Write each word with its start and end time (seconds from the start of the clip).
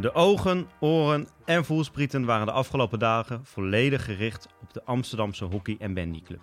De 0.00 0.14
ogen, 0.14 0.66
oren 0.80 1.28
en 1.44 1.64
voelsprieten 1.64 2.24
waren 2.24 2.46
de 2.46 2.52
afgelopen 2.52 2.98
dagen 2.98 3.40
volledig 3.44 4.04
gericht 4.04 4.48
op 4.62 4.72
de 4.72 4.82
Amsterdamse 4.84 5.44
Hockey- 5.44 5.76
en 5.78 5.94
Bandyclub. 5.94 6.40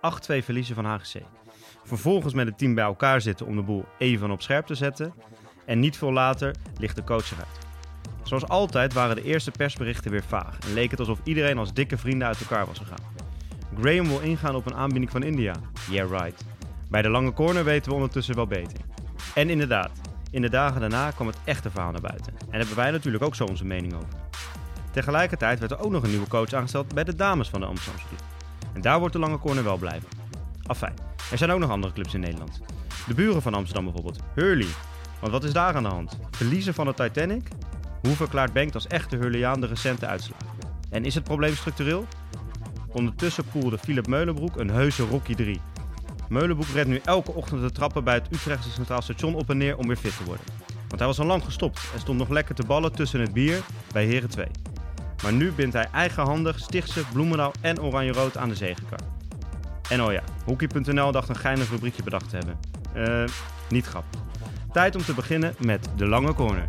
8-2 0.00 0.44
verliezen 0.44 0.74
van 0.74 0.84
HGC. 0.84 1.22
Vervolgens 1.84 2.34
met 2.34 2.46
het 2.46 2.58
team 2.58 2.74
bij 2.74 2.84
elkaar 2.84 3.20
zitten 3.20 3.46
om 3.46 3.56
de 3.56 3.62
boel 3.62 3.84
even 3.98 4.30
op 4.30 4.42
scherp 4.42 4.66
te 4.66 4.74
zetten. 4.74 5.14
En 5.66 5.80
niet 5.80 5.96
veel 5.96 6.12
later 6.12 6.54
ligt 6.78 6.96
de 6.96 7.04
coach 7.04 7.32
eruit. 7.32 7.58
Zoals 8.22 8.48
altijd 8.48 8.92
waren 8.92 9.16
de 9.16 9.24
eerste 9.24 9.50
persberichten 9.50 10.10
weer 10.10 10.24
vaag 10.24 10.58
en 10.58 10.72
leek 10.72 10.90
het 10.90 11.00
alsof 11.00 11.18
iedereen 11.24 11.58
als 11.58 11.72
dikke 11.72 11.98
vrienden 11.98 12.28
uit 12.28 12.40
elkaar 12.40 12.66
was 12.66 12.78
gegaan. 12.78 13.14
Graham 13.80 14.08
wil 14.08 14.20
ingaan 14.20 14.54
op 14.54 14.66
een 14.66 14.74
aanbieding 14.74 15.10
van 15.10 15.22
India. 15.22 15.54
Yeah, 15.90 16.10
right. 16.10 16.44
Bij 16.88 17.02
de 17.02 17.08
lange 17.08 17.32
corner 17.32 17.64
weten 17.64 17.90
we 17.90 17.96
ondertussen 17.96 18.34
wel 18.34 18.46
beter. 18.46 18.78
En 19.34 19.50
inderdaad, 19.50 19.90
in 20.30 20.42
de 20.42 20.50
dagen 20.50 20.80
daarna 20.80 21.10
kwam 21.10 21.26
het 21.26 21.36
echte 21.44 21.70
verhaal 21.70 21.90
naar 21.90 22.00
buiten. 22.00 22.32
En 22.50 22.58
hebben 22.58 22.76
wij 22.76 22.90
natuurlijk 22.90 23.24
ook 23.24 23.34
zo 23.34 23.44
onze 23.44 23.64
mening 23.64 23.94
over. 23.94 24.08
Tegelijkertijd 24.90 25.58
werd 25.58 25.70
er 25.70 25.80
ook 25.80 25.90
nog 25.90 26.02
een 26.02 26.10
nieuwe 26.10 26.28
coach 26.28 26.52
aangesteld 26.52 26.94
bij 26.94 27.04
de 27.04 27.14
dames 27.14 27.48
van 27.48 27.60
de 27.60 27.66
Amsterdamse 27.66 28.06
club. 28.08 28.22
En 28.72 28.80
daar 28.80 28.98
wordt 28.98 29.14
de 29.14 29.20
lange 29.20 29.38
corner 29.38 29.64
wel 29.64 29.76
blijven. 29.76 30.08
Afijn, 30.66 30.94
er 31.30 31.38
zijn 31.38 31.50
ook 31.50 31.60
nog 31.60 31.70
andere 31.70 31.92
clubs 31.92 32.14
in 32.14 32.20
Nederland. 32.20 32.60
De 33.06 33.14
buren 33.14 33.42
van 33.42 33.54
Amsterdam 33.54 33.84
bijvoorbeeld, 33.84 34.20
Hurley. 34.34 34.68
Want 35.20 35.32
wat 35.32 35.44
is 35.44 35.52
daar 35.52 35.74
aan 35.74 35.82
de 35.82 35.88
hand? 35.88 36.18
Verliezen 36.30 36.74
van 36.74 36.86
de 36.86 36.94
Titanic? 36.94 37.48
Hoe 38.02 38.14
verklaart 38.16 38.52
Bengt 38.52 38.74
als 38.74 38.86
echte 38.86 39.16
Hurleyaan 39.16 39.60
de 39.60 39.66
recente 39.66 40.06
uitslagen? 40.06 40.46
En 40.90 41.04
is 41.04 41.14
het 41.14 41.24
probleem 41.24 41.54
structureel? 41.54 42.06
Ondertussen 42.86 43.44
poelde 43.44 43.78
Philip 43.78 44.06
Meulenbroek 44.06 44.56
een 44.56 44.70
heuse 44.70 45.06
Rocky 45.06 45.34
3. 45.34 45.60
Meulenbroek 46.30 46.68
redt 46.74 46.88
nu 46.88 47.00
elke 47.04 47.32
ochtend 47.32 47.60
de 47.60 47.70
trappen 47.70 48.04
bij 48.04 48.14
het 48.14 48.26
Utrechtse 48.32 48.70
Centraal 48.70 49.02
Station 49.02 49.34
op 49.34 49.50
en 49.50 49.56
neer 49.56 49.76
om 49.76 49.86
weer 49.86 49.96
fit 49.96 50.16
te 50.16 50.24
worden. 50.24 50.44
Want 50.88 50.98
hij 50.98 51.06
was 51.06 51.18
al 51.18 51.26
lang 51.26 51.44
gestopt 51.44 51.80
en 51.94 52.00
stond 52.00 52.18
nog 52.18 52.28
lekker 52.28 52.54
te 52.54 52.66
ballen 52.66 52.92
tussen 52.92 53.20
het 53.20 53.32
bier 53.32 53.62
bij 53.92 54.04
Heren 54.04 54.28
2. 54.28 54.46
Maar 55.22 55.32
nu 55.32 55.52
bindt 55.52 55.74
hij 55.74 55.88
eigenhandig 55.92 56.58
Stichtse, 56.58 57.04
Bloemendaal 57.12 57.52
en 57.60 57.80
Oranje-Rood 57.80 58.36
aan 58.36 58.48
de 58.48 58.54
zegenkar. 58.54 58.98
En 59.88 60.02
oh 60.02 60.12
ja, 60.12 60.22
Hockey.nl 60.44 61.12
dacht 61.12 61.28
een 61.28 61.36
geinig 61.36 61.70
rubriekje 61.70 62.02
bedacht 62.02 62.28
te 62.28 62.36
hebben. 62.36 62.58
Eh, 62.94 63.32
niet 63.68 63.86
grappig. 63.86 64.20
Tijd 64.72 64.96
om 64.96 65.02
te 65.02 65.14
beginnen 65.14 65.54
met 65.58 65.88
de 65.96 66.06
lange 66.06 66.34
corner. 66.34 66.66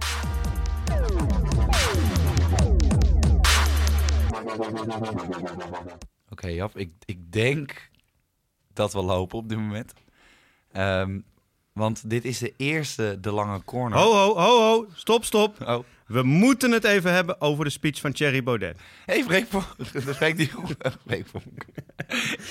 Oké, 6.29 6.47
Jap, 6.47 6.77
ik, 6.77 6.91
ik 7.05 7.31
denk 7.31 7.90
dat 8.81 8.93
we 8.93 9.01
lopen 9.01 9.37
op 9.37 9.49
dit 9.49 9.57
moment. 9.57 9.93
Ehm, 10.71 11.19
want 11.73 12.09
dit 12.09 12.25
is 12.25 12.37
de 12.37 12.53
eerste 12.57 13.17
De 13.21 13.31
Lange 13.31 13.63
Corner. 13.63 13.99
Ho, 13.99 14.13
ho, 14.13 14.35
ho, 14.37 14.61
ho, 14.61 14.87
stop, 14.93 15.23
stop. 15.25 15.61
Oh. 15.61 15.79
We 16.07 16.23
moeten 16.23 16.71
het 16.71 16.83
even 16.83 17.13
hebben 17.13 17.41
over 17.41 17.63
de 17.63 17.69
speech 17.69 17.99
van 17.99 18.11
Thierry 18.11 18.43
Baudet. 18.43 18.77
Hey, 19.05 19.23
Freek. 19.23 19.47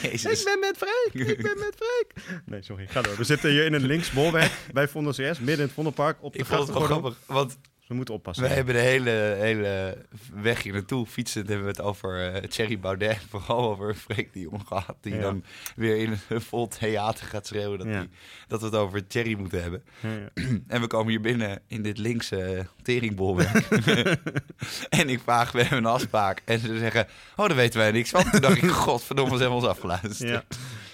Ik 0.03 0.45
ben 0.45 0.61
met 0.61 0.77
Freek, 0.77 1.29
ik 1.29 1.43
ben 1.43 1.59
met 1.59 1.75
Freek. 1.77 2.43
Nee, 2.47 2.63
sorry, 2.63 2.87
ga 2.87 3.03
door. 3.03 3.17
We 3.17 3.25
zitten 3.25 3.51
hier 3.51 3.65
in 3.65 3.73
een 3.73 3.87
linksbolweg 3.87 4.67
bij 4.73 4.89
Vondel 4.89 5.13
CS, 5.13 5.19
midden 5.19 5.57
in 5.57 5.61
het 5.61 5.73
Vondelpark, 5.73 6.19
op 6.21 6.33
de 6.33 6.39
Ik 6.39 6.47
vond 6.47 6.61
het 6.61 6.71
wel 6.77 6.83
grappig, 6.87 7.17
want 7.27 7.59
We 7.91 7.97
moeten 7.97 8.15
oppassen. 8.15 8.45
we 8.45 8.51
hebben 8.51 8.75
de 8.75 8.81
hele, 8.81 9.11
hele 9.39 9.97
weg 10.35 10.63
hier 10.63 10.73
naartoe 10.73 11.07
fietsen. 11.07 11.47
hebben 11.47 11.63
we 11.65 11.71
het 11.71 11.81
over 11.81 12.33
eh 12.35 12.43
Thierry 12.43 12.79
Baudet. 12.79 13.19
Vooral 13.31 13.71
over 13.71 13.95
Freek 13.95 14.33
die 14.33 14.49
gehad. 14.67 14.97
Die 15.01 15.15
Ja. 15.15 15.21
dan 15.21 15.45
weer 15.77 15.97
in 15.97 16.19
een 16.29 16.41
vol 16.41 16.69
theater 16.69 17.27
gaat 17.27 17.47
schreeuwen 17.47 17.79
dat, 17.79 17.87
Ja. 17.87 18.01
die- 18.01 18.09
dat 18.49 18.61
we 18.61 18.67
het 18.67 18.75
over 18.75 19.07
Thierry 19.07 19.35
moeten 19.39 19.63
hebben. 19.63 19.83
Ja. 20.01 20.29
En 20.69 20.81
we 20.81 20.87
komen 20.87 21.11
hier 21.11 21.21
binnen 21.21 21.63
in 21.67 21.83
dit 21.83 21.99
linkse 21.99 22.43
eh, 22.43 22.65
teringbolwerk. 22.83 23.67
en 24.89 25.09
ik 25.09 25.21
vraag, 25.21 25.53
we 25.53 25.61
hebben 25.61 25.79
een 25.79 25.87
afspraak. 25.87 26.43
En 26.45 26.59
ze 26.59 26.79
zeggen, 26.79 27.07
oh, 27.37 27.47
daar 27.47 27.57
weten 27.57 27.79
wij 27.81 27.91
niks 27.93 28.11
van. 28.11 28.31
Toen 28.31 28.41
dacht 28.41 28.63
ik, 28.63 28.71
godverdomme, 28.71 29.35
ze 29.35 29.41
hebben 29.41 29.59
ons 29.59 29.69
afgeluisterd. 29.69 30.19
Ja. 30.19 30.43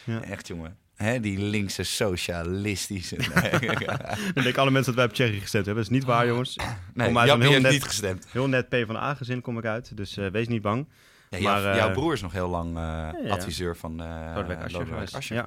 Ja. 0.05 0.23
Echt, 0.23 0.47
jongen. 0.47 0.77
Hè, 0.97 1.21
die 1.21 1.39
linkse 1.39 1.83
socialistische... 1.83 3.17
Dan 4.35 4.43
denken 4.43 4.63
alle 4.63 4.71
mensen 4.71 4.93
dat 4.93 4.95
wij 4.95 5.05
op 5.05 5.13
Thierry 5.13 5.39
gestemd 5.41 5.67
hebben. 5.67 5.85
Dat 5.85 5.93
is 5.93 5.99
niet 5.99 6.09
waar, 6.09 6.27
jongens. 6.27 6.57
nee, 6.95 7.07
Kom 7.07 7.17
een 7.17 7.41
heel 7.43 7.61
net- 7.61 7.73
niet 7.73 7.83
gestemd. 7.85 8.27
Heel 8.31 8.49
net 8.49 8.69
P 8.69 8.75
van 8.87 8.95
de 8.95 9.01
A-gezin 9.01 9.41
kom 9.41 9.59
ik 9.59 9.65
uit, 9.65 9.97
dus 9.97 10.17
eh, 10.17 10.27
wees 10.27 10.49
niet 10.49 10.63
bang. 10.63 10.89
Ja, 11.31 11.41
Maar, 11.41 11.61
jouw, 11.63 11.71
eh, 11.71 11.77
jouw 11.77 11.93
broer 11.93 12.13
is 12.13 12.23
nog 12.23 12.33
heel 12.33 12.49
lang 12.49 12.69
eh, 12.69 12.83
ja. 12.83 13.13
adviseur 13.29 13.77
van 13.77 14.01
eh 14.03 14.33
Lodewijk 14.35 14.63
Asscher 14.63 14.87
geweest. 14.87 15.15
Asscher. 15.15 15.47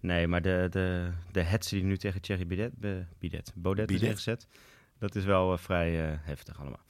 Nee, 0.00 0.26
maar 0.26 0.42
de, 0.42 0.66
de, 0.70 1.08
de 1.32 1.42
hetze 1.42 1.74
die 1.74 1.84
nu 1.84 1.96
tegen 1.96 2.20
Thierry 2.20 2.46
Bidet, 2.46 2.72
Bidet, 3.18 3.52
Baudet 3.54 3.90
is 3.90 3.94
Bidet. 3.96 4.10
ingezet, 4.10 4.46
dat 5.00 5.14
is 5.14 5.24
wel 5.24 5.52
eh, 5.52 5.58
vrij 5.58 6.06
eh, 6.08 6.16
heftig 6.20 6.60
allemaal. 6.60 6.80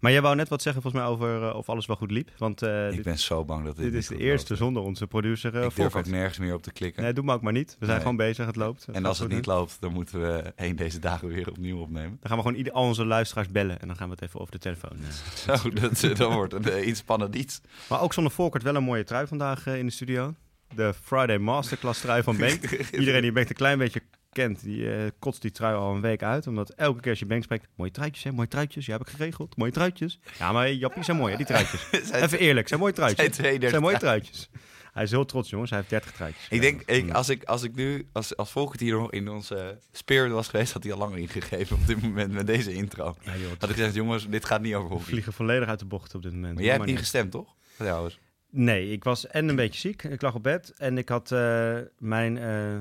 Maar 0.00 0.12
jij 0.12 0.22
wou 0.22 0.36
net 0.36 0.48
wat 0.48 0.62
zeggen 0.62 0.82
volgens 0.82 1.02
mij 1.02 1.12
over 1.12 1.48
eh, 1.48 1.54
of 1.56 1.68
alles 1.68 1.86
wel 1.86 1.96
goed 1.96 2.10
liep. 2.10 2.30
Want 2.38 2.62
Ik 2.62 2.90
dit, 2.90 3.02
ben 3.02 3.18
zo 3.18 3.44
bang 3.44 3.64
dat 3.64 3.76
dit 3.76 3.84
dit 3.84 3.94
is 3.94 4.06
de 4.08 4.16
eerste 4.16 4.48
loopt. 4.48 4.62
zonder 4.62 4.82
onze 4.82 5.06
producer 5.06 5.54
Ik 5.64 5.74
durf 5.74 5.94
ook 5.96 6.06
nergens 6.06 6.38
meer 6.38 6.54
op 6.54 6.62
te 6.62 6.72
klikken. 6.72 7.02
Nee, 7.02 7.12
doe 7.12 7.24
maar 7.24 7.34
ook 7.34 7.42
maar 7.42 7.52
niet. 7.52 7.68
We 7.70 7.76
zijn 7.78 7.90
Nee. 7.90 8.00
gewoon 8.00 8.16
bezig, 8.16 8.46
het 8.46 8.56
loopt. 8.56 8.86
en 8.92 9.04
als 9.04 9.18
het 9.18 9.28
niet 9.28 9.46
loopt, 9.46 9.76
dan 9.80 9.92
moeten 9.92 10.20
we 10.20 10.52
een 10.56 10.76
deze 10.76 10.98
dagen 10.98 11.28
weer 11.28 11.48
opnieuw 11.48 11.78
opnemen. 11.78 12.16
Dan 12.20 12.28
gaan 12.28 12.36
we 12.36 12.42
gewoon 12.42 12.58
ieder, 12.58 12.72
al 12.72 12.84
onze 12.84 13.04
luisteraars 13.04 13.48
bellen 13.48 13.80
en 13.80 13.86
dan 13.86 13.96
gaan 13.96 14.08
we 14.08 14.14
het 14.14 14.22
even 14.24 14.40
over 14.40 14.52
de 14.52 14.58
telefoon. 14.58 14.96
Zo, 15.46 15.70
dat, 15.70 16.16
dan 16.16 16.32
wordt 16.32 16.54
eh, 16.68 16.86
iets 16.86 16.98
spannend 17.00 17.34
iets. 17.34 17.60
Maar 17.88 18.00
ook 18.00 18.12
zonder 18.12 18.32
Volkert 18.32 18.62
wel 18.62 18.74
een 18.74 18.82
mooie 18.84 19.04
trui 19.04 19.26
vandaag 19.26 19.66
in 19.66 19.86
de 19.86 19.92
studio. 19.92 20.34
De 20.74 20.94
Friday 21.02 21.38
Masterclass 21.38 22.00
trui 22.00 22.22
van 22.22 22.36
Benk. 22.46 22.64
Iedereen 22.92 23.22
die 23.22 23.32
Benk 23.32 23.48
een 23.48 23.54
klein 23.54 23.78
beetje 23.78 24.02
kent, 24.32 24.62
die 24.62 24.94
eh, 24.94 25.10
kotst 25.18 25.42
die 25.42 25.50
trui 25.50 25.76
al 25.76 25.94
een 25.94 26.00
week 26.00 26.22
uit. 26.22 26.46
Omdat 26.46 26.70
elke 26.70 27.00
keer 27.00 27.10
als 27.10 27.18
je 27.20 27.26
Benk 27.26 27.42
spreekt, 27.42 27.66
mooie 27.76 27.90
truitjes 27.90 28.24
hè, 28.24 28.32
mooie 28.32 28.48
truitjes. 28.48 28.86
Ja, 28.86 28.92
heb 28.92 29.00
ik 29.00 29.08
geregeld, 29.08 29.56
mooie 29.56 29.72
truitjes. 29.72 30.18
Ja, 30.38 30.52
maar 30.52 30.72
Jappie 30.72 31.02
zijn 31.04 31.16
mooi 31.16 31.30
hè, 31.30 31.36
die 31.36 31.46
truitjes. 31.46 31.88
Zijn- 32.08 32.22
Even 32.24 32.38
eerlijk, 32.38 32.68
zijn 32.68 32.80
mooie 32.80 32.92
truitjes. 32.92 33.18
zijn 33.20 33.32
32 33.32 33.70
Zijn 33.70 33.82
mooie 33.82 33.98
truitjes. 33.98 34.48
Hij 34.92 35.02
is 35.06 35.10
heel 35.12 35.24
trots 35.24 35.50
jongens, 35.50 35.70
hij 35.70 35.78
heeft 35.78 35.90
30 35.90 36.12
truitjes. 36.12 36.46
Ik 36.50 36.60
denk, 36.60 36.82
ik, 36.82 37.10
als, 37.12 37.28
ik, 37.28 37.44
als 37.44 37.62
ik 37.62 37.74
nu, 37.74 38.08
als, 38.12 38.36
als 38.36 38.50
Volkert 38.50 38.80
hier 38.80 38.92
nog 38.98 39.12
in 39.12 39.28
onze 39.28 39.78
spirit 39.92 40.32
was 40.32 40.48
geweest, 40.48 40.72
had 40.72 40.82
hij 40.82 40.92
al 40.92 40.98
lang 40.98 41.16
ingegeven 41.16 41.76
op 41.76 41.86
dit 41.86 42.02
moment 42.02 42.32
met 42.32 42.46
deze 42.46 42.72
intro. 42.74 43.16
Ja, 43.22 43.36
joh, 43.36 43.50
Had 43.58 43.68
ik 43.68 43.74
gezegd, 43.76 43.94
jongens, 43.94 44.28
dit 44.28 44.44
gaat 44.44 44.60
niet 44.60 44.74
over 44.74 44.88
we 44.88 44.94
hockey. 44.94 45.10
vliegen 45.10 45.32
volledig 45.32 45.68
uit 45.68 45.78
de 45.78 45.84
bocht 45.84 46.14
op 46.14 46.22
dit 46.22 46.32
moment. 46.32 46.52
Maar 46.54 46.62
jij 46.62 46.72
hebt 46.72 46.84
Maar 46.84 46.92
niet 46.92 46.98
gestemd, 47.02 47.30
toch? 47.30 47.54
Trouwens. 47.76 48.18
Nee, 48.50 48.90
ik 48.92 49.04
was 49.04 49.26
en 49.26 49.48
een 49.48 49.56
beetje 49.56 49.80
ziek. 49.80 50.02
Ik 50.02 50.22
lag 50.22 50.34
op 50.34 50.42
bed 50.42 50.72
en 50.76 50.98
ik 50.98 51.08
had 51.08 51.32
eh, 51.32 51.76
mijn, 51.98 52.38
eh, 52.38 52.76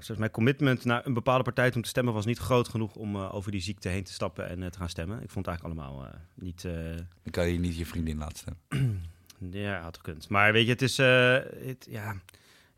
zeggen, 0.00 0.18
mijn 0.18 0.30
commitment 0.30 0.84
naar 0.84 1.06
een 1.06 1.14
bepaalde 1.14 1.44
partij 1.44 1.70
toen 1.70 1.82
te 1.82 1.88
stemmen 1.88 2.14
was 2.14 2.24
niet 2.24 2.38
groot 2.38 2.68
genoeg 2.68 2.94
om 2.94 3.16
eh, 3.16 3.34
over 3.34 3.50
die 3.50 3.60
ziekte 3.60 3.88
heen 3.88 4.04
te 4.04 4.12
stappen 4.12 4.48
en 4.48 4.62
eh, 4.62 4.68
te 4.68 4.78
gaan 4.78 4.88
stemmen. 4.88 5.22
Ik 5.22 5.30
vond 5.30 5.46
het 5.46 5.54
eigenlijk 5.54 5.88
allemaal 5.88 6.06
eh, 6.06 6.14
niet. 6.34 6.62
Dan 6.62 7.30
kan 7.30 7.48
je 7.48 7.58
niet 7.58 7.76
je 7.76 7.86
vriendin 7.86 8.18
laten 8.18 8.38
stemmen. 8.38 9.02
ja, 9.62 9.80
had 9.80 9.96
gekund. 9.96 10.28
Maar 10.28 10.52
weet 10.52 10.64
je, 10.64 10.70
het 10.72 10.82
is, 10.82 10.96
het, 10.96 11.86
ja, 11.90 12.16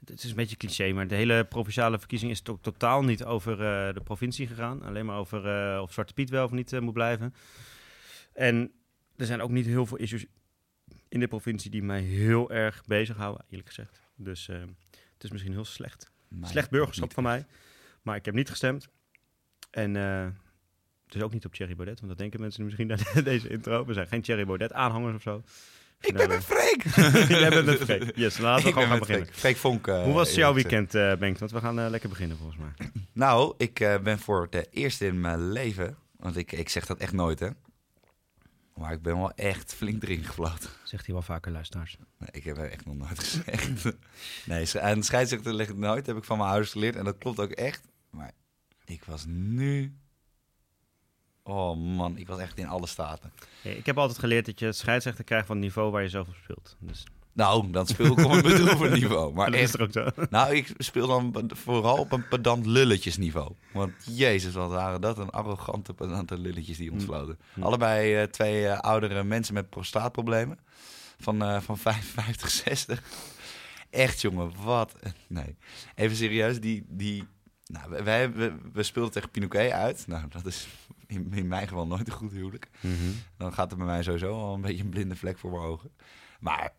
het 0.04 0.24
is 0.24 0.30
een 0.30 0.36
beetje 0.36 0.56
cliché, 0.56 0.92
maar 0.92 1.08
de 1.08 1.14
hele 1.14 1.44
provinciale 1.44 1.98
verkiezing 1.98 2.30
is 2.30 2.40
to- 2.40 2.58
totaal 2.60 3.02
niet 3.02 3.24
over 3.24 3.56
de 3.94 4.00
provincie 4.04 4.46
gegaan. 4.46 4.82
Alleen 4.82 5.06
maar 5.06 5.18
over 5.18 5.40
of 5.80 5.92
Zwarte 5.92 6.12
Piet 6.12 6.30
wel 6.30 6.44
of 6.44 6.50
niet 6.50 6.80
moet 6.80 6.92
blijven. 6.92 7.34
En 8.32 8.72
er 9.16 9.26
zijn 9.26 9.40
ook 9.40 9.50
niet 9.50 9.66
heel 9.66 9.86
veel 9.86 9.98
issues 9.98 10.26
in 11.08 11.20
de 11.20 11.28
provincie 11.28 11.70
die 11.70 11.82
mij 11.82 12.00
heel 12.00 12.50
erg 12.50 12.82
bezighouden, 12.86 13.44
eerlijk 13.48 13.68
gezegd. 13.68 14.00
Dus 14.16 14.46
het 14.46 15.24
is 15.24 15.30
misschien 15.30 15.52
heel 15.52 15.64
slecht. 15.64 16.12
Slecht 16.42 16.70
burgerschap 16.70 17.12
van 17.14 17.22
mij. 17.22 17.46
Maar 18.02 18.16
ik 18.16 18.24
heb 18.24 18.34
niet 18.34 18.50
gestemd. 18.50 18.88
En 19.70 19.96
eh, 19.96 20.24
het 21.06 21.14
is 21.14 21.22
ook 21.22 21.32
niet 21.32 21.44
op 21.44 21.52
Thierry 21.54 21.74
Baudet, 21.76 21.96
want 21.96 22.08
dat 22.08 22.18
denken 22.18 22.40
mensen 22.40 22.64
misschien 22.64 22.86
naar 22.86 23.10
deze 23.24 23.48
intro. 23.48 23.84
We 23.84 23.92
zijn 23.92 24.06
geen 24.06 24.22
Thierry 24.22 24.44
Baudet 24.46 24.72
aanhangers 24.72 25.14
of 25.16 25.22
zo. 25.22 25.42
Ik 26.00 26.14
ben 26.14 26.28
met 26.28 26.44
Freek! 26.44 26.82
Jij 27.40 27.48
bent 27.50 27.66
met 27.66 27.78
Freek. 27.78 28.16
Yes, 28.16 28.38
laten 28.38 28.62
we 28.62 28.68
Ik 28.68 28.74
gewoon 28.74 28.88
gaan 28.88 28.98
beginnen. 28.98 29.26
Freek. 29.26 29.38
Freek 29.38 29.56
Vonk. 29.56 29.86
eh, 29.86 30.02
Hoe 30.02 30.12
was 30.12 30.34
jouw 30.34 30.48
eh. 30.48 30.54
weekend, 30.54 30.94
eh 30.94 31.14
Bengt? 31.16 31.38
Want 31.40 31.52
we 31.52 31.60
gaan 31.60 31.88
lekker 31.90 32.08
beginnen 32.08 32.36
volgens 32.36 32.58
mij. 32.58 32.90
Nou, 33.12 33.54
ik 33.56 33.80
eh, 33.80 33.98
ben 33.98 34.18
voor 34.18 34.48
het 34.50 34.68
eerst 34.70 35.00
in 35.00 35.20
mijn 35.20 35.50
leven, 35.52 35.96
want 36.16 36.36
ik, 36.36 36.52
ik 36.52 36.68
zeg 36.68 36.86
dat 36.86 36.98
echt 36.98 37.12
nooit, 37.12 37.40
hè. 37.40 37.48
Maar 38.74 38.92
ik 38.92 39.02
ben 39.02 39.16
wel 39.16 39.32
echt 39.32 39.74
flink 39.74 40.02
erin 40.02 40.24
gefloten. 40.24 40.70
Zegt 40.82 41.04
hij 41.04 41.14
wel 41.14 41.22
vaker, 41.22 41.52
luisteraars. 41.52 41.96
Nee, 42.18 42.28
ik 42.32 42.44
heb 42.44 42.56
het 42.56 42.70
echt 42.70 42.86
nog 42.86 42.96
nooit 42.96 43.18
gezegd. 43.18 43.84
nee, 44.46 44.80
aan 44.80 45.02
scheidsrechter 45.02 45.54
leg 45.54 45.68
ik 45.68 45.76
nooit. 45.76 46.06
heb 46.06 46.16
ik 46.16 46.24
van 46.24 46.38
mijn 46.38 46.50
ouders 46.50 46.72
geleerd. 46.72 46.96
En 46.96 47.04
dat 47.04 47.18
klopt 47.18 47.40
ook 47.40 47.50
echt. 47.50 47.82
Maar 48.10 48.32
ik 48.84 49.04
was 49.04 49.24
nu... 49.26 49.96
Oh 51.42 51.76
man, 51.76 52.16
ik 52.16 52.26
was 52.26 52.38
echt 52.38 52.58
in 52.58 52.66
alle 52.66 52.86
staten. 52.86 53.32
Hey, 53.62 53.74
ik 53.74 53.86
heb 53.86 53.98
altijd 53.98 54.18
geleerd 54.18 54.46
dat 54.46 54.58
je 54.58 54.72
scheidsrechter 54.72 55.24
krijgt 55.24 55.46
van 55.46 55.56
het 55.56 55.64
niveau 55.64 55.90
waar 55.90 56.02
je 56.02 56.08
zelf 56.08 56.28
op 56.28 56.34
speelt. 56.34 56.76
Dus 56.78 57.04
Nou, 57.34 57.70
dan 57.70 57.86
speel 57.86 58.06
ik 58.06 58.24
op 58.24 58.30
een 58.30 58.42
bedroevend 58.42 58.92
niveau. 58.92 59.34
Maar 59.34 59.50
dat 59.50 59.60
echt, 59.60 59.80
ook 59.80 59.92
zo. 59.92 60.08
nou, 60.30 60.54
ik 60.54 60.72
speel 60.78 61.06
dan 61.06 61.50
vooral 61.54 61.96
op 61.96 62.12
een 62.12 62.28
pedant 62.28 62.66
lulletjesniveau. 62.66 63.52
Want 63.72 63.92
jezus, 64.04 64.54
wat 64.54 64.70
waren 64.70 65.00
dat 65.00 65.18
een 65.18 65.30
arrogante 65.30 65.94
pedante 65.94 66.38
lulletjes 66.38 66.76
die 66.76 66.92
ons 66.92 67.04
floten. 67.04 67.38
Allebei 67.60 68.14
eh, 68.14 68.22
twee 68.22 68.68
eh, 68.68 68.78
oudere 68.78 69.24
mensen 69.24 69.54
met 69.54 69.70
prostaatproblemen. 69.70 70.58
Van, 71.18 71.42
eh, 71.42 71.60
van 71.60 71.78
55, 71.78 72.50
60. 72.50 73.02
Echt 73.90 74.20
jongen, 74.20 74.52
wat... 74.62 74.94
Nee, 75.26 75.56
even 75.94 76.16
serieus, 76.16 76.60
die... 76.60 76.84
die 76.88 77.24
nou, 77.66 78.04
wij, 78.04 78.32
we, 78.32 78.54
we 78.72 78.82
speelden 78.82 79.12
tegen 79.12 79.30
Pinoquet 79.30 79.72
uit. 79.72 80.06
Nou, 80.06 80.28
dat 80.28 80.46
is 80.46 80.68
in, 81.06 81.32
in 81.34 81.48
mijn 81.48 81.68
geval 81.68 81.86
nooit 81.86 82.06
een 82.06 82.12
goed 82.12 82.32
huwelijk. 82.32 82.68
Mhm. 82.80 82.94
Dan 83.36 83.52
gaat 83.52 83.70
er 83.70 83.76
bij 83.76 83.86
mij 83.86 84.02
sowieso 84.02 84.32
al 84.32 84.54
een 84.54 84.60
beetje 84.60 84.82
een 84.82 84.88
blinde 84.88 85.16
vlek 85.16 85.38
voor 85.38 85.50
mijn 85.50 85.62
ogen. 85.62 85.90
Maar, 86.40 86.72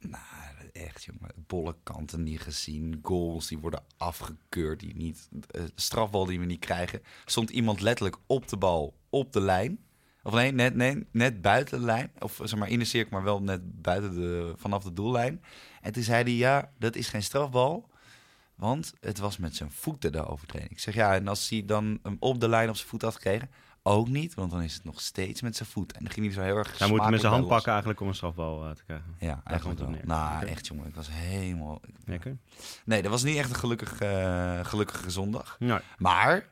nou, 0.00 0.70
echt 0.72 1.04
jongen, 1.04 1.30
bolle 1.46 1.76
kanten 1.82 2.22
niet 2.22 2.40
gezien. 2.40 2.98
Goals 3.02 3.46
die 3.46 3.58
worden 3.58 3.82
afgekeurd, 3.96 4.80
die 4.80 4.96
niet, 4.96 5.28
eh, 5.50 5.62
strafbal 5.74 6.24
die 6.24 6.38
we 6.38 6.44
niet 6.44 6.60
krijgen. 6.60 7.02
Stond 7.24 7.50
iemand 7.50 7.80
letterlijk 7.80 8.16
op 8.26 8.48
de 8.48 8.56
bal, 8.56 8.96
op 9.08 9.32
de 9.32 9.40
lijn. 9.40 9.78
Of 10.22 10.32
nee, 10.32 10.52
net, 10.52 10.74
nee, 10.74 11.06
net 11.10 11.42
buiten 11.42 11.78
de 11.78 11.84
lijn. 11.84 12.12
Of 12.18 12.40
zeg 12.42 12.58
maar 12.58 12.68
in 12.68 12.78
de 12.78 12.84
cirkel, 12.84 13.10
maar 13.10 13.22
wel 13.22 13.42
net 13.42 13.82
buiten 13.82 14.14
de, 14.14 14.54
vanaf 14.56 14.82
de 14.82 14.92
doellijn. 14.92 15.42
En 15.80 15.92
toen 15.92 16.02
zei 16.02 16.22
hij, 16.22 16.32
ja, 16.32 16.72
dat 16.78 16.96
is 16.96 17.08
geen 17.08 17.22
strafbal. 17.22 17.88
Want 18.54 18.94
het 19.00 19.18
was 19.18 19.36
met 19.36 19.56
zijn 19.56 19.70
voeten 19.70 20.12
de 20.12 20.26
overtreding. 20.26 20.70
Ik 20.70 20.78
zeg 20.78 20.94
ja, 20.94 21.14
en 21.14 21.28
als 21.28 21.48
hij 21.48 21.64
dan 21.64 21.98
hem 22.02 22.16
op 22.18 22.40
de 22.40 22.48
lijn 22.48 22.68
op 22.68 22.76
zijn 22.76 22.88
voet 22.88 23.02
had 23.02 23.14
gekregen, 23.14 23.50
ook 23.90 24.08
niet, 24.08 24.34
want 24.34 24.50
dan 24.50 24.62
is 24.62 24.74
het 24.74 24.84
nog 24.84 25.00
steeds 25.00 25.42
met 25.42 25.56
zijn 25.56 25.68
voet. 25.68 25.92
En 25.92 26.04
dan 26.04 26.12
ging 26.12 26.26
hij 26.26 26.34
zo 26.34 26.42
heel 26.42 26.56
erg. 26.56 26.78
Hij 26.78 26.88
moet 26.88 27.10
met 27.10 27.20
zijn 27.20 27.32
hand 27.32 27.48
pakken 27.48 27.70
eigenlijk 27.70 28.00
om 28.00 28.08
een 28.08 28.14
strafbal 28.14 28.64
eh, 28.64 28.70
te 28.70 28.84
krijgen. 28.84 29.14
Ja, 29.18 29.40
eigenlijk 29.44 29.78
komt 29.78 29.90
wel. 29.90 30.00
Nou, 30.04 30.46
echt 30.46 30.66
jongen, 30.66 30.86
ik 30.86 30.94
was 30.94 31.08
helemaal. 31.10 31.80
Lekker. 32.04 32.36
Nee, 32.84 33.02
dat 33.02 33.10
was 33.10 33.22
niet 33.22 33.36
echt 33.36 33.50
een 33.50 33.56
gelukkig, 33.56 34.00
eh, 34.00 34.64
gelukkige 34.64 35.10
zondag. 35.10 35.56
Nou, 35.58 35.80
Maar 35.98 36.46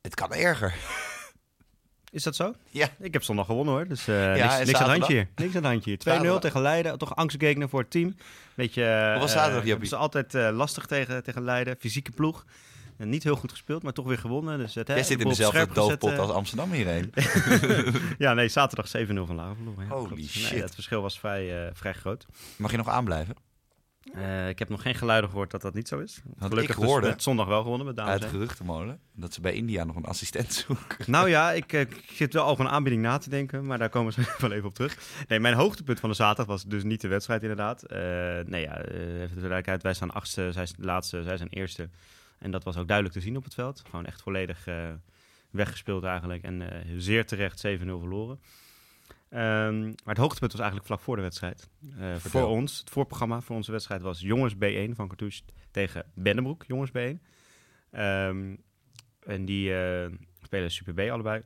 het 0.00 0.14
kan 0.14 0.32
erger. 0.32 0.74
is 2.10 2.22
dat 2.22 2.36
zo? 2.36 2.54
Ja. 2.68 2.88
Ik 2.98 3.12
heb 3.12 3.22
zondag 3.22 3.46
gewonnen 3.46 3.74
hoor, 3.74 3.88
dus 3.88 4.08
eh, 4.08 4.36
Ja, 4.36 4.56
niks, 4.56 4.66
niks 4.66 4.78
aan 4.80 4.90
het 4.90 4.98
handje 4.98 5.14
hier. 5.14 5.28
Niks 5.34 5.56
aan 5.56 5.62
het 5.62 5.72
handje 5.72 5.90
hier. 5.90 5.98
2-0 5.98 6.02
Zaterdag? 6.10 6.40
tegen 6.40 6.60
Leiden, 6.62 6.98
toch 6.98 7.16
angstgekeken 7.16 7.68
voor 7.68 7.80
het 7.80 7.90
team. 7.90 8.16
Beetje, 8.54 8.82
Hoe 9.12 9.20
was 9.20 9.32
zaterdag, 9.32 9.64
Jappie? 9.64 9.84
Het 9.84 9.92
is 9.92 9.98
altijd 9.98 10.32
lastig 10.32 10.86
tegen, 10.86 11.22
tegen 11.22 11.44
Leiden, 11.44 11.76
fysieke 11.78 12.10
ploeg. 12.10 12.44
En 13.00 13.08
niet 13.08 13.22
heel 13.22 13.36
goed 13.36 13.50
gespeeld, 13.50 13.82
maar 13.82 13.92
toch 13.92 14.06
weer 14.06 14.18
gewonnen. 14.18 14.58
Dus 14.58 14.74
het, 14.74 14.88
hè, 14.88 14.94
Jij 14.94 15.02
zit 15.02 15.20
in 15.20 15.28
dezelfde 15.28 15.66
doofpot 15.72 16.10
eh. 16.10 16.18
als 16.18 16.30
Amsterdam 16.30 16.72
hierheen. 16.72 17.12
Ja, 18.18 18.34
nee, 18.34 18.48
zaterdag 18.48 18.86
7-0 18.86 18.90
van 19.26 19.34
Laren 19.34 19.56
verloren. 19.56 19.84
Ja, 19.84 19.94
Holy 19.94 20.06
klopt. 20.06 20.22
shit. 20.22 20.52
Nee, 20.52 20.62
het 20.62 20.74
verschil 20.74 21.02
was 21.02 21.18
vrij, 21.18 21.66
eh, 21.66 21.74
vrij 21.74 21.92
groot. 21.92 22.26
Mag 22.56 22.70
je 22.70 22.76
nog 22.76 22.88
aanblijven? 22.88 23.34
Eh, 24.14 24.48
ik 24.48 24.58
heb 24.58 24.68
nog 24.68 24.82
geen 24.82 24.94
geluiden 24.94 25.30
gehoord 25.30 25.50
dat 25.50 25.62
dat 25.62 25.74
niet 25.74 25.88
zo 25.88 25.98
is. 25.98 26.20
Want 26.24 26.52
Gelukkig 26.52 26.76
ik 26.76 26.82
hoorde 26.84 27.00
dus 27.00 27.10
met 27.10 27.22
zondag 27.22 27.46
wel 27.46 27.62
gewonnen 27.62 27.86
met 27.86 27.96
dames. 27.96 28.12
uit 28.12 28.24
geruchtenmolen 28.24 29.00
dat 29.12 29.34
ze 29.34 29.40
bij 29.40 29.52
India 29.52 29.84
nog 29.84 29.96
een 29.96 30.04
assistent 30.04 30.52
zoeken. 30.52 31.10
Nou 31.10 31.28
ja, 31.28 31.52
ik, 31.62 31.72
ik 31.72 32.10
zit 32.12 32.32
wel 32.32 32.46
over 32.46 32.64
een 32.64 32.70
aanbieding 32.70 33.02
na 33.02 33.18
te 33.18 33.30
denken, 33.30 33.66
maar 33.66 33.78
daar 33.78 33.88
komen 33.88 34.14
we 34.14 34.22
zo 34.22 34.30
wel 34.46 34.52
even 34.52 34.68
op 34.68 34.74
terug. 34.74 34.98
Nee, 35.28 35.40
mijn 35.40 35.54
hoogtepunt 35.54 36.00
van 36.00 36.08
de 36.08 36.16
zaterdag 36.16 36.46
was 36.46 36.64
dus 36.64 36.82
niet 36.82 37.00
de 37.00 37.08
wedstrijd 37.08 37.42
inderdaad. 37.42 37.84
Nee, 38.46 38.62
ja, 38.62 38.82
even 38.84 39.28
de 39.28 39.34
duidelijkheid, 39.34 39.82
wij 39.82 39.94
staan 39.94 40.10
achtste, 40.12 40.52
zij 40.52 40.66
zijn 40.66 40.84
laatste, 40.84 41.22
zij 41.22 41.36
zijn 41.36 41.48
eerste. 41.48 41.88
En 42.40 42.50
dat 42.50 42.64
was 42.64 42.76
ook 42.76 42.86
duidelijk 42.86 43.16
te 43.16 43.22
zien 43.22 43.36
op 43.36 43.44
het 43.44 43.54
veld. 43.54 43.82
Gewoon 43.84 44.06
echt 44.06 44.22
volledig 44.22 44.66
eh, 44.66 44.88
weggespeeld 45.50 46.04
eigenlijk 46.04 46.42
en 46.42 46.72
eh, 46.72 46.94
zeer 46.96 47.26
terecht 47.26 47.66
7-0 47.66 47.68
verloren. 47.76 48.40
Ehm, 49.30 49.82
maar 49.82 50.14
het 50.14 50.16
hoogtepunt 50.16 50.52
was 50.52 50.60
eigenlijk 50.60 50.86
vlak 50.90 51.00
voor 51.00 51.16
de 51.16 51.22
wedstrijd. 51.22 51.68
Eh, 51.98 52.14
voor 52.16 52.46
ons, 52.46 52.78
het 52.78 52.90
voorprogramma 52.90 53.40
voor 53.40 53.56
onze 53.56 53.72
wedstrijd 53.72 54.02
was 54.02 54.20
Jongens 54.20 54.54
B1 54.54 54.94
van 54.94 55.08
Cartouche 55.08 55.42
tegen 55.70 56.04
Bennebroek, 56.14 56.64
Jongens 56.66 56.90
B1. 56.90 57.22
Ehm, 57.90 58.56
en 59.20 59.44
die 59.44 59.74
eh, 59.74 60.12
spelen 60.42 60.70
Super 60.70 60.94
B 60.94 61.10
allebei. 61.10 61.42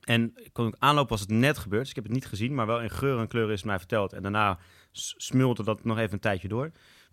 En 0.00 0.32
ik 0.34 0.52
kon 0.52 0.66
ook 0.66 0.76
aanlopen 0.78 1.10
was 1.10 1.20
het 1.20 1.30
net 1.30 1.58
gebeurd. 1.58 1.80
Dus 1.80 1.90
ik 1.90 1.96
heb 1.96 2.04
het 2.04 2.14
niet 2.14 2.26
gezien, 2.26 2.54
maar 2.54 2.66
wel 2.66 2.82
in 2.82 2.90
geur 2.90 3.18
en 3.18 3.28
kleur 3.28 3.50
is 3.50 3.58
het 3.58 3.64
mij 3.64 3.78
verteld. 3.78 4.12
En 4.12 4.22
daarna 4.22 4.58
smulde 4.92 5.64
dat 5.64 5.84
nog 5.84 5.98
even 5.98 6.12
een 6.12 6.20
tijdje 6.20 6.48
door. 6.48 6.70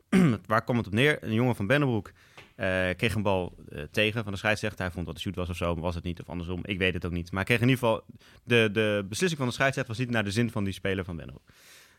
Waar 0.46 0.64
kwam 0.64 0.78
het 0.78 0.88
op 0.88 0.94
neer? 0.94 1.24
Een 1.24 1.34
jongen 1.34 1.56
van 1.56 1.68
Bennebroek 1.68 2.12
eh, 2.56 2.90
kreeg 2.98 3.16
een 3.16 3.22
bal 3.22 3.56
eh, 3.70 3.84
tegen 3.92 4.24
van 4.24 4.32
de 4.32 4.38
scheidsrechter. 4.38 4.82
Hij 4.82 4.92
vond 4.92 5.06
dat 5.06 5.14
het 5.14 5.24
shoot 5.24 5.36
was 5.36 5.50
of 5.50 5.56
zo, 5.56 5.74
maar 5.74 5.84
was 5.84 5.96
het 5.96 6.04
niet. 6.04 6.22
Of 6.22 6.30
andersom, 6.30 6.60
ik 6.64 6.78
weet 6.78 6.94
het 6.94 7.06
ook 7.06 7.12
niet. 7.12 7.32
Maar 7.32 7.46
hij 7.46 7.56
kreeg 7.56 7.62
in 7.62 7.70
ieder 7.70 7.84
geval... 7.84 8.06
De, 8.44 8.70
de 8.72 9.06
beslissing 9.10 9.40
van 9.40 9.48
de 9.48 9.54
scheidsrechter 9.54 9.96
was 9.96 10.04
niet 10.04 10.14
naar 10.14 10.24
de 10.24 10.32
zin 10.32 10.52
van 10.52 10.64
die 10.64 10.74
speler 10.74 11.06
van 11.06 11.16
Bennebroek. 11.16 11.50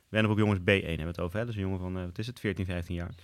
Bennebroek 0.09 0.39
jongens 0.39 0.61
B1 0.61 0.65
hebben 0.65 0.99
we 0.99 1.05
het 1.05 1.21
over. 1.21 1.39
Hè? 1.39 1.47
Dus 1.47 1.55
een 1.55 1.61
jongen 1.61 1.79
van, 1.79 1.99
eh, 1.99 2.05
wat 2.05 2.19
is 2.19 2.27
het, 2.27 2.41
14, 2.41 2.67
15 2.67 2.95
jaar. 2.95 3.15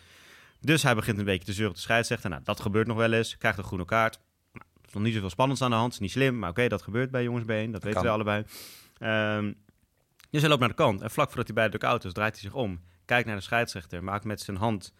Dus 0.60 0.82
hij 0.82 0.94
begint 0.94 1.18
een 1.18 1.24
beetje 1.24 1.44
te 1.44 1.52
zeuren 1.52 1.70
op 1.70 1.76
de 1.76 1.82
scheidsrechter. 1.82 2.30
Nou, 2.30 2.42
dat 2.44 2.60
gebeurt 2.60 2.86
nog 2.86 2.96
wel 2.96 3.12
eens. 3.12 3.38
Krijgt 3.38 3.58
een 3.58 3.64
groene 3.64 3.84
kaart. 3.84 4.18
Nou, 4.52 4.64
er 4.80 4.88
is 4.88 4.94
nog 4.94 5.02
niet 5.02 5.14
zoveel 5.14 5.30
spannends 5.30 5.62
aan 5.62 5.70
de 5.70 5.76
hand. 5.76 5.92
Is 5.92 5.98
niet 5.98 6.10
slim, 6.10 6.38
maar 6.38 6.50
oké, 6.50 6.68
dat 6.68 6.82
gebeurt 6.82 7.10
bij 7.10 7.22
jongens 7.22 7.44
B1. 7.44 7.70
Dat 7.70 7.82
weten 7.82 7.92
kan. 7.92 8.02
we 8.02 8.08
allebei. 8.08 8.44
Ehm, 8.98 9.52
dus 10.30 10.40
hij 10.40 10.48
loopt 10.48 10.60
naar 10.60 10.68
de 10.68 10.74
kant. 10.74 11.00
En 11.00 11.10
vlak 11.10 11.26
voordat 11.26 11.46
hij 11.46 11.54
bij 11.54 11.68
de 11.68 11.78
dugout 11.78 12.04
is, 12.04 12.12
draait 12.12 12.32
hij 12.32 12.42
zich 12.42 12.54
om. 12.54 12.80
Kijkt 13.04 13.26
naar 13.26 13.36
de 13.36 13.42
scheidsrechter. 13.42 14.04
Maakt 14.04 14.24
met 14.24 14.40
zijn 14.40 14.56
hand 14.56 14.92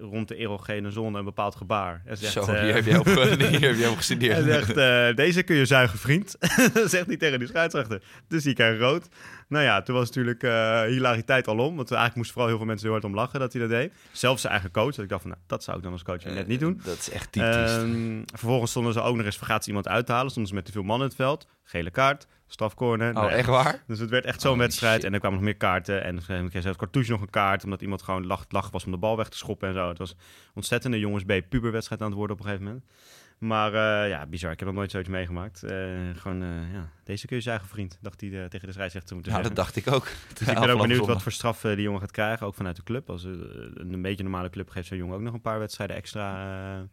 rond 0.00 0.28
de 0.28 0.36
erogene 0.36 0.90
zone 0.90 1.18
een 1.18 1.24
bepaald 1.24 1.54
gebaar. 1.54 2.02
En 2.04 2.16
zegt, 2.16 2.32
Zo, 2.32 2.40
eh, 2.40 2.60
hier 2.60 2.74
heb 2.74 2.84
je 2.84 2.98
op, 2.98 3.06
hier 3.50 3.60
heb 3.60 3.76
je 3.76 3.90
op 3.90 3.96
gestudeerd. 3.96 4.44
hij 4.44 4.52
zegt, 4.52 4.76
eh, 4.76 5.16
deze 5.16 5.42
kun 5.42 5.56
je 5.56 5.66
zuigen, 5.66 5.98
vriend. 5.98 6.36
zegt 6.94 7.06
hij 7.06 7.16
tegen 7.16 7.38
die 7.38 7.48
scheidsrechter. 7.48 8.02
Dus 8.28 8.42
die 8.42 8.54
krijgt 8.54 8.80
rood. 8.80 9.08
Nou 9.48 9.64
ja, 9.64 9.82
toen 9.82 9.94
was 9.94 10.06
natuurlijk 10.06 10.42
eh, 10.42 10.82
hilariteit 10.82 11.48
al 11.48 11.58
om. 11.58 11.76
Want 11.76 11.90
eigenlijk 11.90 12.14
moesten 12.14 12.32
vooral 12.32 12.48
heel 12.48 12.58
veel 12.58 12.66
mensen 12.66 12.86
heel 12.86 12.94
hard 12.94 13.06
om 13.06 13.14
lachen 13.14 13.40
dat 13.40 13.52
hij 13.52 13.62
dat 13.62 13.70
deed. 13.70 13.92
Zelfs 14.12 14.40
zijn 14.40 14.52
eigen 14.52 14.70
coach. 14.70 14.94
Dat 14.94 15.04
ik 15.04 15.08
dacht 15.08 15.22
van, 15.22 15.30
nou, 15.30 15.42
dat 15.46 15.64
zou 15.64 15.76
ik 15.76 15.82
dan 15.82 15.92
als 15.92 16.02
coach 16.02 16.24
net 16.24 16.46
niet 16.46 16.60
doen. 16.60 16.80
Dat 16.84 16.98
is 16.98 17.10
echt 17.10 17.32
typisch. 17.32 17.76
Ehm, 17.76 18.22
vervolgens 18.34 18.70
stonden 18.70 18.92
ze 18.92 19.00
ook 19.00 19.16
nog 19.16 19.26
eens, 19.26 19.36
vergaat 19.36 19.66
iemand 19.66 19.88
uit 19.88 20.06
te 20.06 20.12
halen. 20.12 20.30
Stonden 20.30 20.50
ze 20.50 20.56
met 20.56 20.66
te 20.66 20.72
veel 20.72 20.82
mannen 20.82 21.06
in 21.06 21.12
het 21.12 21.22
veld. 21.22 21.46
Gele 21.64 21.90
kaart, 21.90 22.26
strafcorner. 22.52 23.08
oh, 23.08 23.14
Nou 23.14 23.30
ja, 23.30 23.36
echt 23.36 23.48
waar? 23.48 23.82
Dus 23.86 23.98
het 23.98 24.10
werd 24.10 24.24
echt 24.24 24.40
zo'n 24.40 24.58
wedstrijd. 24.58 24.94
shit. 24.94 25.04
En 25.04 25.12
er 25.12 25.18
kwamen 25.18 25.38
nog 25.38 25.46
meer 25.46 25.56
kaarten. 25.56 26.04
En 26.04 26.14
dan 26.26 26.48
kreeg 26.48 26.62
zelfs 26.62 26.78
Cartouche 26.78 27.10
nog 27.10 27.20
een 27.20 27.30
kaart. 27.30 27.64
Omdat 27.64 27.82
iemand 27.82 28.02
gewoon 28.02 28.26
lach, 28.26 28.44
lach 28.48 28.70
was 28.70 28.84
om 28.84 28.90
de 28.90 28.98
bal 28.98 29.16
weg 29.16 29.28
te 29.28 29.36
schoppen 29.36 29.68
en 29.68 29.74
zo. 29.74 29.88
Het 29.88 29.98
was 29.98 30.16
ontzettende 30.54 30.98
jongens 30.98 31.24
B 31.24 31.32
puberwedstrijd 31.48 32.00
aan 32.00 32.06
het 32.08 32.16
worden 32.16 32.36
op 32.36 32.42
een 32.42 32.48
gegeven 32.48 32.66
moment. 32.66 32.90
Maar 33.38 33.74
eh, 33.74 34.08
ja, 34.08 34.26
bizar. 34.26 34.52
Ik 34.52 34.58
heb 34.58 34.68
nog 34.68 34.76
nooit 34.76 34.90
zoiets 34.90 35.08
meegemaakt. 35.08 35.62
Eh, 35.62 35.70
gewoon, 36.14 36.42
eh, 36.42 36.72
ja, 36.72 36.88
deze 37.04 37.26
kun 37.26 37.36
je 37.36 37.42
zuigen, 37.42 37.68
vriend. 37.68 37.98
Dacht 38.00 38.20
hij 38.20 38.30
tegen 38.48 38.66
de 38.66 38.72
scheidsrechter 38.72 39.14
moeten 39.14 39.32
Nou, 39.32 39.44
zeggen. 39.44 39.54
dat 39.54 39.74
dacht 39.74 39.76
ik 39.76 39.94
ook. 39.94 40.06
Dus 40.38 40.48
ik 40.48 40.58
ben 40.58 40.70
ook 40.70 40.80
benieuwd 40.80 41.06
wat 41.06 41.22
voor 41.22 41.32
straf 41.32 41.60
die 41.60 41.80
jongen 41.80 42.00
gaat 42.00 42.10
krijgen. 42.10 42.46
Ook 42.46 42.54
vanuit 42.54 42.76
de 42.76 42.82
club. 42.82 43.10
Als 43.10 43.24
een 43.24 44.02
beetje 44.02 44.22
normale 44.22 44.50
club 44.50 44.70
geeft 44.70 44.88
zo'n 44.88 44.96
jongen 44.98 45.14
ook 45.14 45.22
nog 45.22 45.34
een 45.34 45.40
paar 45.40 45.58
wedstrijden 45.58 45.96
extra 45.96 46.86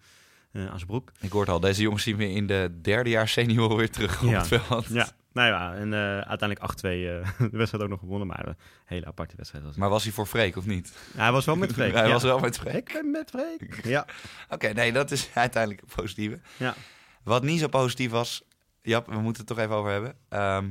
eh, 0.52 0.62
zijn 0.76 0.86
broek. 0.86 1.12
Ik 1.20 1.32
hoorde 1.32 1.52
al, 1.52 1.60
deze 1.60 1.82
jongens 1.82 2.04
zien 2.04 2.16
we 2.18 2.30
in 2.30 2.48
de 2.48 2.78
derde 2.82 3.10
jaar 3.10 3.28
senior 3.28 3.76
weer 3.76 3.90
terug 3.92 4.22
op 4.24 4.30
Ja. 4.30 4.38
het 4.38 4.48
veld. 4.48 4.86
Ja, 4.86 5.10
nou 5.34 5.48
ja, 5.50 5.74
en 5.76 5.94
eh, 5.94 6.00
uiteindelijk 6.20 6.60
8-2 6.72 6.84
eh, 6.84 7.50
de 7.52 7.58
wedstrijd 7.58 7.84
ook 7.84 7.90
nog 7.90 8.00
gewonnen. 8.00 8.28
Maar 8.28 8.48
een 8.48 8.58
hele 8.86 9.06
aparte 9.06 9.36
wedstrijd 9.36 9.64
was 9.64 9.74
het. 9.74 9.82
Maar 9.82 9.92
was 9.92 10.04
hij 10.04 10.12
voor 10.12 10.26
Freek 10.26 10.56
of 10.56 10.66
niet? 10.66 10.98
Hij 11.16 11.32
was 11.32 11.46
wel 11.46 11.56
met 11.56 11.74
Freek. 11.74 11.94
hij 11.94 12.06
ja. 12.08 12.14
was 12.14 12.24
wel 12.24 12.40
met 12.40 12.58
Freek. 12.58 12.76
Ik 12.76 12.94
ben 12.94 13.12
met 13.12 13.30
Freek. 13.30 13.80
Ja. 13.96 14.06
Oké, 14.50 14.68
nee, 14.68 14.92
dat 14.92 15.12
is 15.12 15.30
uiteindelijk 15.34 15.82
het 15.86 15.96
positieve. 15.96 16.40
Ja. 16.58 16.76
Wat 17.24 17.44
niet 17.44 17.60
zo 17.60 17.68
positief 17.68 18.12
was, 18.12 18.44
Jap, 18.82 19.08
we 19.08 19.20
moeten 19.20 19.46
het 19.46 19.48
toch 19.56 19.58
even 19.66 19.76
over 19.76 19.92
hebben. 19.92 20.16
Ehm, 20.30 20.70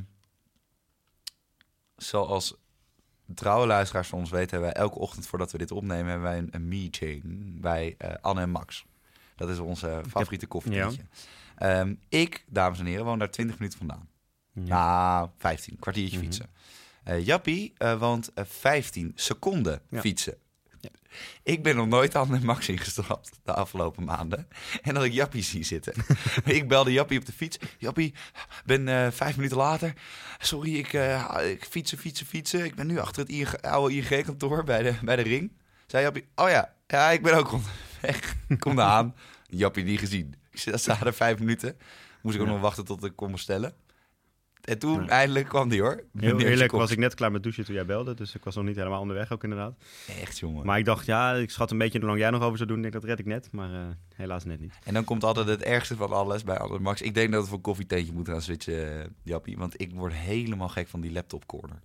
zoals 1.96 2.56
trouwe 3.34 3.66
luisteraars 3.66 4.08
van 4.08 4.18
ons 4.18 4.30
weten, 4.30 4.50
hebben 4.50 4.72
wij 4.74 4.82
elke 4.82 4.98
ochtend 4.98 5.26
voordat 5.26 5.52
we 5.52 5.58
dit 5.58 5.70
opnemen, 5.70 6.06
hebben 6.06 6.28
wij 6.28 6.38
een, 6.38 6.48
een 6.50 6.68
meeting 6.68 7.22
bij 7.60 7.96
Anne 8.20 8.40
en 8.40 8.50
Max. 8.50 8.84
Dat 9.38 9.48
is 9.48 9.58
onze 9.58 10.00
favoriete 10.10 10.46
koffietientje. 10.46 11.02
Ehm, 11.56 11.94
ik, 12.08 12.44
dames 12.48 12.78
en 12.78 12.86
heren, 12.86 13.04
woon 13.04 13.18
daar 13.18 13.30
20 13.30 13.58
minuten 13.58 13.78
vandaan. 13.78 14.08
Nou, 14.52 15.28
15, 15.38 15.76
kwartiertje 15.80 16.16
Mhm. 16.16 16.26
fietsen. 16.26 16.46
Eh, 17.04 17.26
Jappie 17.26 17.72
eh, 17.76 17.98
woont 17.98 18.32
eh, 18.32 18.44
15 18.48 19.12
seconden 19.14 19.80
Ja. 19.90 20.00
fietsen. 20.00 20.34
Ja. 20.80 20.90
Ik 21.42 21.62
ben 21.62 21.76
nog 21.76 21.86
nooit 21.86 22.14
aan 22.16 22.44
Max 22.44 22.68
ingestapt 22.68 23.30
de 23.44 23.52
afgelopen 23.54 24.04
maanden. 24.04 24.48
En 24.82 24.94
dat 24.94 25.04
ik 25.04 25.12
Jappie 25.12 25.42
zie 25.42 25.64
zitten. 25.64 25.94
ik 26.44 26.68
belde 26.68 26.92
Jappie 26.92 27.18
op 27.18 27.26
de 27.26 27.32
fiets. 27.32 27.58
Jappie, 27.78 28.14
ben 28.64 28.88
eh, 28.88 29.10
vijf 29.10 29.36
minuten 29.36 29.56
later. 29.56 29.92
Sorry, 30.38 30.76
ik, 30.76 30.92
eh, 30.92 31.50
ik 31.50 31.64
fietsen, 31.64 31.98
fietsen, 31.98 32.26
fietsen. 32.26 32.64
Ik 32.64 32.74
ben 32.74 32.86
nu 32.86 32.98
achter 32.98 33.22
het 33.22 33.30
ING 33.30 33.60
oude 33.62 33.94
ING-kantoor 33.94 34.64
bij 34.64 34.82
de, 34.82 34.94
bij 35.02 35.16
de 35.16 35.22
ring. 35.22 35.52
Zei 35.86 36.02
Jappie, 36.02 36.26
oh 36.34 36.48
ja, 36.48 36.74
ja, 36.86 37.10
ik 37.10 37.22
ben 37.22 37.34
ook 37.34 37.58
onderweg. 38.02 38.36
Kom 38.58 38.72
eraan. 38.78 39.14
Jappie 39.46 39.84
niet 39.84 39.98
gezien. 39.98 40.34
Ik 40.50 40.58
sta 40.78 41.04
er 41.04 41.14
vijf 41.14 41.38
minuten. 41.38 41.76
Moest 42.22 42.34
ik 42.36 42.40
ook 42.40 42.46
Ja. 42.46 42.52
nog 42.52 42.62
wachten 42.62 42.84
tot 42.84 43.04
ik 43.04 43.16
kon 43.16 43.32
bestellen. 43.32 43.72
En 44.64 44.78
toen 44.78 45.02
Ja. 45.02 45.08
eindelijk 45.08 45.48
kwam 45.48 45.68
die 45.68 45.80
hoor. 45.80 46.04
Heel 46.18 46.40
eerlijk 46.40 46.72
was 46.72 46.90
ik 46.90 46.98
net 46.98 47.14
klaar 47.14 47.32
met 47.32 47.42
douchen 47.42 47.64
toen 47.64 47.74
jij 47.74 47.86
belde. 47.86 48.14
Dus 48.14 48.34
ik 48.34 48.44
was 48.44 48.54
nog 48.54 48.64
niet 48.64 48.76
helemaal 48.76 49.00
onderweg 49.00 49.32
ook 49.32 49.42
inderdaad. 49.42 49.74
Echt 50.20 50.38
jongen. 50.38 50.66
Maar 50.66 50.78
ik 50.78 50.84
dacht, 50.84 51.06
ja, 51.06 51.34
ik 51.34 51.50
schat 51.50 51.70
een 51.70 51.78
beetje 51.78 51.98
hoe 51.98 52.06
lang 52.08 52.20
jij 52.20 52.30
nog 52.30 52.42
over 52.42 52.56
zou 52.56 52.68
doen. 52.68 52.76
Ik 52.76 52.82
denk, 52.82 52.94
dat 52.94 53.04
red 53.04 53.18
ik 53.18 53.26
net. 53.26 53.48
Maar 53.52 53.72
eh, 53.74 53.86
helaas 54.14 54.44
net 54.44 54.60
niet. 54.60 54.78
En 54.84 54.94
dan 54.94 55.04
komt 55.04 55.24
altijd 55.24 55.46
het 55.48 55.62
ergste 55.62 55.96
van 55.96 56.10
alles 56.12 56.44
bij 56.44 56.58
Albert 56.58 56.82
Max. 56.82 57.02
Ik 57.02 57.14
denk 57.14 57.32
dat 57.32 57.40
we 57.42 57.46
voor 57.48 57.56
een 57.56 57.62
koffietentje 57.62 58.12
moeten 58.12 58.32
gaan 58.32 58.42
switchen, 58.42 59.00
eh, 59.02 59.06
Jappie. 59.22 59.56
Want 59.56 59.80
ik 59.80 59.92
word 59.94 60.12
helemaal 60.12 60.68
gek 60.68 60.88
van 60.88 61.00
die 61.00 61.12
laptop 61.12 61.46
corner. 61.46 61.80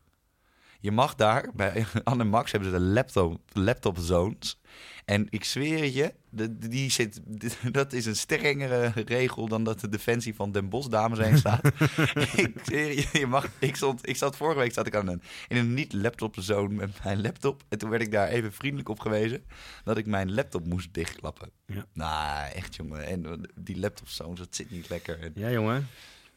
Je 0.80 0.92
mag 0.92 1.16
daar, 1.16 1.50
bij 1.54 1.86
Anne 2.04 2.24
Max 2.24 2.52
hebben 2.52 2.70
ze 2.72 2.78
de 2.78 2.84
laptop, 2.84 3.40
laptop 3.54 3.98
zones. 4.00 4.62
En 5.06 5.28
ik 5.30 5.44
zweer 5.44 5.84
het 5.84 5.94
je, 5.94 6.14
de, 6.30 6.58
die 6.58 6.92
zit, 6.92 7.22
dat 7.72 7.94
is 7.94 8.06
een 8.06 8.16
strengere 8.16 8.92
regel 9.06 9.48
dan 9.48 9.64
dat 9.64 9.80
de 9.80 9.90
defensie 9.90 10.36
van 10.36 10.52
Den 10.52 10.70
Bosch 10.70 10.88
dames 10.88 11.20
heen 11.20 11.38
staat. 11.38 11.66
ik 12.36 12.54
zweer 12.64 12.96
je, 12.96 13.08
je 13.12 13.28
mag, 13.28 13.50
ik, 13.60 13.76
stond, 13.76 14.10
ik 14.10 14.16
zat 14.16 14.36
vorige 14.36 14.60
week 14.60 14.74
zat 14.74 14.88
ik 14.88 14.96
aan 14.96 15.08
een, 15.08 15.22
in 15.48 15.58
een 15.58 15.74
niet-laptop 15.74 16.36
zone 16.40 16.74
met 16.74 17.04
mijn 17.04 17.22
laptop. 17.22 17.64
En 17.70 17.78
toen 17.78 17.90
werd 17.90 18.02
ik 18.02 18.12
daar 18.12 18.28
even 18.28 18.54
vriendelijk 18.54 18.90
op 18.90 19.00
gewezen 19.00 19.44
dat 19.84 19.98
ik 19.98 20.06
mijn 20.06 20.34
laptop 20.34 20.66
moest 20.66 20.94
dichtklappen. 20.94 21.50
Ja. 21.66 21.86
Nou, 21.94 22.52
echt 22.52 22.76
jongen. 22.76 23.06
En 23.06 23.50
die 23.56 23.80
laptop 23.80 24.08
zones, 24.08 24.40
dat 24.40 24.56
zit 24.56 24.72
niet 24.72 24.90
lekker. 24.90 25.32
Ja, 25.36 25.52
jongen. 25.52 25.88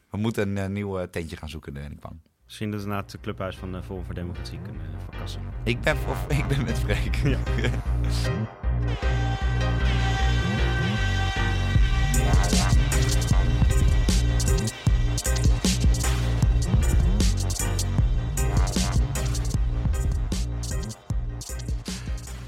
we 0.09 0.17
moeten 0.17 0.49
een 0.49 0.57
eh, 0.57 0.69
nieuw 0.69 0.99
eh, 0.99 1.07
tentje 1.07 1.37
gaan 1.37 1.49
zoeken, 1.49 1.73
ben 1.73 1.91
ik 1.91 1.99
bang. 1.99 2.19
Misschien 2.47 2.71
dat 2.71 2.81
we 2.81 2.87
naar 2.87 3.01
het 3.01 3.17
clubhuis 3.21 3.57
van 3.57 3.71
de 3.71 3.83
Forum 3.83 4.05
voor 4.05 4.13
Democratie 4.13 4.59
kunnen 4.61 4.81
uh, 4.81 4.87
verkassen. 5.09 5.41
Ik 5.63 5.81
ben, 5.81 5.97
voor, 5.97 6.15
ik 6.37 6.47
ben 6.47 6.63
met 6.63 6.79
Freek. 6.79 7.15
Ja. 7.15 7.39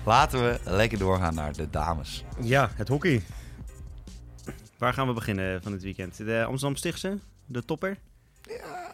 Laten 0.05 0.43
we 0.43 0.59
lekker 0.63 0.97
doorgaan 0.97 1.33
naar 1.33 1.53
de 1.53 1.69
dames. 1.69 2.23
Ja, 2.41 2.69
het 2.75 2.87
hockey. 2.87 3.21
Waar 4.77 4.93
gaan 4.93 5.07
we 5.07 5.13
beginnen 5.13 5.61
van 5.61 5.71
dit 5.71 5.83
weekend? 5.83 6.17
De 6.17 6.43
Amsterdam 6.43 6.75
Stichtse, 6.75 7.19
de 7.45 7.65
topper. 7.65 7.97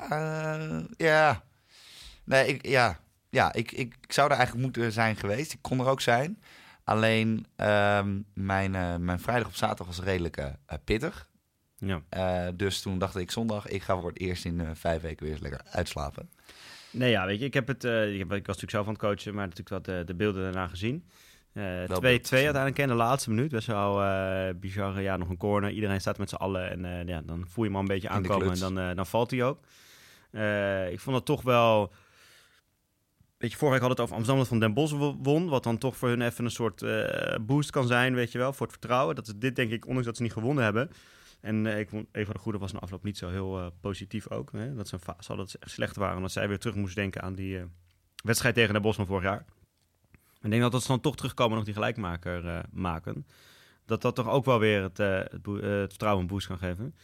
Eh, 0.10 0.80
ja. 0.98 1.44
Nee, 2.24 2.48
ik, 2.48 2.68
ja. 2.68 3.00
Ja, 3.30 3.54
ik, 3.54 3.72
ik, 3.72 3.96
ik 4.02 4.14
zou 4.14 4.30
er 4.30 4.36
eigenlijk 4.38 4.66
moeten 4.66 4.92
zijn 4.92 5.16
geweest. 5.16 5.54
Ik 5.54 5.62
kon 5.62 5.80
er 5.80 5.88
ook 5.88 6.02
zijn. 6.02 6.42
Alleen 6.84 7.46
ehm, 7.56 8.20
mijn, 8.34 8.76
eh, 8.76 8.96
mijn 8.96 9.20
vrijdag 9.20 9.48
op 9.48 9.56
zaterdag 9.56 9.88
was 9.88 10.06
redelijk 10.06 10.38
eh, 10.38 10.54
pittig. 10.84 11.30
Ja. 11.78 12.52
Dus 12.52 12.82
toen 12.82 13.00
dacht 13.00 13.16
ik 13.16 13.32
zondag, 13.32 13.68
ik 13.68 13.82
ga 13.82 14.00
voor 14.00 14.10
het 14.10 14.20
eerst 14.20 14.46
in 14.46 14.76
vijf 14.76 15.02
weken 15.02 15.24
weer 15.24 15.34
eens 15.34 15.42
lekker 15.42 15.62
uitslapen. 15.70 16.30
Nee, 16.92 17.10
ja, 17.10 17.26
weet 17.26 17.40
je, 17.40 17.46
ik, 17.46 17.54
heb 17.54 17.68
het, 17.68 17.84
ik, 17.84 18.20
heb, 18.20 18.32
ik 18.32 18.46
was 18.46 18.60
natuurlijk 18.60 18.72
zelf 18.72 18.86
aan 18.86 18.94
het 18.94 19.02
coachen, 19.02 19.34
maar 19.34 19.48
natuurlijk 19.48 19.86
wat 19.86 20.08
de 20.08 20.16
beelden 20.16 20.44
daarna 20.44 20.68
gezien. 20.68 21.10
Eh, 21.56 21.64
2-2 21.64 22.00
beeld 22.02 22.28
gezien. 22.28 22.46
uiteindelijk 22.46 22.78
in 22.78 22.88
de 22.88 22.94
laatste 22.94 23.30
minuut. 23.30 23.52
Best 23.52 23.68
wel 23.68 24.02
eh 24.04 24.50
bizar. 24.56 25.02
Ja, 25.02 25.18
nog 25.18 25.30
een 25.30 25.38
corner. 25.38 25.72
Iedereen 25.72 26.02
staat 26.02 26.18
met 26.18 26.30
z'n 26.30 26.36
allen. 26.36 26.70
En 26.70 26.86
eh, 26.86 27.08
ja, 27.08 27.22
dan 27.22 27.46
voel 27.48 27.64
je 27.64 27.70
hem 27.70 27.76
al 27.76 27.82
een 27.82 27.88
beetje 27.88 28.10
aankomen. 28.10 28.52
En 28.52 28.60
dan, 28.60 28.80
eh, 28.80 28.96
dan 28.96 29.06
valt 29.06 29.32
hij 29.32 29.44
ook. 29.44 29.60
Eh, 30.32 30.92
ik 30.92 31.00
vond 31.00 31.16
het 31.16 31.26
toch 31.26 31.42
wel... 31.42 31.94
Weet 33.38 33.52
je, 33.52 33.58
vorige 33.58 33.80
week 33.80 33.88
hadden 33.88 34.06
we 34.08 34.12
het 34.12 34.12
over 34.12 34.16
Amsterdam 34.16 34.38
dat 34.38 34.48
van 34.48 34.60
Den 34.60 34.74
Bosch 34.74 34.94
wo- 34.94 35.18
won. 35.32 35.50
Wat 35.50 35.64
dan 35.64 35.78
toch 35.78 35.98
voor 35.98 36.10
hun 36.10 36.22
even 36.22 36.46
een 36.46 36.52
soort 36.52 36.82
eh, 36.82 37.36
boost 37.42 37.70
kan 37.72 37.88
zijn, 37.88 38.16
weet 38.16 38.32
je 38.32 38.38
wel. 38.38 38.54
Voor 38.54 38.68
het 38.68 38.78
vertrouwen. 38.80 39.16
Dat 39.16 39.28
is 39.28 39.34
dit 39.36 39.56
denk 39.56 39.72
ik, 39.72 39.86
ondanks 39.86 40.06
dat 40.08 40.18
ze 40.18 40.24
niet 40.24 40.34
gewonnen 40.34 40.64
hebben. 40.64 40.90
En 41.42 41.66
eh, 41.66 41.80
ik 41.80 41.90
vond 41.90 42.08
Eva 42.12 42.34
de 42.34 42.40
Goede 42.40 42.58
was 42.58 42.72
in 42.72 42.78
de 42.78 42.84
afloop 42.84 43.04
niet 43.04 43.18
zo 43.18 43.30
heel 43.30 43.60
eh, 43.60 43.66
positief 43.82 44.30
ook. 44.32 44.52
Hè? 44.52 44.76
Dat 44.76 44.88
ze 44.88 44.94
een 44.94 45.00
fase 45.00 45.18
hadden 45.28 45.38
dat 45.38 45.50
ze 45.50 45.58
echt 45.60 45.72
slecht 45.72 45.96
waren. 45.96 46.16
Omdat 46.16 46.32
zij 46.32 46.48
weer 46.48 46.60
terug 46.60 46.76
moest 46.76 46.96
denken 46.96 47.22
aan 47.22 47.34
die 47.36 47.58
eh, 47.58 47.64
wedstrijd 48.24 48.56
tegen 48.56 48.74
Den 48.74 48.82
Bosch 48.82 48.98
van 48.98 49.06
vorig 49.06 49.24
jaar. 49.24 49.46
Ik 50.46 50.52
denk 50.52 50.64
dat 50.64 50.74
als 50.74 50.82
ze 50.82 50.88
dan 50.88 51.02
toch 51.02 51.16
terugkomen 51.16 51.56
nog 51.56 51.66
die 51.66 51.74
gelijkmaker 51.74 52.48
eh, 52.48 52.60
maken. 52.72 53.28
Dat 53.86 54.02
dat 54.02 54.16
toch 54.16 54.30
ook 54.30 54.46
wel 54.46 54.60
weer 54.60 54.82
het, 54.82 55.00
eh, 55.00 55.20
eh, 55.20 55.32
het 55.62 55.90
vertrouwen 55.90 56.22
een 56.22 56.30
boost 56.30 56.48
kan 56.48 56.58
geven. 56.58 56.96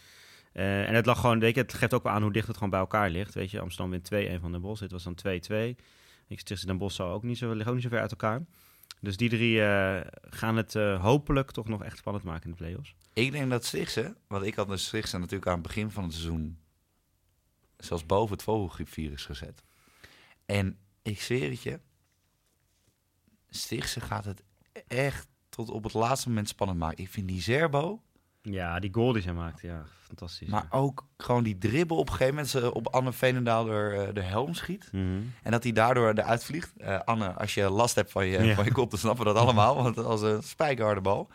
En 0.54 0.96
het 0.96 1.06
lag 1.06 1.20
gewoon, 1.20 1.40
je, 1.40 1.46
het 1.46 1.74
geeft 1.74 1.94
ook 1.94 2.04
wel 2.04 2.12
aan 2.12 2.22
hoe 2.22 2.34
dicht 2.34 2.48
het 2.48 2.56
gewoon 2.56 2.70
bij 2.70 2.80
elkaar 2.80 3.10
ligt. 3.10 3.34
Weet 3.34 3.52
je, 3.52 3.60
Amsterdam 3.60 3.92
wint 3.92 4.38
2-1 4.38 4.42
van 4.42 4.52
Den 4.52 4.62
Bosch. 4.62 4.82
Dit 4.82 4.92
was 4.92 5.04
dan 5.04 5.16
2-2. 5.16 5.76
Ik 6.28 6.40
Stichtse 6.40 6.66
Den 6.66 6.78
Bosch 6.78 6.96
zou 6.96 7.14
ook 7.14 7.24
niet 7.24 7.38
zo, 7.38 7.54
niet 7.54 7.84
zo 7.84 7.90
ver 7.90 8.00
uit 8.00 8.12
elkaar. 8.12 8.42
Dus 9.00 9.18
die 9.18 9.30
drie 9.30 9.62
gaan 10.30 10.58
het 10.58 10.74
hopelijk 11.00 11.52
toch 11.52 11.68
nog 11.68 11.84
echt 11.84 11.98
spannend 11.98 12.26
maken 12.26 12.44
in 12.44 12.52
de 12.52 12.58
play-offs. 12.58 12.96
Ik 13.14 13.32
denk 13.32 13.50
dat 13.50 13.66
Stichtse, 13.66 14.16
want 14.28 14.46
ik 14.46 14.56
had 14.56 14.68
de 14.68 14.78
Stichtse 14.78 15.18
natuurlijk 15.18 15.48
aan 15.48 15.58
het 15.58 15.68
begin 15.68 15.92
van 15.92 16.04
het 16.04 16.14
seizoen 16.14 16.58
zelfs 17.78 18.06
boven 18.06 18.36
het 18.36 18.44
vogelgriepvirus 18.44 19.26
gezet. 19.26 19.64
En 20.46 20.78
ik 21.02 21.22
zweer 21.22 21.50
het 21.50 21.64
je, 21.64 21.80
Stichtse 23.56 24.00
gaat 24.02 24.26
het 24.26 24.44
echt 24.88 25.28
tot 25.50 25.70
op 25.70 25.84
het 25.84 25.94
laatste 25.94 26.28
moment 26.28 26.48
spannend 26.48 26.80
maken. 26.80 27.04
Ik 27.04 27.10
vind 27.10 27.28
die 27.28 27.42
Zerbo, 27.42 28.02
Ja, 28.42 28.80
die 28.80 28.94
goal 28.94 29.12
die 29.14 29.22
zij 29.22 29.34
maakt, 29.34 29.62
ja, 29.62 29.84
fantastisch. 30.02 30.48
maar 30.50 30.68
ook 30.70 31.06
gewoon 31.18 31.44
die 31.44 31.58
dribbel 31.58 31.98
op 31.98 32.06
een 32.08 32.12
gegeven 32.12 32.34
moment 32.34 32.52
ze 32.52 32.74
op 32.74 32.88
Anne 32.88 33.12
Veenendaal 33.14 33.66
door 33.66 33.92
eh, 33.92 34.14
de 34.14 34.22
helm 34.22 34.54
schiet. 34.54 34.90
Mhm. 34.92 35.22
En 35.44 35.52
dat 35.52 35.64
hij 35.64 35.72
daardoor 35.72 36.14
eruit 36.14 36.44
vliegt. 36.44 36.74
Eh, 36.78 37.00
Anne, 37.00 37.34
als 37.34 37.54
je 37.54 37.70
last 37.70 37.96
hebt 37.96 38.12
van 38.12 38.26
je, 38.28 38.44
Ja. 38.44 38.56
van 38.56 38.66
je 38.66 38.72
kop, 38.72 38.90
dan 38.90 39.00
snappen 39.00 39.26
we 39.26 39.34
dat 39.34 39.42
allemaal. 39.42 39.76
Want 39.84 39.96
dat 39.96 40.06
was 40.06 40.22
een 40.22 40.44
spijkerharde 40.44 41.02
bal. 41.02 41.30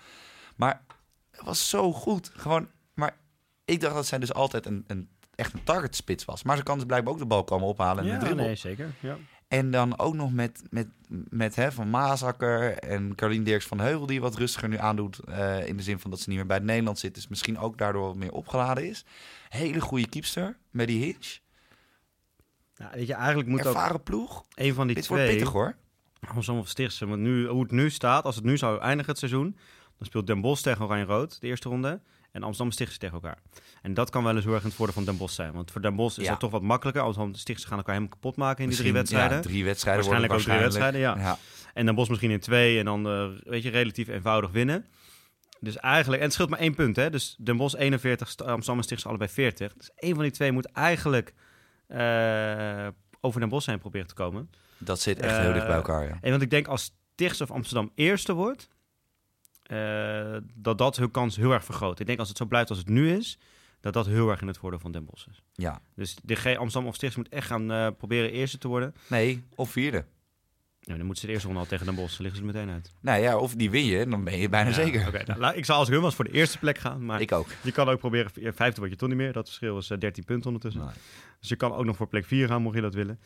Maar 0.56 0.82
het 1.30 1.44
was 1.44 1.68
zo 1.68 1.92
goed. 1.92 2.30
Gewoon, 2.34 2.68
maar 2.94 3.16
ik 3.64 3.80
dacht 3.80 3.94
dat 3.94 4.06
zij 4.06 4.18
dus 4.18 4.32
altijd 4.34 4.66
een, 4.66 4.84
een, 4.86 5.08
echt 5.34 5.52
een 5.52 5.64
target 5.64 5.96
spits 5.96 6.24
was. 6.24 6.42
Maar 6.42 6.56
ze 6.56 6.62
kan 6.62 6.76
dus 6.76 6.86
blijkbaar 6.86 7.12
ook 7.12 7.18
de 7.18 7.26
bal 7.26 7.44
komen 7.44 7.68
ophalen 7.68 8.04
en 8.04 8.10
Ja, 8.10 8.18
de 8.18 8.24
dribbel. 8.24 8.44
nee, 8.44 8.54
zeker. 8.54 8.94
Ja. 9.00 9.16
En 9.48 9.70
dan 9.70 9.98
ook 9.98 10.14
nog 10.14 10.32
met, 10.32 10.62
met, 10.70 10.88
met 11.28 11.54
hè, 11.54 11.72
Van 11.72 11.90
Maasakker 11.90 12.78
en 12.78 13.14
Carlien 13.14 13.44
Dirks 13.44 13.66
van 13.66 13.80
Heuvel... 13.80 14.06
die 14.06 14.20
wat 14.20 14.36
rustiger 14.36 14.68
nu 14.68 14.76
aandoet. 14.78 15.18
eh, 15.18 15.66
in 15.66 15.76
de 15.76 15.82
zin 15.82 15.98
van 15.98 16.10
dat 16.10 16.20
ze 16.20 16.28
niet 16.28 16.38
meer 16.38 16.46
bij 16.46 16.56
het 16.56 16.66
Nederland 16.66 16.98
zit. 16.98 17.14
Dus 17.14 17.28
misschien 17.28 17.58
ook 17.58 17.78
daardoor 17.78 18.06
wat 18.06 18.16
meer 18.16 18.32
opgeladen 18.32 18.88
is. 18.88 19.04
Hele 19.48 19.80
goede 19.80 20.08
keepster 20.08 20.58
met 20.70 20.86
die 20.86 21.04
hitch. 21.04 21.40
Nou, 22.76 22.90
weet 22.94 23.06
je, 23.06 23.14
eigenlijk 23.14 23.48
moet 23.48 23.60
ook 23.60 23.66
Ervaren 23.66 24.02
ploeg. 24.02 24.44
een 24.54 24.74
van 24.74 24.86
die 24.86 24.96
Dit 24.96 25.06
wordt 25.06 25.22
twee... 25.22 25.36
pittig 25.36 25.52
hoor. 25.52 25.76
Amsterdam 26.20 26.62
of 26.62 26.68
Stichtse. 26.68 27.06
Want 27.06 27.20
nu, 27.20 27.46
hoe 27.46 27.62
het 27.62 27.70
nu 27.70 27.90
staat, 27.90 28.24
als 28.24 28.34
het 28.34 28.44
nu 28.44 28.56
zou 28.56 28.80
eindigen 28.80 29.10
het 29.10 29.18
seizoen, 29.18 29.56
dan 29.98 30.06
speelt 30.06 30.26
Den 30.26 30.40
Bosch 30.40 30.62
tegen 30.62 30.84
Oranje-Rood 30.84 31.40
de 31.40 31.46
eerste 31.46 31.68
ronde. 31.68 32.00
En 32.36 32.42
Amsterdam 32.42 32.72
Stichtse 32.72 32.98
tegen 32.98 33.14
elkaar. 33.14 33.38
En 33.82 33.94
dat 33.94 34.10
kan 34.10 34.24
wel 34.24 34.34
eens 34.34 34.44
heel 34.44 34.52
erg 34.52 34.62
in 34.62 34.68
het 34.68 34.76
voordeel 34.76 34.94
van 34.94 35.04
Den 35.04 35.16
Bosch 35.16 35.34
zijn. 35.34 35.52
Want 35.52 35.70
voor 35.70 35.80
Den 35.80 35.96
Bosch 35.96 36.18
is 36.18 36.24
Ja. 36.24 36.30
het 36.30 36.40
toch 36.40 36.50
wat 36.50 36.62
makkelijker. 36.62 37.02
Amsterdam 37.02 37.34
Stichtse 37.34 37.66
gaan 37.66 37.76
elkaar 37.76 37.94
helemaal 37.94 38.14
kapot 38.16 38.36
maken 38.36 38.62
in 38.64 38.68
die 38.70 38.78
drie 38.78 38.92
wedstrijden. 38.92 39.36
Ja, 39.36 39.42
drie 39.42 39.64
wedstrijden 39.64 40.02
Waarschijnlijk 40.04 40.40
ook 40.40 40.46
drie 40.46 40.58
wedstrijden, 40.58 41.00
ja. 41.00 41.16
ja. 41.18 41.38
En 41.74 41.86
Den 41.86 41.94
Bosch 41.94 42.08
misschien 42.08 42.30
in 42.30 42.40
twee 42.40 42.78
en 42.78 42.84
dan, 42.84 43.06
eh, 43.08 43.28
weet 43.50 43.62
je, 43.62 43.70
relatief 43.70 44.08
eenvoudig 44.08 44.50
winnen. 44.50 44.86
Dus 45.60 45.76
eigenlijk, 45.76 46.18
en 46.20 46.24
het 46.26 46.34
scheelt 46.34 46.50
maar 46.50 46.58
één 46.58 46.74
punt, 46.74 46.96
hè. 46.96 47.10
Dus 47.10 47.36
Den 47.38 47.56
Bosch 47.56 47.74
41, 47.78 48.28
St- 48.28 48.42
Amsterdam 48.42 48.76
en 48.78 48.82
Stichtse 48.84 49.08
allebei 49.08 49.30
40. 49.30 49.72
Dus 49.74 49.90
één 49.94 50.14
van 50.14 50.22
die 50.22 50.32
twee 50.32 50.52
moet 50.52 50.66
eigenlijk 50.72 51.34
eh, 51.86 52.86
over 53.20 53.40
Den 53.40 53.48
Bosch 53.48 53.66
heen 53.66 53.78
proberen 53.78 54.06
te 54.06 54.14
komen. 54.14 54.50
Dat 54.78 55.00
zit 55.00 55.18
echt 55.20 55.36
heel 55.38 55.46
Eh, 55.48 55.54
dicht 55.54 55.66
bij 55.66 55.74
elkaar, 55.76 56.04
ja. 56.08 56.18
En 56.20 56.30
want 56.30 56.42
ik 56.42 56.50
denk 56.50 56.66
als 56.68 56.92
Stichtse 57.14 57.42
of 57.42 57.50
Amsterdam 57.50 57.90
eerste 57.94 58.32
wordt, 58.32 58.68
eh, 59.66 60.36
dat 60.54 60.78
dat 60.78 60.96
hun 60.96 61.10
kans 61.10 61.36
heel 61.36 61.52
erg 61.52 61.64
vergroot. 61.64 62.00
Ik 62.00 62.06
denk 62.06 62.18
als 62.18 62.28
het 62.28 62.36
zo 62.36 62.44
blijft 62.44 62.68
als 62.68 62.78
het 62.78 62.88
nu 62.88 63.12
is, 63.12 63.38
dat 63.80 63.92
dat 63.92 64.06
heel 64.06 64.30
erg 64.30 64.40
in 64.40 64.46
het 64.46 64.58
voordeel 64.58 64.78
van 64.80 64.92
Den 64.92 65.04
Bosch 65.04 65.26
is. 65.26 65.42
Ja. 65.52 65.80
Dus 65.94 66.16
de 66.22 66.34
G 66.34 66.56
Amsterdam 66.56 66.88
of 66.88 66.94
Stichtse 66.94 67.18
moet 67.18 67.28
echt 67.28 67.46
gaan 67.46 67.70
eh, 67.72 67.88
proberen 67.98 68.30
eerste 68.30 68.58
te 68.58 68.68
worden. 68.68 68.94
Nee, 69.08 69.44
of 69.54 69.70
vierde. 69.70 70.04
Ja, 70.80 70.96
dan 70.96 71.04
moeten 71.06 71.16
ze 71.20 71.26
de 71.26 71.32
eerste 71.32 71.46
ronde 71.46 71.62
al 71.62 71.68
tegen 71.68 71.86
Den 71.86 71.94
Bosch, 71.94 72.16
dan 72.16 72.22
liggen 72.26 72.40
ze 72.40 72.46
meteen 72.46 72.70
uit. 72.70 72.92
Nou 73.00 73.20
ja, 73.20 73.36
of 73.36 73.54
die 73.54 73.70
win 73.70 73.84
je, 73.84 74.06
dan 74.06 74.24
ben 74.24 74.38
je 74.38 74.48
bijna 74.48 74.68
Ja, 74.68 74.74
zeker. 74.74 75.06
Oké, 75.06 75.38
nou, 75.38 75.54
ik 75.54 75.64
zou 75.64 75.78
als 75.78 75.88
hun 75.88 76.00
was 76.00 76.14
voor 76.14 76.24
de 76.24 76.30
eerste 76.30 76.58
plek 76.58 76.78
gaan, 76.78 77.04
maar 77.04 77.20
Ik 77.20 77.32
ook. 77.32 77.46
je 77.62 77.72
kan 77.72 77.88
ook 77.88 77.98
proberen, 77.98 78.54
vijfde 78.54 78.80
word 78.80 78.90
je 78.90 78.96
toch 78.96 79.08
niet 79.08 79.18
meer. 79.18 79.32
Dat 79.32 79.46
verschil 79.46 79.78
is 79.78 79.90
eh, 79.90 79.98
13 79.98 80.24
punten 80.24 80.46
ondertussen. 80.46 80.84
Nee. 80.84 80.94
Dus 81.40 81.48
je 81.48 81.56
kan 81.56 81.72
ook 81.72 81.84
nog 81.84 81.96
voor 81.96 82.08
plek 82.08 82.24
4 82.24 82.48
gaan, 82.48 82.62
mocht 82.62 82.74
je 82.74 82.80
dat 82.80 82.94
willen. 82.94 83.20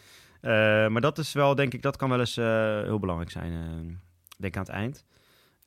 Maar 0.92 1.00
dat 1.00 1.18
is 1.18 1.32
wel, 1.32 1.54
denk 1.54 1.74
ik, 1.74 1.82
dat 1.82 1.96
kan 1.96 2.08
wel 2.08 2.20
eens 2.20 2.36
heel 2.84 2.98
belangrijk 2.98 3.30
zijn. 3.30 4.00
denk 4.38 4.56
aan 4.56 4.62
het 4.62 4.72
eind. 4.72 5.04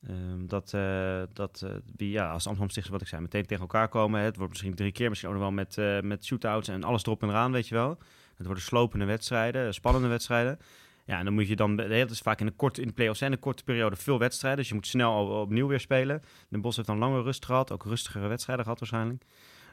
Ehm, 0.08 0.46
dat, 0.46 0.72
eh, 0.74 1.22
dat 1.32 1.66
wie, 1.96 2.10
ja, 2.10 2.24
als 2.24 2.32
Amsterdam 2.46 2.68
Stichtse, 2.70 2.92
wat 2.92 3.00
ik 3.00 3.06
zei, 3.08 3.22
meteen 3.22 3.46
tegen 3.46 3.62
elkaar 3.62 3.88
komen. 3.88 4.18
hè. 4.20 4.26
Het 4.26 4.36
wordt 4.36 4.50
misschien 4.50 4.74
drie 4.74 4.92
keer, 4.92 5.08
misschien 5.08 5.30
ook 5.30 5.36
nog 5.36 5.44
wel 5.44 5.54
met, 5.54 5.78
eh 5.78 6.00
met 6.00 6.24
shootouts 6.24 6.68
en 6.68 6.84
alles 6.84 7.02
erop 7.04 7.22
en 7.22 7.28
eraan, 7.28 7.52
weet 7.52 7.68
je 7.68 7.74
wel. 7.74 7.98
Het 8.36 8.46
worden 8.46 8.64
slopende 8.64 9.04
wedstrijden, 9.04 9.74
spannende 9.74 10.08
wedstrijden. 10.08 10.58
Ja, 11.06 11.18
en 11.18 11.24
dan 11.24 11.34
moet 11.34 11.48
je 11.48 11.56
dan, 11.56 11.78
het 11.78 12.10
is 12.10 12.18
vaak 12.18 12.40
in 12.40 12.46
een 12.46 12.56
korte, 12.56 12.80
in 12.80 12.86
de 12.86 12.92
play-offs 12.92 13.18
zijn 13.18 13.32
een 13.32 13.38
korte 13.38 13.64
periode 13.64 13.96
veel 13.96 14.18
wedstrijden. 14.18 14.58
Dus 14.60 14.68
je 14.68 14.74
moet 14.74 14.86
snel 14.86 15.12
al- 15.12 15.40
opnieuw 15.40 15.66
weer 15.66 15.80
spelen. 15.80 16.22
Den 16.48 16.60
Bos 16.60 16.76
heeft 16.76 16.88
dan 16.88 16.98
langer 16.98 17.22
rust 17.22 17.44
gehad, 17.44 17.72
ook 17.72 17.84
rustigere 17.84 18.28
wedstrijden 18.28 18.64
gehad 18.64 18.80
waarschijnlijk. 18.80 19.24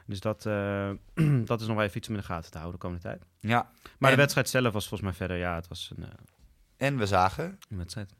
Dus 0.06 0.20
dat, 0.20 0.42
dat 1.50 1.60
is 1.60 1.66
nog 1.66 1.76
wel 1.76 1.84
even 1.84 1.96
iets 1.96 2.08
om 2.08 2.14
in 2.14 2.20
de 2.20 2.26
gaten 2.26 2.50
te 2.50 2.58
houden 2.58 2.80
de 2.80 2.86
komende 2.86 3.02
tijd. 3.08 3.24
Ja, 3.40 3.70
Maar 3.98 4.10
En- 4.10 4.16
de 4.16 4.22
wedstrijd 4.22 4.48
zelf 4.48 4.72
was 4.72 4.88
volgens 4.88 5.08
mij 5.10 5.18
verder, 5.18 5.36
ja, 5.36 5.54
het 5.54 5.68
was 5.68 5.92
een, 5.96 6.04
en 6.76 6.96
we 6.98 7.06
zagen 7.06 7.58
een 7.68 7.76
wedstrijd. 7.76 8.14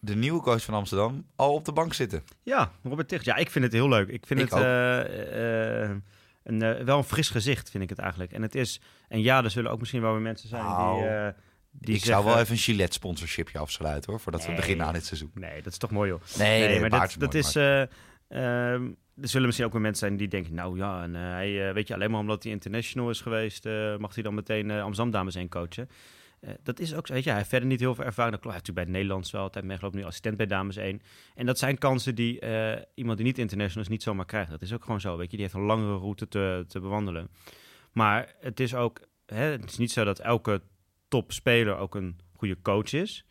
De 0.00 0.14
nieuwe 0.16 0.40
coach 0.40 0.62
van 0.62 0.74
Amsterdam 0.74 1.26
al 1.36 1.54
op 1.54 1.64
de 1.64 1.72
bank 1.72 1.94
zitten. 1.94 2.24
Ja, 2.42 2.70
Robert 2.82 3.08
Ticht. 3.08 3.24
Ja, 3.24 3.36
ik 3.36 3.50
vind 3.50 3.64
het 3.64 3.74
heel 3.74 3.88
leuk. 3.88 4.08
Ik 4.08 4.26
vind 4.26 4.40
Ik 4.40 4.50
het 4.50 4.58
eh, 4.62 5.84
eh, 5.84 5.90
een, 6.42 6.62
eh, 6.62 6.84
wel 6.84 6.98
een 6.98 7.04
fris 7.04 7.28
gezicht, 7.28 7.70
vind 7.70 7.82
ik 7.82 7.88
het 7.88 7.98
eigenlijk. 7.98 8.32
En 8.32 8.42
het 8.42 8.54
is, 8.54 8.80
en 9.08 9.22
ja, 9.22 9.44
er 9.44 9.50
zullen 9.50 9.70
ook 9.70 9.78
misschien 9.78 10.00
wel 10.00 10.12
weer 10.12 10.20
mensen 10.20 10.48
zijn 10.48 10.62
Nou, 10.64 11.00
die, 11.02 11.32
die 11.70 11.94
ik 11.94 12.04
zeggen... 12.04 12.22
zou 12.22 12.24
wel 12.24 12.38
even 12.38 12.52
een 12.52 12.60
Gillette 12.60 12.92
sponsorshipje 12.92 13.58
afsluiten 13.58 14.10
hoor, 14.10 14.20
voordat 14.20 14.40
Nee. 14.40 14.50
we 14.50 14.56
beginnen 14.56 14.86
aan 14.86 14.92
dit 14.92 15.04
seizoen. 15.06 15.30
Nee, 15.34 15.62
dat 15.62 15.72
is 15.72 15.78
toch 15.78 15.90
mooi, 15.90 16.10
joh. 16.10 16.20
Nee, 16.38 16.68
nee, 16.68 16.80
maar 16.80 16.90
dat, 16.90 17.14
dat 17.18 17.32
mooi, 17.32 17.44
is... 17.44 17.54
eh, 17.56 17.80
ehm, 18.28 18.84
er 19.20 19.28
zullen 19.28 19.46
misschien 19.46 19.66
ook 19.66 19.72
weer 19.72 19.80
mensen 19.82 20.06
zijn 20.06 20.18
die 20.18 20.28
denken, 20.28 20.54
nou 20.54 20.76
ja, 20.76 21.02
en, 21.02 21.14
hij, 21.14 21.74
weet 21.74 21.88
je, 21.88 21.94
alleen 21.94 22.10
maar 22.10 22.20
omdat 22.20 22.42
hij 22.42 22.52
international 22.52 23.10
is 23.10 23.20
geweest, 23.20 23.64
mag 23.98 24.14
hij 24.14 24.22
dan 24.22 24.34
meteen 24.34 24.70
Amsterdam 24.70 25.10
dames 25.10 25.34
heen 25.34 25.48
coachen. 25.48 25.88
Eh, 26.40 26.50
dat 26.62 26.80
is 26.80 26.94
ook 26.94 27.06
zo. 27.06 27.12
Weet 27.12 27.22
je, 27.22 27.28
hij 27.28 27.38
heeft 27.38 27.50
verder 27.50 27.68
niet 27.68 27.80
heel 27.80 27.94
veel 27.94 28.04
ervaring. 28.04 28.32
Dat 28.32 28.42
klopt. 28.42 28.56
Hij 28.56 28.64
heeft 28.64 28.66
natuurlijk 28.66 28.86
bij 28.86 28.94
het 28.94 29.02
Nederlands 29.02 29.30
wel 29.30 29.42
altijd 29.42 29.64
meegelopen. 29.64 29.98
Nu 29.98 30.04
assistent 30.04 30.36
bij 30.36 30.46
Dames 30.46 30.76
1. 30.76 31.02
En 31.34 31.46
dat 31.46 31.58
zijn 31.58 31.78
kansen 31.78 32.14
die 32.14 32.40
eh, 32.40 32.82
iemand 32.94 33.16
die 33.16 33.26
niet 33.26 33.38
international 33.38 33.82
is 33.82 33.88
niet 33.88 34.02
zomaar 34.02 34.24
krijgt. 34.24 34.50
Dat 34.50 34.62
is 34.62 34.72
ook 34.72 34.84
gewoon 34.84 35.00
zo. 35.00 35.16
Weet 35.16 35.30
je, 35.30 35.36
die 35.36 35.46
heeft 35.46 35.54
een 35.54 35.66
langere 35.66 35.96
route 35.98 36.28
te, 36.28 36.64
te 36.68 36.80
bewandelen. 36.80 37.30
Maar 37.92 38.34
het 38.40 38.60
is 38.60 38.74
ook, 38.74 39.00
hè, 39.26 39.44
het 39.44 39.70
is 39.70 39.78
niet 39.78 39.92
zo 39.92 40.04
dat 40.04 40.18
elke 40.18 40.62
topspeler 41.08 41.76
ook 41.76 41.94
een 41.94 42.18
goede 42.36 42.56
coach 42.62 42.92
is. 42.92 43.24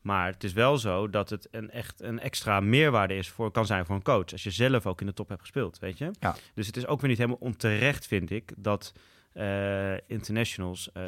Maar 0.00 0.32
het 0.32 0.44
is 0.44 0.52
wel 0.52 0.78
zo 0.78 1.10
dat 1.10 1.30
het 1.30 1.48
een 1.50 1.70
echt 1.70 2.00
een 2.00 2.20
extra 2.20 2.60
meerwaarde 2.60 3.14
is 3.14 3.28
voor, 3.28 3.50
kan 3.50 3.66
zijn 3.66 3.86
voor 3.86 3.94
een 3.94 4.02
coach. 4.02 4.32
Als 4.32 4.42
je 4.42 4.50
zelf 4.50 4.86
ook 4.86 5.00
in 5.00 5.06
de 5.06 5.12
top 5.12 5.28
hebt 5.28 5.40
gespeeld, 5.40 5.78
weet 5.78 5.98
je. 5.98 6.10
Ja. 6.20 6.36
Dus 6.54 6.66
het 6.66 6.76
is 6.76 6.86
ook 6.86 7.00
weer 7.00 7.08
niet 7.08 7.18
helemaal 7.18 7.40
onterecht, 7.40 8.06
vind 8.06 8.30
ik, 8.30 8.52
dat 8.56 8.92
internationals 10.06 10.92
eh, 10.92 11.02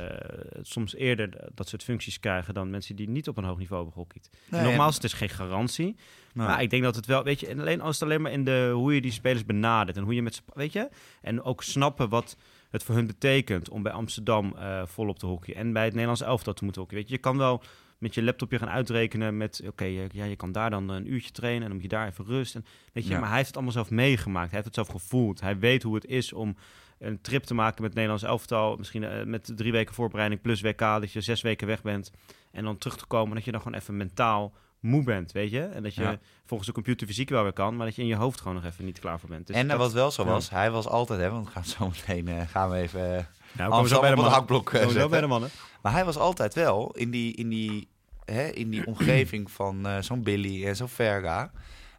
soms 0.62 0.94
eerder 0.94 1.48
dat 1.54 1.68
soort 1.68 1.82
functies 1.84 2.20
krijgen 2.20 2.54
dan 2.54 2.70
mensen 2.70 2.96
die 2.96 3.08
niet 3.08 3.28
op 3.28 3.36
een 3.36 3.44
hoog 3.44 3.58
niveau 3.58 3.74
hebben 3.84 3.92
gehockeyd. 3.92 4.30
Nee, 4.48 4.60
En 4.60 4.66
Nogmaals, 4.66 4.94
het 4.94 5.04
is 5.04 5.12
geen 5.12 5.28
garantie. 5.28 5.96
Nou, 6.32 6.48
Maar 6.48 6.62
ik 6.62 6.70
denk 6.70 6.82
dat 6.82 6.96
het 6.96 7.06
wel, 7.06 7.22
weet 7.24 7.40
je, 7.40 7.46
en 7.46 7.60
alleen 7.60 7.80
als 7.80 7.94
het 7.94 8.08
alleen 8.08 8.22
maar 8.22 8.32
in 8.32 8.44
de 8.44 8.70
hoe 8.74 8.94
je 8.94 9.00
die 9.00 9.12
spelers 9.12 9.44
benadert 9.44 9.96
en 9.96 10.02
hoe 10.04 10.14
je 10.14 10.22
met 10.22 10.34
ze, 10.34 10.40
weet 10.54 10.72
je, 10.72 10.88
en 11.22 11.42
ook 11.42 11.62
snappen 11.62 12.08
wat 12.08 12.36
het 12.70 12.82
voor 12.82 12.94
hun 12.94 13.06
betekent 13.06 13.68
om 13.68 13.82
bij 13.82 13.92
Amsterdam 13.92 14.54
eh, 14.56 14.82
volop 14.86 15.18
te 15.18 15.26
hockeyen 15.26 15.58
en 15.60 15.72
bij 15.72 15.82
het 15.84 15.92
Nederlands 15.92 16.22
elftal 16.22 16.52
te 16.52 16.64
moeten 16.64 16.82
hockeyen. 16.82 17.02
Weet 17.02 17.12
je, 17.12 17.16
je 17.18 17.22
kan 17.28 17.38
wel 17.38 17.62
met 17.98 18.14
je 18.14 18.22
laptopje 18.22 18.58
gaan 18.58 18.68
uitrekenen 18.68 19.36
met, 19.36 19.62
oké, 19.66 19.84
eh, 19.84 20.08
ja, 20.08 20.24
je 20.24 20.36
kan 20.36 20.52
daar 20.52 20.70
dan 20.70 20.88
een 20.88 21.12
uurtje 21.12 21.30
trainen 21.30 21.62
en 21.62 21.66
dan 21.68 21.74
moet 21.76 21.90
je 21.90 21.96
daar 21.96 22.08
even 22.08 22.24
rust. 22.24 22.54
En, 22.54 22.64
weet 22.92 23.04
je, 23.04 23.10
Ja. 23.10 23.18
maar 23.18 23.26
hij 23.26 23.36
heeft 23.36 23.46
het 23.46 23.56
allemaal 23.56 23.74
zelf 23.74 23.90
meegemaakt. 23.90 24.50
Hij 24.50 24.60
heeft 24.62 24.76
het 24.76 24.86
zelf 24.86 25.00
gevoeld. 25.02 25.40
Hij 25.40 25.58
weet 25.58 25.82
hoe 25.82 25.94
het 25.94 26.06
is 26.06 26.32
om 26.32 26.56
een 26.98 27.20
trip 27.20 27.42
te 27.44 27.54
maken 27.54 27.74
met 27.82 27.84
het 27.84 27.94
Nederlands 27.94 28.22
elftal, 28.24 28.76
misschien 28.76 29.04
eh, 29.04 29.24
met 29.24 29.52
drie 29.56 29.72
weken 29.72 29.94
voorbereiding 29.94 30.40
plus 30.40 30.60
WK, 30.60 30.78
dat 30.78 31.12
je 31.12 31.20
zes 31.20 31.42
weken 31.42 31.66
weg 31.66 31.82
bent 31.82 32.10
en 32.52 32.64
dan 32.64 32.78
terug 32.78 32.96
te 32.96 33.06
komen, 33.06 33.34
dat 33.34 33.44
je 33.44 33.50
dan 33.52 33.60
gewoon 33.60 33.78
even 33.78 33.96
mentaal 33.96 34.52
moe 34.80 35.02
bent, 35.04 35.32
weet 35.32 35.50
je? 35.50 35.60
En 35.62 35.82
dat 35.82 35.94
je 35.94 36.02
Ja. 36.02 36.18
volgens 36.46 36.68
de 36.68 36.74
computer 36.74 37.06
fysiek 37.06 37.28
wel 37.28 37.42
weer 37.42 37.52
kan, 37.52 37.76
maar 37.76 37.86
dat 37.86 37.94
je 37.96 38.02
in 38.02 38.08
je 38.08 38.14
hoofd 38.16 38.38
gewoon 38.40 38.54
nog 38.54 38.64
even 38.64 38.84
niet 38.84 38.98
klaar 38.98 39.20
voor 39.20 39.28
bent. 39.28 39.46
Dus 39.46 39.56
en 39.56 39.68
dat- 39.68 39.78
wat 39.78 39.92
wel 39.92 40.10
zo 40.10 40.24
ja. 40.24 40.28
was, 40.30 40.50
hij 40.50 40.70
was 40.70 40.86
altijd, 40.86 41.20
hè, 41.20 41.30
want 41.30 41.44
we 41.46 41.50
gaan 41.52 41.64
zo 41.64 41.88
meteen 41.88 42.28
eh, 42.28 42.48
gaan 42.48 42.70
we 42.70 42.76
even 42.76 43.16
eh, 43.18 43.24
nou, 43.52 43.72
Amsterdam 43.72 44.18
op 44.18 44.24
het 44.24 44.32
hakblok 44.32 44.72
eh, 44.72 44.80
Komen 44.80 44.94
we 44.94 45.00
zo 45.00 45.08
bij 45.08 45.20
de 45.20 45.26
mannen. 45.26 45.50
Maar 45.82 45.92
hij 45.92 46.04
was 46.04 46.16
altijd 46.16 46.54
wel 46.54 46.90
in 46.94 47.10
die, 47.10 47.34
in 47.34 47.48
die, 47.48 47.88
hè, 48.24 48.46
in 48.46 48.70
die 48.70 48.86
omgeving 48.92 49.50
van 49.50 49.86
zo'n 50.00 50.22
Billy 50.22 50.66
en 50.66 50.76
zo'n 50.76 50.88
Verga. 50.88 51.50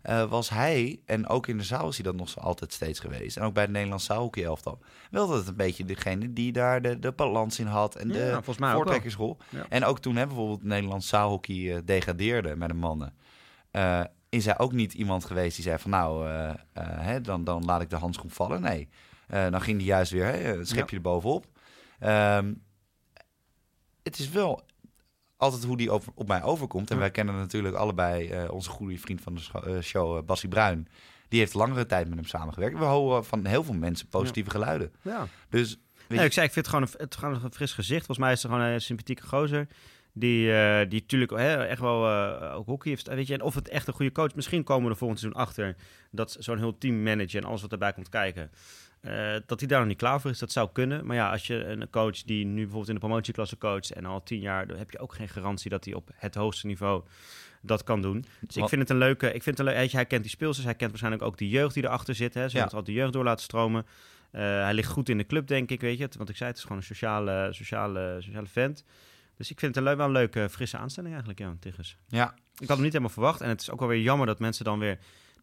Eh, 0.07 0.29
was 0.29 0.49
hij, 0.49 0.99
en 1.05 1.27
ook 1.27 1.47
in 1.47 1.57
de 1.57 1.63
zaal 1.63 1.87
is 1.89 1.95
hij 1.95 2.03
dat 2.05 2.15
nog 2.15 2.39
altijd 2.39 2.73
steeds 2.73 2.99
geweest. 2.99 3.37
En 3.37 3.43
ook 3.43 3.53
bij 3.53 3.63
het 3.63 3.71
Nederlands 3.71 4.05
zaalhockey 4.05 4.43
elftal. 4.43 4.79
Wel 5.11 5.27
dat 5.27 5.37
het 5.37 5.47
een 5.47 5.55
beetje 5.55 5.85
degene 5.85 6.33
die 6.33 6.51
daar 6.51 6.81
de, 6.81 6.99
de 6.99 7.11
balans 7.11 7.59
in 7.59 7.65
had. 7.65 7.95
En 7.95 8.07
de 8.07 8.17
Ja, 8.17 8.41
voortrekkersrol. 8.77 9.37
Ja. 9.49 9.65
En 9.69 9.83
ook 9.85 9.99
toen 9.99 10.15
hè, 10.15 10.25
bijvoorbeeld 10.25 10.59
het 10.59 10.67
Nederlands 10.67 11.07
zaalhockey 11.07 11.75
eh, 11.75 11.81
degradeerde 11.85 12.55
met 12.55 12.69
de 12.69 12.75
mannen. 12.75 13.13
eh, 13.71 14.01
is 14.29 14.45
hij 14.45 14.59
ook 14.59 14.71
niet 14.71 14.93
iemand 14.93 15.25
geweest 15.25 15.55
die 15.55 15.63
zei 15.63 15.77
van 15.79 15.91
nou, 15.91 16.27
hè, 16.79 17.21
dan, 17.21 17.43
dan 17.43 17.65
laat 17.65 17.81
ik 17.81 17.89
de 17.89 17.95
handschoen 17.95 18.29
vallen. 18.29 18.61
Nee, 18.61 18.89
dan 19.27 19.61
ging 19.61 19.77
hij 19.77 19.85
juist 19.87 20.11
weer 20.11 20.25
hè, 20.25 20.31
het 20.37 20.67
schepje 20.67 20.95
er 20.95 21.01
bovenop. 21.01 21.45
Ehm, 21.99 22.53
het 24.03 24.19
is 24.19 24.29
wel 24.29 24.61
altijd 25.37 25.63
hoe 25.63 25.77
die 25.77 25.91
over, 25.91 26.11
op 26.15 26.27
mij 26.27 26.43
overkomt. 26.43 26.89
En 26.89 26.95
Ja. 26.95 27.01
wij 27.01 27.11
kennen 27.11 27.35
natuurlijk 27.35 27.75
allebei 27.75 28.29
eh, 28.29 28.51
onze 28.51 28.69
goede 28.69 28.97
vriend 28.97 29.21
van 29.21 29.35
de 29.35 29.41
eh, 29.65 29.81
show, 29.81 30.17
eh, 30.17 30.23
Bassie 30.23 30.49
Bruin. 30.49 30.87
Die 31.29 31.39
heeft 31.39 31.53
langere 31.53 31.85
tijd 31.85 32.07
met 32.07 32.17
hem 32.17 32.27
samengewerkt. 32.27 32.77
We 32.77 32.83
horen 32.85 33.25
van 33.25 33.45
heel 33.45 33.63
veel 33.63 33.73
mensen 33.73 34.07
positieve 34.07 34.49
geluiden. 34.49 34.91
Ja. 35.01 35.27
Dus 35.49 35.77
Nee, 36.07 36.25
ik 36.25 36.33
zei, 36.33 36.45
ik 36.45 36.53
vind 36.53 36.65
het 36.65 36.75
gewoon 36.75 36.89
een, 36.91 36.99
het 37.05 37.15
gewoon 37.15 37.43
een 37.43 37.53
fris 37.53 37.73
gezicht. 37.73 38.05
Volgens 38.05 38.17
mij 38.27 38.31
is 38.31 38.43
er 38.43 38.49
gewoon 38.49 38.63
een 38.65 38.81
sympathieke 38.81 39.27
gozer. 39.27 39.67
Die, 40.13 40.53
eh 40.53 40.89
die 40.89 41.01
natuurlijk 41.01 41.31
hè, 41.31 41.65
echt 41.65 41.81
wel 41.81 42.09
ook 42.53 42.65
hockey 42.65 42.91
heeft. 42.91 43.07
Weet 43.07 43.27
je, 43.27 43.33
en 43.33 43.41
of 43.41 43.55
het 43.55 43.67
echt 43.67 43.87
een 43.87 43.93
goede 43.93 44.11
coach. 44.11 44.35
Misschien 44.35 44.63
komen 44.63 44.83
we 44.83 44.89
er 44.91 44.97
volgend 44.97 45.19
seizoen 45.19 45.41
achter 45.41 45.75
dat 46.11 46.35
zo'n 46.39 46.57
heel 46.57 46.77
team 46.77 47.03
manager 47.03 47.41
en 47.41 47.47
alles 47.47 47.61
wat 47.61 47.71
erbij 47.71 47.93
komt 47.93 48.09
kijken. 48.09 48.51
Eh, 49.07 49.41
dat 49.45 49.59
hij 49.59 49.67
daar 49.67 49.79
nog 49.79 49.87
niet 49.87 49.97
klaar 49.97 50.21
voor 50.21 50.31
is. 50.31 50.39
Dat 50.39 50.51
zou 50.51 50.69
kunnen. 50.73 51.05
Maar 51.05 51.15
ja, 51.15 51.31
als 51.31 51.47
je 51.47 51.65
een 51.65 51.89
coach 51.89 52.23
die 52.23 52.45
nu 52.45 52.55
bijvoorbeeld 52.61 52.87
in 52.87 52.93
de 52.93 52.99
promotieklasse 52.99 53.57
coacht 53.57 53.91
en 53.91 54.05
al 54.05 54.23
tien 54.23 54.39
jaar, 54.39 54.67
dan 54.67 54.77
heb 54.77 54.91
je 54.91 54.99
ook 54.99 55.13
geen 55.13 55.29
garantie 55.29 55.69
dat 55.69 55.85
hij 55.85 55.93
op 55.93 56.09
het 56.15 56.35
hoogste 56.35 56.67
niveau 56.67 57.03
dat 57.61 57.83
kan 57.83 58.01
doen. 58.01 58.25
Dus 58.39 58.57
ik 58.57 58.67
vind 58.69 58.81
het 58.81 58.89
een 58.89 58.97
leuke. 58.97 59.25
Ik 59.33 59.43
vind 59.43 59.57
het 59.57 59.59
een 59.59 59.65
leuk, 59.73 59.75
weet 59.81 59.91
je, 59.91 59.97
hij 59.97 60.05
kent 60.05 60.21
die 60.21 60.31
speelsters. 60.31 60.65
Hij 60.65 60.75
kent 60.75 60.89
waarschijnlijk 60.89 61.23
ook 61.23 61.37
die 61.37 61.49
jeugd 61.49 61.73
die 61.73 61.83
erachter 61.83 62.15
zit. 62.15 62.33
Hè. 62.33 62.49
Ze 62.49 62.55
Ja. 62.55 62.61
moeten 62.61 62.77
al 62.79 62.83
de 62.83 62.93
jeugd 62.93 63.13
door 63.13 63.23
laten 63.23 63.43
stromen. 63.43 63.85
Eh, 64.31 64.41
hij 64.41 64.73
ligt 64.73 64.91
goed 64.91 65.09
in 65.09 65.17
de 65.17 65.25
club, 65.25 65.47
denk 65.47 65.69
ik, 65.69 65.81
weet 65.81 65.97
je. 65.97 66.07
Want 66.17 66.29
ik 66.29 66.35
zei, 66.35 66.49
het 66.49 66.57
is 66.57 66.63
gewoon 66.63 66.77
een 66.77 66.83
sociale, 66.83 67.47
sociale, 67.51 68.17
sociale 68.19 68.47
vent. 68.47 68.83
Dus 69.37 69.51
ik 69.51 69.59
vind 69.59 69.75
het 69.75 69.83
een 69.83 69.89
leuk, 69.89 69.97
wel 69.97 70.05
een 70.05 70.11
leuke, 70.11 70.49
frisse 70.49 70.77
aanstelling 70.77 71.13
eigenlijk, 71.13 71.39
ja, 71.39 71.55
ja, 72.07 72.33
Ik 72.59 72.67
had 72.67 72.67
hem 72.67 72.81
niet 72.81 72.91
helemaal 72.91 73.09
verwacht. 73.09 73.41
En 73.41 73.49
het 73.49 73.61
is 73.61 73.69
ook 73.71 73.79
wel 73.79 73.87
weer 73.87 74.01
jammer 74.01 74.27
dat 74.27 74.39
mensen 74.39 74.65
dan 74.65 74.79
weer 74.79 74.97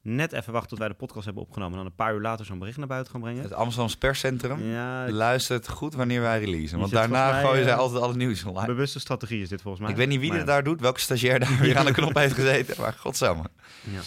net 0.04 0.32
even 0.32 0.52
wachten 0.52 0.70
tot 0.70 0.78
wij 0.78 0.88
de 0.88 0.94
podcast 0.94 1.24
hebben 1.24 1.42
opgenomen. 1.42 1.72
En 1.72 1.78
dan 1.78 1.86
een 1.86 1.96
paar 1.96 2.14
uur 2.14 2.20
later 2.20 2.46
zo'n 2.46 2.58
bericht 2.58 2.78
naar 2.78 2.86
buiten 2.86 3.12
gaan 3.12 3.20
brengen. 3.20 3.42
het 3.42 3.52
Amsterdamse 3.52 3.98
perscentrum 3.98 4.70
Ja, 4.70 5.10
luistert 5.10 5.68
goed 5.68 5.94
wanneer 5.94 6.20
wij 6.20 6.38
releasen. 6.38 6.78
Want 6.78 6.90
daarna 6.90 7.30
mij, 7.30 7.42
gooien 7.42 7.64
zij 7.64 7.72
eh, 7.72 7.78
altijd 7.78 8.02
alle 8.02 8.14
nieuws 8.16 8.44
online. 8.44 8.66
bewuste 8.66 9.00
strategie 9.00 9.42
is 9.42 9.48
dit 9.48 9.62
volgens 9.62 9.82
mij. 9.82 9.92
Ik 9.92 9.96
weet 9.96 10.08
niet 10.08 10.20
wie 10.20 10.32
ja. 10.32 10.44
daar 10.44 10.64
doet, 10.64 10.80
welke 10.80 11.00
stagiair 11.00 11.40
daar 11.40 11.58
weer 11.60 11.78
aan 11.78 11.84
de 11.84 11.92
knop 11.92 12.14
heeft 12.14 12.34
gezeten. 12.34 12.80
Maar 12.80 12.92
godsamme. 12.92 13.44
Ja. 13.80 14.00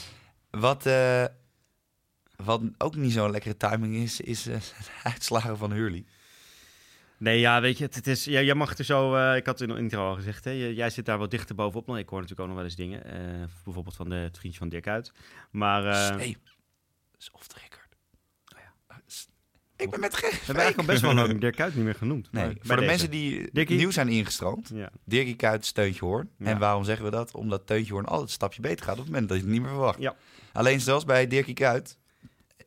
Wat, 0.49 0.85
eh, 0.85 1.23
wat 2.35 2.61
ook 2.77 2.95
niet 2.95 3.11
zo'n 3.11 3.31
lekkere 3.31 3.57
timing 3.57 3.95
is, 3.95 4.21
is 4.21 4.47
eh, 4.47 4.55
de 4.55 5.09
uitslagen 5.09 5.57
van 5.57 5.71
Hurley. 5.71 6.05
Nee, 7.17 7.39
ja, 7.39 7.61
weet 7.61 7.77
je, 7.77 7.83
het, 7.83 7.95
het 7.95 8.07
is, 8.07 8.25
ja, 8.25 8.41
jij 8.41 8.55
mag 8.55 8.77
er 8.77 8.85
zo, 8.85 9.15
eh, 9.15 9.35
ik 9.35 9.45
had 9.45 9.59
het 9.59 9.69
in 9.69 9.75
de 9.75 9.81
intro 9.81 10.07
al 10.07 10.15
gezegd, 10.15 10.43
hè, 10.43 10.51
jij 10.51 10.89
zit 10.89 11.05
daar 11.05 11.17
wat 11.17 11.31
dichter 11.31 11.55
bovenop. 11.55 11.87
Nou, 11.87 11.99
ik 11.99 12.09
hoor 12.09 12.21
natuurlijk 12.21 12.41
ook 12.41 12.55
nog 12.55 12.55
wel 12.55 12.65
eens 12.65 12.75
dingen, 12.75 13.03
eh, 13.03 13.47
bijvoorbeeld 13.63 13.95
van 13.95 14.09
de, 14.09 14.15
het 14.15 14.37
vriendje 14.37 14.59
van 14.59 14.69
Dirk 14.69 14.87
uit. 14.87 15.11
Maar 15.51 15.85
eh, 15.85 16.17
hey, 16.17 16.37
is 17.17 17.31
off 17.31 17.47
the 17.47 17.55
record. 17.61 17.85
Ik 19.77 19.89
ben 19.89 19.99
met 19.99 20.11
we 20.11 20.17
geen 20.17 20.29
hebben 20.31 20.63
eigenlijk 20.63 20.77
al 20.77 20.93
best 20.93 21.01
wel 21.01 21.13
lang 21.13 21.39
Dirk 21.39 21.75
niet 21.75 21.83
meer 21.83 21.95
genoemd. 21.95 22.31
Nee, 22.31 22.45
voor 22.45 22.75
de 22.75 22.81
deze. 22.81 22.85
mensen 22.85 23.09
die 23.09 23.77
nieuw 23.77 23.91
zijn 23.91 24.07
ingestroomd. 24.07 24.71
Ja. 24.73 24.89
Dirkie 25.03 25.35
Kuyt, 25.35 25.65
Steuntje 25.65 26.05
Hoorn. 26.05 26.29
Ja. 26.37 26.45
En 26.45 26.59
waarom 26.59 26.83
zeggen 26.83 27.05
we 27.05 27.11
dat? 27.11 27.35
Omdat 27.35 27.67
Teuntje 27.67 27.93
Hoorn 27.93 28.05
altijd 28.05 28.27
een 28.27 28.33
stapje 28.33 28.61
beter 28.61 28.85
gaat 28.85 28.93
op 28.93 28.99
het 28.99 29.09
moment 29.09 29.29
dat 29.29 29.37
je 29.37 29.43
het 29.43 29.51
niet 29.51 29.61
meer 29.61 29.69
verwacht. 29.69 29.99
Ja. 29.99 30.15
Alleen 30.53 30.81
zelfs 30.81 31.05
bij 31.05 31.27
Dirkie 31.27 31.53
Kuyt. 31.53 31.97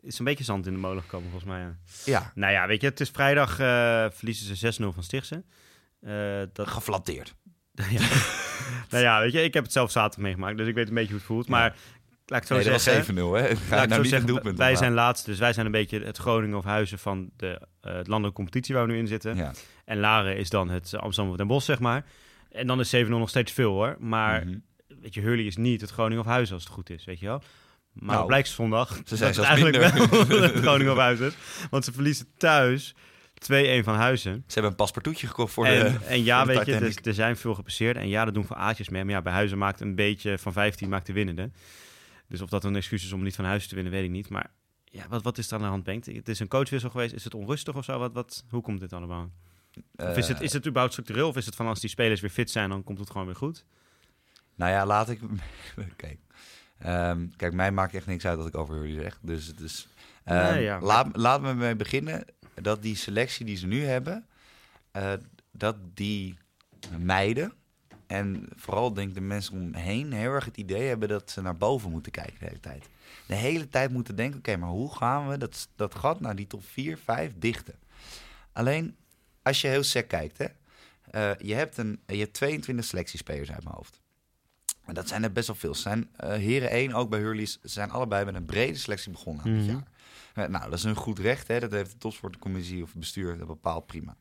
Is 0.02 0.18
een 0.18 0.24
beetje 0.24 0.44
zand 0.44 0.66
in 0.66 0.72
de 0.72 0.78
molen 0.78 1.02
gekomen 1.02 1.30
volgens 1.30 1.50
mij. 1.50 1.60
Ja. 1.60 1.74
Ja, 2.04 2.32
Nou 2.34 2.52
ja, 2.52 2.66
weet 2.66 2.80
je, 2.80 2.86
het 2.86 3.00
is 3.00 3.10
vrijdag 3.10 3.50
eh, 3.58 4.06
verliezen 4.10 4.56
ze 4.56 4.82
6-0 4.82 4.86
van 4.94 5.02
Stichtse. 5.02 5.44
Eh 6.00 6.42
dat, 6.52 6.68
geflatteerd. 6.68 7.34
ja. 7.90 8.00
nou 8.90 9.02
ja, 9.04 9.20
weet 9.20 9.32
je, 9.32 9.42
ik 9.42 9.54
heb 9.54 9.62
het 9.62 9.72
zelf 9.72 9.90
zaterdag 9.90 10.20
meegemaakt, 10.24 10.56
dus 10.56 10.66
ik 10.68 10.74
weet 10.74 10.88
een 10.88 10.94
beetje 10.94 11.08
hoe 11.10 11.18
het 11.18 11.26
voelt. 11.26 11.48
Maar 11.48 11.76
laat 12.26 12.42
ik 12.42 12.48
het 12.48 12.58
zo 12.58 12.64
Nee, 12.64 12.64
dat 12.64 12.82
zeggen. 12.82 13.14
was 13.14 13.42
7-0 13.42 13.48
hè. 13.48 13.56
Ga 13.56 13.84
nou 13.84 14.00
niet 14.00 14.10
zeggen, 14.10 14.28
doelpunt 14.28 14.58
wij 14.58 14.76
zijn 14.76 14.92
laatste, 14.92 15.30
dus 15.30 15.38
wij 15.38 15.52
zijn 15.52 15.66
een 15.66 15.72
beetje 15.72 16.00
het 16.04 16.16
Groningen 16.16 16.56
of 16.58 16.64
Huizen 16.64 16.98
van 16.98 17.30
de 17.36 17.60
eh, 17.80 17.92
landelijke 17.92 18.32
competitie 18.32 18.74
waar 18.74 18.86
we 18.86 18.92
nu 18.92 18.98
in 18.98 19.06
zitten. 19.06 19.36
Ja. 19.36 19.52
En 19.84 19.98
Laren 19.98 20.36
is 20.36 20.50
dan 20.50 20.68
het 20.68 20.94
Amsterdam 20.96 21.30
of 21.32 21.38
Den 21.38 21.46
Bosch, 21.46 21.66
zeg 21.66 21.78
maar. 21.78 22.04
En 22.50 22.66
dan 22.66 22.80
is 22.80 22.94
7-0 22.96 23.08
nog 23.08 23.28
steeds 23.28 23.52
veel 23.52 23.72
hoor. 23.72 23.96
Maar 23.98 24.46
Mhm. 24.46 24.58
weet 25.00 25.14
je, 25.14 25.20
Hurley 25.20 25.44
is 25.44 25.56
niet 25.56 25.80
het 25.80 25.90
Groningen 25.90 26.24
of 26.24 26.26
Huizen 26.30 26.54
als 26.54 26.64
het 26.64 26.72
goed 26.72 26.90
is, 26.90 27.04
weet 27.04 27.20
je 27.20 27.26
wel. 27.26 27.42
Maar 28.00 28.14
Nou, 28.14 28.26
blijkt 28.26 28.48
zondag. 28.48 29.00
ze 29.04 29.16
zijn 29.16 29.34
eigenlijk 29.34 29.78
minder. 29.94 30.28
wel 30.28 30.48
Groningen 30.62 30.92
of 30.92 30.98
Huizen 30.98 31.26
is. 31.26 31.34
Want 31.70 31.84
ze 31.84 31.92
verliezen 31.92 32.26
thuis 32.36 32.94
2-1 32.94 32.96
van 33.84 33.94
Huizen. 33.94 34.32
Ze 34.46 34.52
hebben 34.52 34.70
een 34.70 34.76
paspartoutje 34.76 35.26
gekocht 35.26 35.52
voor 35.52 35.66
en, 35.66 35.92
de... 35.92 35.98
en 36.14 36.24
ja, 36.24 36.38
voor 36.44 36.46
de 36.52 36.58
weet 36.58 36.66
je, 36.66 36.72
Titanic. 36.72 37.06
er 37.06 37.14
zijn 37.14 37.36
veel 37.36 37.54
gepasseerd. 37.54 37.96
En 37.96 38.08
ja, 38.08 38.24
dat 38.24 38.34
doen 38.34 38.44
van 38.44 38.56
Aatjes 38.56 38.88
mee. 38.88 39.04
Maar 39.04 39.14
ja, 39.14 39.22
bij 39.22 39.32
Huizen 39.32 39.58
maakt 39.58 39.80
een 39.80 39.94
beetje 39.94 40.38
van 40.38 40.52
15 40.52 40.88
maakt 40.88 41.06
de 41.06 41.12
winnende. 41.12 41.50
Dus 42.28 42.40
of 42.40 42.48
dat 42.48 42.64
een 42.64 42.76
excuus 42.76 43.04
is 43.04 43.12
om 43.12 43.22
niet 43.22 43.34
van 43.36 43.44
Huizen 43.44 43.68
te 43.68 43.74
winnen, 43.74 43.92
weet 43.92 44.04
ik 44.04 44.10
niet. 44.10 44.28
Maar 44.28 44.50
ja, 44.84 45.04
wat, 45.08 45.22
wat 45.22 45.38
is 45.38 45.46
er 45.48 45.54
aan 45.54 45.60
de 45.62 45.66
hand, 45.68 45.84
Bengt? 45.84 46.06
Het 46.06 46.28
is 46.28 46.38
een 46.40 46.48
coachwissel 46.48 46.90
geweest. 46.90 47.14
Is 47.14 47.24
het 47.24 47.34
onrustig 47.34 47.74
of 47.76 47.84
zo? 47.84 47.98
Wat, 47.98 48.12
wat, 48.12 48.44
hoe 48.50 48.62
komt 48.62 48.80
dit 48.80 48.92
allemaal? 48.92 49.30
Of 49.96 50.16
is 50.16 50.28
het, 50.28 50.36
Eh, 50.38 50.42
is 50.44 50.52
het 50.52 50.62
überhaupt 50.66 50.92
structureel? 50.92 51.28
Of 51.28 51.36
is 51.36 51.46
het 51.46 51.54
van 51.56 51.66
als 51.66 51.80
die 51.80 51.90
spelers 51.90 52.20
weer 52.20 52.30
fit 52.30 52.50
zijn, 52.50 52.68
dan 52.68 52.84
komt 52.84 52.98
het 52.98 53.10
gewoon 53.10 53.26
weer 53.26 53.36
goed? 53.36 53.64
Nou 54.54 54.70
ja, 54.72 54.86
laat 54.86 55.10
ik... 55.10 55.20
Kijk. 55.96 56.18
Ehm, 56.80 57.26
kijk, 57.36 57.52
mij 57.52 57.72
maakt 57.72 57.94
echt 57.94 58.06
niks 58.06 58.26
uit 58.26 58.38
wat 58.38 58.46
ik 58.46 58.56
over 58.56 58.76
jullie 58.76 59.00
zeg. 59.00 59.18
Dus 59.22 59.52
Nee, 60.24 60.62
ja, 60.62 60.78
maar- 60.78 60.86
laat, 60.86 61.16
laat 61.16 61.40
me 61.40 61.54
mee 61.54 61.76
beginnen 61.76 62.24
dat 62.54 62.82
die 62.82 62.96
selectie 62.96 63.46
die 63.46 63.56
ze 63.56 63.66
nu 63.66 63.84
hebben... 63.84 64.26
eh, 64.90 65.12
dat 65.52 65.76
die 65.94 66.38
meiden... 66.98 67.52
En 68.06 68.48
vooral 68.56 68.92
denk 68.94 69.08
ik 69.08 69.14
de 69.14 69.20
mensen 69.20 69.52
om 69.52 69.70
me 69.70 69.78
heen 69.78 70.12
heel 70.12 70.32
erg 70.32 70.44
het 70.44 70.56
idee 70.56 70.88
hebben 70.88 71.08
dat 71.08 71.30
ze 71.30 71.42
naar 71.42 71.56
boven 71.56 71.90
moeten 71.90 72.12
kijken 72.12 72.38
de 72.38 72.44
hele 72.44 72.60
tijd. 72.60 72.88
De 73.26 73.34
hele 73.34 73.68
tijd 73.68 73.90
moeten 73.90 74.16
denken, 74.16 74.38
oké, 74.38 74.56
maar 74.56 74.68
hoe 74.68 74.94
gaan 74.96 75.28
we 75.28 75.38
dat, 75.38 75.68
dat 75.76 75.94
gat 75.94 76.20
naar 76.20 76.36
die 76.36 76.46
top 76.46 76.64
4, 76.64 76.98
5 76.98 77.32
dichten? 77.36 77.74
Alleen, 78.52 78.96
als 79.42 79.60
je 79.60 79.68
heel 79.68 79.82
sec 79.82 80.08
kijkt, 80.08 80.38
hè. 80.38 80.46
eh, 81.10 81.38
je, 81.48 81.54
hebt 81.54 81.76
een, 81.76 82.00
je 82.06 82.16
hebt 82.18 82.32
22 82.34 82.84
selectiespelers 82.84 83.50
uit 83.50 83.64
mijn 83.64 83.76
hoofd. 83.76 83.99
En 84.84 84.94
dat 84.94 85.08
zijn 85.08 85.22
er 85.22 85.32
best 85.32 85.46
wel 85.46 85.56
veel. 85.56 85.74
Zijn, 85.74 86.08
eh, 86.16 86.30
heren 86.30 86.74
1, 86.76 86.92
ook 86.92 87.10
bij 87.10 87.18
Hurleys, 87.20 87.58
zijn 87.62 87.90
allebei 87.90 88.24
met 88.24 88.34
een 88.34 88.44
brede 88.44 88.78
selectie 88.78 89.10
begonnen 89.12 89.44
aan 89.44 89.50
dit 89.52 89.60
Mhm. 89.62 89.70
jaar. 89.70 89.86
Eh, 90.34 90.46
nou, 90.50 90.64
dat 90.70 90.78
is 90.78 90.84
een 90.84 90.94
goed 90.94 91.18
recht. 91.18 91.48
Hè? 91.48 91.60
Dat 91.60 91.70
heeft 91.72 91.90
de 91.90 91.98
topsportcommissie 91.98 92.82
of 92.82 92.88
het 92.90 92.98
bestuur 92.98 93.38
dat 93.38 93.46
bepaalt 93.46 93.86
prima. 93.86 94.16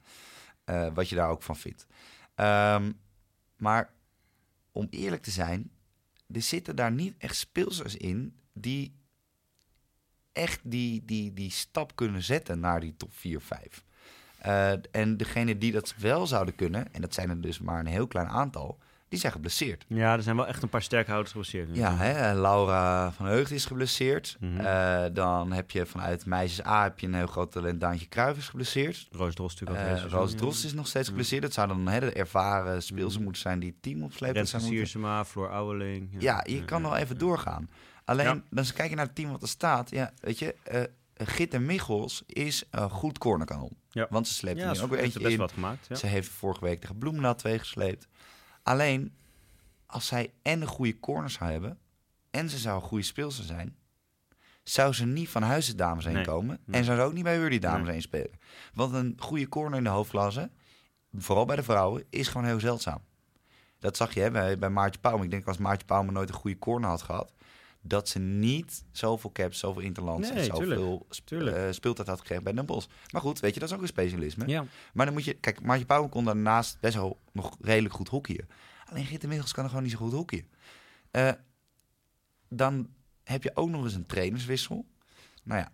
Eh, 0.63 0.87
wat 0.93 1.09
je 1.09 1.15
daar 1.15 1.29
ook 1.29 1.43
van 1.43 1.55
vindt. 1.55 1.87
Ehm, 2.35 2.91
maar 3.57 3.93
om 4.71 4.87
eerlijk 4.89 5.21
te 5.23 5.31
zijn, 5.31 5.71
er 6.33 6.41
zitten 6.41 6.75
daar 6.75 6.91
niet 6.91 7.15
echt 7.17 7.35
speelsers 7.35 7.95
in 7.95 8.39
die 8.53 8.97
echt 10.31 10.59
die, 10.63 11.05
die, 11.05 11.33
die 11.33 11.51
stap 11.51 11.95
kunnen 11.95 12.23
zetten 12.23 12.59
naar 12.59 12.79
die 12.79 12.95
top 12.97 13.13
4, 13.13 13.41
5. 13.41 13.83
Uh, 14.45 14.71
en 14.91 15.17
degene 15.17 15.57
die 15.57 15.71
dat 15.71 15.93
wel 15.97 16.27
zouden 16.27 16.55
kunnen, 16.55 16.93
en 16.93 17.01
dat 17.01 17.13
zijn 17.13 17.29
er 17.29 17.41
dus 17.41 17.59
maar 17.59 17.79
een 17.79 17.85
heel 17.85 18.07
klein 18.07 18.27
aantal, 18.27 18.77
die 19.09 19.19
zijn 19.19 19.31
geblesseerd. 19.31 19.85
Ja, 19.87 20.13
er 20.13 20.23
zijn 20.23 20.35
wel 20.35 20.47
echt 20.47 20.63
een 20.63 20.69
paar 20.69 20.81
sterke 20.81 21.09
houders 21.09 21.31
geblesseerd. 21.31 21.69
Ja, 21.75 21.95
hè, 21.97 22.33
Laura 22.33 23.11
van 23.11 23.25
Heugd 23.25 23.51
is 23.51 23.65
geblesseerd. 23.65 24.37
Mhm. 24.39 24.59
Uh, 24.59 25.05
dan 25.13 25.51
heb 25.51 25.71
je 25.71 25.85
vanuit 25.85 26.25
meisjes 26.25 26.65
A 26.65 26.83
heb 26.83 26.99
je 26.99 27.07
een 27.07 27.13
heel 27.13 27.27
groot 27.27 27.51
talent. 27.51 27.79
Daantje 27.81 28.07
Kruijf 28.07 28.37
is 28.37 28.47
geblesseerd. 28.47 29.07
Roos 29.11 29.35
natuurlijk 29.35 29.79
ook. 29.79 29.85
Uh, 29.85 29.91
deze 29.93 30.01
Roos 30.01 30.11
seizoen, 30.11 30.37
Drost 30.37 30.63
is 30.65 30.73
nog 30.73 30.87
steeds 30.87 31.07
geblesseerd. 31.07 31.41
Dat 31.41 31.53
zou 31.53 31.67
dan 31.67 31.87
hè, 31.87 31.99
de 31.99 32.11
ervaren 32.11 32.83
speelser 32.83 33.13
Mhm. 33.15 33.23
moeten 33.23 33.41
zijn 33.41 33.59
die 33.59 33.69
het 33.69 33.81
team 33.81 34.03
opsleept. 34.03 34.35
Renske 34.35 34.59
Siersema, 34.59 35.25
Floor 35.25 35.49
Ouweling. 35.49 36.15
Ja, 36.19 36.43
je 36.47 36.65
kan 36.65 36.81
wel 36.81 36.95
even 36.95 37.17
doorgaan. 37.17 37.69
Alleen, 38.05 38.25
Ja. 38.25 38.33
dan 38.33 38.43
eens 38.55 38.73
kijken 38.73 38.95
naar 38.97 39.05
het 39.05 39.15
team 39.15 39.31
wat 39.31 39.41
er 39.41 39.47
staat. 39.47 39.89
Ja, 39.89 40.11
weet 40.19 40.39
je, 40.39 40.55
eh 40.63 40.81
Git 41.23 41.53
en 41.53 41.65
Michels 41.65 42.23
is 42.27 42.63
een 42.71 42.89
goed 42.89 43.17
cornerkanon. 43.17 43.77
Ja. 43.89 44.07
Want 44.09 44.27
ze 44.27 44.33
sleept 44.33 44.57
Ja, 44.59 44.69
er 44.69 44.75
nu 44.75 44.81
ook 44.81 44.89
weer 44.89 44.97
er 44.97 45.03
eentje 45.03 45.19
best 45.19 45.31
in. 45.31 45.37
wat 45.39 45.51
gemaakt. 45.51 45.85
Ja. 45.89 45.95
Ze 45.95 46.07
heeft 46.07 46.29
vorige 46.29 46.63
week 46.65 46.79
tegen 46.81 46.97
Bloemendaal 46.97 47.35
twee 47.35 47.59
gesleept. 47.59 48.07
Alleen, 48.69 49.13
als 49.85 50.07
zij 50.07 50.33
en 50.41 50.61
een 50.61 50.67
goede 50.67 50.99
corner 50.99 51.29
zou 51.29 51.51
hebben... 51.51 51.79
en 52.31 52.49
ze 52.49 52.57
zou 52.57 52.75
een 52.75 52.87
goede 52.87 53.03
speelster 53.03 53.43
zijn... 53.43 53.75
zou 54.63 54.93
ze 54.93 55.05
niet 55.05 55.29
van 55.29 55.41
huis 55.41 55.65
de 55.65 55.75
dames 55.75 56.05
heen 56.05 56.13
Nee. 56.13 56.25
komen... 56.25 56.59
Nee. 56.65 56.79
en 56.79 56.85
zou 56.85 56.97
ze 56.97 57.03
ook 57.03 57.13
niet 57.13 57.23
bij 57.23 57.39
Wurdy 57.39 57.59
dames 57.59 57.83
Nee. 57.83 57.91
heen 57.91 58.01
spelen. 58.01 58.39
Want 58.73 58.93
een 58.93 59.15
goede 59.19 59.49
corner 59.49 59.77
in 59.77 59.83
de 59.83 59.89
hoofdklasse... 59.89 60.49
vooral 61.17 61.45
bij 61.45 61.55
de 61.55 61.63
vrouwen, 61.63 62.03
is 62.09 62.27
gewoon 62.27 62.47
heel 62.47 62.59
zeldzaam. 62.59 63.01
Dat 63.79 63.97
zag 63.97 64.13
je 64.13 64.19
hè, 64.19 64.31
bij, 64.31 64.57
bij 64.57 64.69
Maartje 64.69 64.99
Pauwme. 64.99 65.23
Ik 65.23 65.31
denk 65.31 65.47
als 65.47 65.57
Maartje 65.57 65.85
Pauwme 65.85 66.11
nooit 66.11 66.29
een 66.29 66.35
goede 66.35 66.59
corner 66.59 66.89
had 66.89 67.01
gehad... 67.01 67.33
dat 67.81 68.09
ze 68.09 68.19
niet 68.19 68.83
zoveel 68.91 69.31
caps, 69.31 69.59
zoveel 69.59 69.81
interlands... 69.81 70.29
Nee, 70.29 70.37
en 70.39 70.45
zoveel 70.45 71.07
tuurlijk. 71.25 71.57
eh, 71.57 71.71
speeltijd 71.71 72.07
had 72.07 72.19
gekregen 72.19 72.43
bij 72.43 72.53
Den 72.53 72.65
Bosch. 72.65 72.87
Maar 73.11 73.21
goed, 73.21 73.39
weet 73.39 73.53
je, 73.53 73.59
dat 73.59 73.69
is 73.69 73.75
ook 73.75 73.81
een 73.81 73.87
specialisme. 73.87 74.47
Ja. 74.47 74.65
Maar 74.93 75.05
dan 75.05 75.15
moet 75.15 75.23
je... 75.25 75.33
Kijk, 75.33 75.61
Maartje 75.61 75.85
Pauwme 75.85 76.09
kon 76.09 76.25
daarnaast 76.25 76.79
best 76.79 76.95
wel 76.95 77.19
nog 77.31 77.57
redelijk 77.61 77.93
goed 77.93 78.07
hockeyen. 78.07 78.47
Alleen 78.85 79.05
Gitte 79.05 79.27
Michels 79.27 79.51
kan 79.53 79.63
er 79.63 79.69
gewoon 79.69 79.83
niet 79.85 79.93
zo 79.93 79.99
goed 79.99 80.11
hockeyen. 80.13 80.47
Eh, 81.11 81.31
dan 82.49 82.89
heb 83.23 83.43
je 83.43 83.51
ook 83.55 83.69
nog 83.69 83.83
eens 83.83 83.93
een 83.93 84.05
trainerswissel. 84.05 84.85
Nou 85.43 85.61
ja, 85.61 85.71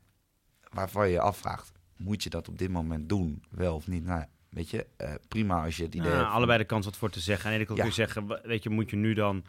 waarvan 0.72 1.06
je 1.08 1.12
je 1.14 1.20
afvraagt... 1.20 1.72
moet 1.98 2.24
je 2.24 2.30
dat 2.30 2.48
op 2.48 2.58
dit 2.58 2.70
moment 2.70 3.10
doen, 3.10 3.44
wel 3.50 3.76
of 3.76 3.88
niet? 3.88 4.04
Nou 4.06 4.20
ja, 4.20 4.30
weet 4.50 4.70
je, 4.70 4.88
eh, 4.98 5.14
prima 5.28 5.64
als 5.64 5.78
je 5.78 5.84
het 5.84 5.92
idee 5.96 6.02
Nou, 6.08 6.16
hebt... 6.16 6.28
van- 6.28 6.38
allebei 6.38 6.58
de 6.60 6.66
kans 6.66 6.86
wat 6.86 6.98
voor 6.98 7.10
te 7.10 7.20
zeggen. 7.20 7.52
En 7.52 7.60
ik 7.60 7.68
wil 7.68 7.76
Ja. 7.76 7.82
kun 7.82 7.92
je 7.92 7.98
zeggen, 7.98 8.40
weet 8.44 8.64
je, 8.64 8.70
moet 8.70 8.90
je 8.90 8.96
nu 8.96 9.14
dan 9.14 9.44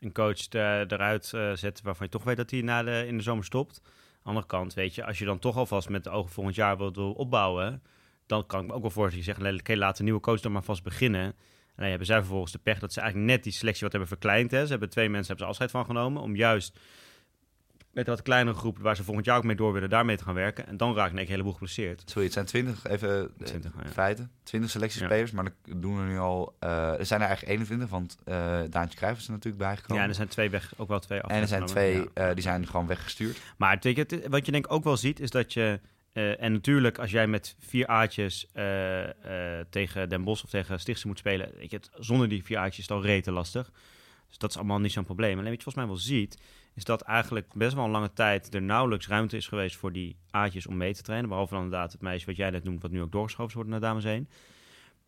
een 0.00 0.12
coach 0.12 0.48
er- 0.52 0.92
eruit 0.92 1.32
eh, 1.32 1.52
zetten 1.52 1.84
waarvan 1.84 2.06
je 2.06 2.12
toch 2.12 2.24
weet 2.24 2.36
dat 2.36 2.50
hij 2.50 2.84
de, 2.84 3.06
in 3.06 3.16
de 3.16 3.22
zomer 3.22 3.44
stopt. 3.44 3.82
Andere 4.22 4.46
kant, 4.46 4.74
weet 4.74 4.94
je, 4.94 5.04
als 5.04 5.18
je 5.18 5.24
dan 5.24 5.38
toch 5.38 5.56
alvast 5.56 5.88
met 5.88 6.04
de 6.04 6.10
ogen 6.10 6.30
volgend 6.30 6.56
jaar 6.56 6.76
wilt 6.76 6.96
wil 6.96 7.12
opbouwen, 7.12 7.82
dan 8.26 8.46
kan 8.46 8.60
ik 8.60 8.66
me 8.66 8.72
ook 8.72 8.80
wel 8.80 8.90
voorstellen, 8.90 9.26
je 9.26 9.32
zegt, 9.32 9.60
oké, 9.60 9.76
laat 9.76 9.96
de 9.96 10.02
nieuwe 10.02 10.20
coach 10.20 10.40
dan 10.40 10.52
maar 10.52 10.62
vast 10.62 10.82
beginnen. 10.82 11.22
En 11.24 11.76
dan 11.76 11.88
hebben 11.88 12.06
zij 12.06 12.18
vervolgens 12.18 12.52
de 12.52 12.58
pech 12.58 12.78
dat 12.78 12.92
ze 12.92 13.00
eigenlijk 13.00 13.30
net 13.30 13.42
die 13.42 13.52
selectie 13.52 13.82
wat 13.82 13.92
hebben 13.92 14.10
verkleind. 14.10 14.50
Hè. 14.50 14.64
Ze 14.64 14.70
hebben 14.70 14.90
twee 14.90 15.08
mensen 15.08 15.26
hebben 15.26 15.44
ze 15.44 15.50
afscheid 15.50 15.70
van 15.70 15.84
genomen 15.84 16.22
om 16.22 16.36
juist 16.36 16.78
met 17.92 18.06
een 18.06 18.14
wat 18.14 18.22
kleinere 18.22 18.56
groep 18.56 18.78
waar 18.78 18.96
ze 18.96 19.04
volgend 19.04 19.26
jaar 19.26 19.36
ook 19.36 19.44
mee 19.44 19.56
door 19.56 19.72
willen, 19.72 19.90
daarmee 19.90 20.16
te 20.16 20.24
gaan 20.24 20.34
werken. 20.34 20.66
En 20.66 20.76
dan 20.76 20.94
raak 20.94 21.12
ik 21.12 21.18
een 21.18 21.26
heleboel 21.26 21.52
geblesseerd. 21.52 22.02
Sorry, 22.06 22.24
het 22.24 22.32
zijn 22.32 22.46
twintig, 22.46 22.86
even 22.86 23.30
eh, 23.38 23.46
20, 23.46 23.72
ja. 23.82 23.90
feiten. 23.90 24.30
Twintig 24.42 24.70
selectiespelers, 24.70 25.30
maar 25.30 25.44
er 25.44 25.52
doen 25.80 25.98
er 25.98 26.06
nu 26.06 26.18
al... 26.18 26.56
eh, 26.58 26.98
er 26.98 27.06
zijn 27.06 27.20
er 27.20 27.26
eigenlijk 27.26 27.58
21, 27.58 27.88
want 27.88 28.16
eh 28.24 28.58
Daantje 28.70 28.98
Cruijff 28.98 29.18
is 29.20 29.26
er 29.26 29.32
natuurlijk 29.32 29.62
bijgekomen. 29.62 29.96
Ja, 29.96 30.02
en 30.02 30.08
er 30.08 30.14
zijn 30.14 30.28
twee 30.28 30.50
weg, 30.50 30.72
ook 30.76 30.88
wel 30.88 30.98
twee 30.98 31.20
en 31.20 31.40
er 31.40 31.48
zijn 31.48 31.64
twee, 31.66 31.94
Ja. 31.94 32.06
eh, 32.14 32.34
die 32.34 32.42
zijn 32.42 32.66
gewoon 32.66 32.86
weggestuurd. 32.86 33.38
Maar 33.56 33.78
weet 33.80 33.96
je, 34.10 34.22
wat 34.28 34.46
je 34.46 34.52
denk 34.52 34.64
ik 34.64 34.72
ook 34.72 34.84
wel 34.84 34.96
ziet, 34.96 35.20
is 35.20 35.30
dat 35.30 35.52
je... 35.52 35.80
eh, 36.12 36.42
en 36.42 36.52
natuurlijk, 36.52 36.98
als 36.98 37.10
jij 37.10 37.26
met 37.26 37.56
vier 37.58 37.86
aatjes 37.86 38.46
eh, 38.52 39.58
eh, 39.58 39.66
tegen 39.70 40.08
Den 40.08 40.24
Bosch 40.24 40.44
of 40.44 40.50
tegen 40.50 40.80
Stichtse 40.80 41.06
moet 41.06 41.18
spelen... 41.18 41.50
Weet 41.56 41.70
je, 41.70 41.76
het, 41.76 41.90
zonder 41.94 42.28
die 42.28 42.44
vier 42.44 42.58
aatjes 42.58 42.78
is 42.78 42.82
het 42.88 42.90
al 42.96 43.02
rete 43.02 43.30
lastig. 43.32 43.70
Dus 44.30 44.38
dat 44.38 44.50
is 44.50 44.56
allemaal 44.56 44.78
niet 44.78 44.92
zo'n 44.92 45.04
probleem. 45.04 45.38
Alleen 45.38 45.50
wat 45.50 45.62
je 45.62 45.62
volgens 45.62 45.84
mij 45.84 45.94
wel 45.94 46.02
ziet, 46.02 46.38
is 46.74 46.84
dat 46.84 47.00
eigenlijk 47.00 47.54
best 47.54 47.74
wel 47.74 47.84
een 47.84 47.90
lange 47.90 48.12
tijd... 48.12 48.54
er 48.54 48.62
nauwelijks 48.62 49.08
ruimte 49.08 49.36
is 49.36 49.46
geweest 49.46 49.76
voor 49.76 49.92
die 49.92 50.16
aatjes 50.30 50.66
om 50.66 50.76
mee 50.76 50.94
te 50.94 51.02
trainen. 51.02 51.28
Behalve 51.28 51.54
dan 51.54 51.62
inderdaad 51.62 51.92
het 51.92 52.00
meisje 52.00 52.26
wat 52.26 52.36
jij 52.36 52.50
net 52.50 52.64
noemt, 52.64 52.82
wat 52.82 52.90
nu 52.90 53.02
ook 53.02 53.12
doorgeschoven 53.12 53.54
wordt 53.54 53.70
naar 53.70 53.80
dames 53.80 54.04
heen. 54.04 54.28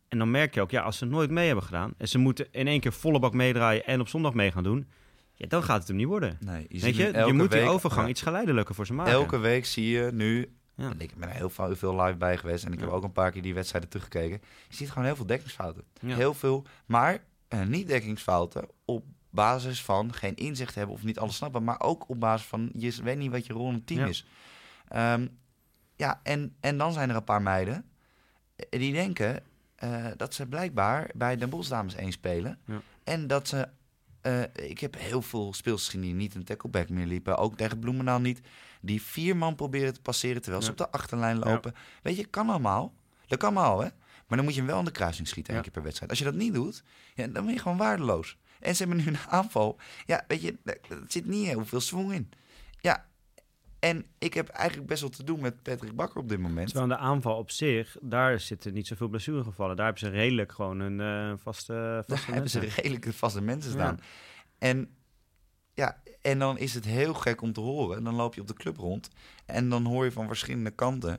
En 0.08 0.18
dan 0.18 0.30
merk 0.30 0.54
je 0.54 0.60
ook, 0.60 0.70
ja, 0.70 0.82
als 0.82 0.98
ze 0.98 1.04
nooit 1.04 1.30
mee 1.30 1.46
hebben 1.46 1.64
gedaan... 1.64 1.94
en 1.96 2.08
ze 2.08 2.18
moeten 2.18 2.46
in 2.50 2.66
één 2.66 2.80
keer 2.80 2.92
volle 2.92 3.18
bak 3.18 3.32
meedraaien 3.32 3.84
en 3.86 4.00
op 4.00 4.08
zondag 4.08 4.34
mee 4.34 4.52
gaan 4.52 4.62
doen... 4.62 4.86
Ja, 5.34 5.48
dan 5.48 5.62
gaat 5.62 5.78
het 5.78 5.88
hem 5.88 5.96
niet 5.96 6.06
worden. 6.06 6.38
Nee, 6.40 6.66
je, 6.68 6.80
Weet 6.80 6.96
je, 6.96 7.22
je 7.26 7.32
moet 7.32 7.50
die 7.50 7.62
overgang 7.62 8.02
ja, 8.02 8.08
iets 8.08 8.22
geleidelijker 8.22 8.74
voor 8.74 8.86
ze 8.86 8.92
maken. 8.92 9.12
Elke 9.12 9.38
week 9.38 9.66
zie 9.66 9.88
je 9.88 10.10
nu... 10.12 10.52
Ja. 10.74 10.90
en 10.90 11.00
Ik 11.00 11.14
ben 11.16 11.28
er 11.28 11.34
heel 11.34 11.50
veel, 11.50 11.76
veel 11.76 12.02
live 12.02 12.16
bij 12.16 12.36
geweest 12.36 12.64
en 12.64 12.72
ik 12.72 12.80
heb 12.80 12.88
ook 12.88 13.02
een 13.02 13.12
paar 13.12 13.30
keer 13.30 13.42
die 13.42 13.54
wedstrijden 13.54 13.90
teruggekeken. 13.90 14.40
Je 14.68 14.76
ziet 14.76 14.88
gewoon 14.88 15.04
heel 15.04 15.16
veel 15.16 15.26
dekkingsfouten. 15.26 15.84
Heel 16.00 16.34
veel, 16.34 16.64
maar 16.86 17.24
niet 17.58 17.88
dekkingsfouten 17.88 18.68
op 18.84 19.04
basis 19.30 19.82
van 19.84 20.12
geen 20.14 20.34
inzicht 20.34 20.74
hebben 20.74 20.94
of 20.94 21.02
niet 21.02 21.18
alles 21.18 21.36
snappen, 21.36 21.64
maar 21.64 21.80
ook 21.80 22.08
op 22.08 22.20
basis 22.20 22.46
van 22.46 22.70
je 22.74 23.02
weet 23.02 23.18
niet 23.18 23.30
wat 23.30 23.46
je 23.46 23.52
rol 23.52 23.68
in 23.68 23.74
het 23.74 23.86
team 23.86 24.00
Ja. 24.00 24.06
is. 24.06 24.26
Ehm, 24.88 25.26
ja, 25.96 26.20
en, 26.22 26.56
en 26.60 26.78
dan 26.78 26.92
zijn 26.92 27.10
er 27.10 27.16
een 27.16 27.24
paar 27.24 27.42
meiden 27.42 27.84
eh, 28.56 28.80
die 28.80 28.92
denken 28.92 29.42
eh, 29.74 30.06
dat 30.16 30.34
ze 30.34 30.46
blijkbaar 30.46 31.10
bij 31.14 31.36
Den 31.36 31.50
Bosch 31.50 31.68
Dames 31.70 31.94
1 31.94 32.12
spelen. 32.12 32.58
Ja. 32.66 32.80
En 33.04 33.26
dat 33.26 33.48
ze... 33.48 33.68
eh, 34.20 34.42
ik 34.52 34.78
heb 34.78 34.94
heel 34.98 35.22
veel 35.22 35.52
speelsters 35.52 35.84
gezien 35.94 36.06
die 36.06 36.14
niet 36.14 36.34
een 36.34 36.44
tackleback 36.44 36.88
meer 36.88 37.06
liepen. 37.06 37.36
Ook 37.38 37.56
tegen 37.56 37.78
Bloemendaal 37.78 38.20
niet. 38.20 38.40
Die 38.80 39.02
vier 39.02 39.36
man 39.36 39.54
proberen 39.54 39.94
te 39.94 40.00
passeren 40.00 40.42
terwijl 40.42 40.62
ze 40.62 40.70
op 40.70 40.76
de 40.76 40.90
achterlijn 40.90 41.38
lopen. 41.38 41.74
Weet 42.02 42.16
je, 42.16 42.24
kan 42.24 42.48
allemaal. 42.48 42.94
Dat 43.26 43.38
kan 43.38 43.56
allemaal, 43.56 43.80
hè. 43.82 43.88
Maar 44.32 44.40
dan 44.40 44.50
moet 44.50 44.56
je 44.60 44.62
hem 44.66 44.70
wel 44.76 44.84
in 44.84 44.92
de 44.92 44.98
kruising 44.98 45.28
schieten 45.28 45.52
één 45.52 45.56
Ja. 45.62 45.64
keer 45.64 45.72
per 45.74 45.82
wedstrijd. 45.82 46.10
Als 46.10 46.18
je 46.18 46.24
dat 46.26 46.34
niet 46.34 46.54
doet, 46.54 46.82
ja, 47.14 47.26
dan 47.26 47.44
ben 47.44 47.54
je 47.54 47.60
gewoon 47.60 47.76
waardeloos. 47.78 48.36
En 48.60 48.76
ze 48.76 48.82
hebben 48.84 49.04
nu 49.04 49.06
een 49.06 49.18
aanval. 49.28 49.78
Ja, 50.06 50.24
weet 50.28 50.42
je, 50.42 50.58
er 50.64 50.78
zit 51.06 51.26
niet 51.26 51.46
heel 51.46 51.64
veel 51.64 51.80
swing 51.80 52.12
in. 52.12 52.30
Ja, 52.80 53.06
en 53.78 54.06
ik 54.18 54.34
heb 54.34 54.48
eigenlijk 54.48 54.88
best 54.88 55.00
wel 55.00 55.10
te 55.10 55.24
doen 55.24 55.40
met 55.40 55.62
Patrick 55.62 55.94
Bakker 55.96 56.20
op 56.20 56.28
dit 56.28 56.38
moment. 56.38 56.66
Terwijl 56.68 56.90
aan 56.92 56.98
de 56.98 57.04
aanval 57.04 57.36
op 57.36 57.50
zich, 57.50 57.96
daar 58.00 58.40
zitten 58.40 58.72
niet 58.74 58.86
zoveel 58.86 59.08
blessuregevallen. 59.08 59.76
Daar 59.76 59.84
hebben 59.86 60.04
ze 60.04 60.16
redelijk 60.16 60.52
gewoon 60.52 60.80
een 60.80 61.00
eh, 61.00 61.38
vaste, 61.42 61.72
Daar 61.72 62.04
vaste 62.06 62.30
hebben 62.32 62.50
ze 62.50 62.58
mensen. 62.58 62.82
redelijk 62.82 63.12
vaste 63.14 63.40
mensen 63.40 63.70
Ja. 63.72 63.76
staan. 63.78 63.98
En, 64.58 64.94
ja, 65.74 66.02
en 66.20 66.38
dan 66.38 66.58
is 66.58 66.74
het 66.74 66.84
heel 66.84 67.14
gek 67.14 67.42
om 67.42 67.52
te 67.52 67.60
horen. 67.60 68.04
Dan 68.04 68.14
loop 68.14 68.34
je 68.34 68.40
op 68.40 68.46
de 68.46 68.54
club 68.54 68.76
rond 68.76 69.08
en 69.46 69.68
dan 69.68 69.84
hoor 69.84 70.04
je 70.04 70.12
van 70.12 70.26
verschillende 70.26 70.70
kanten... 70.70 71.18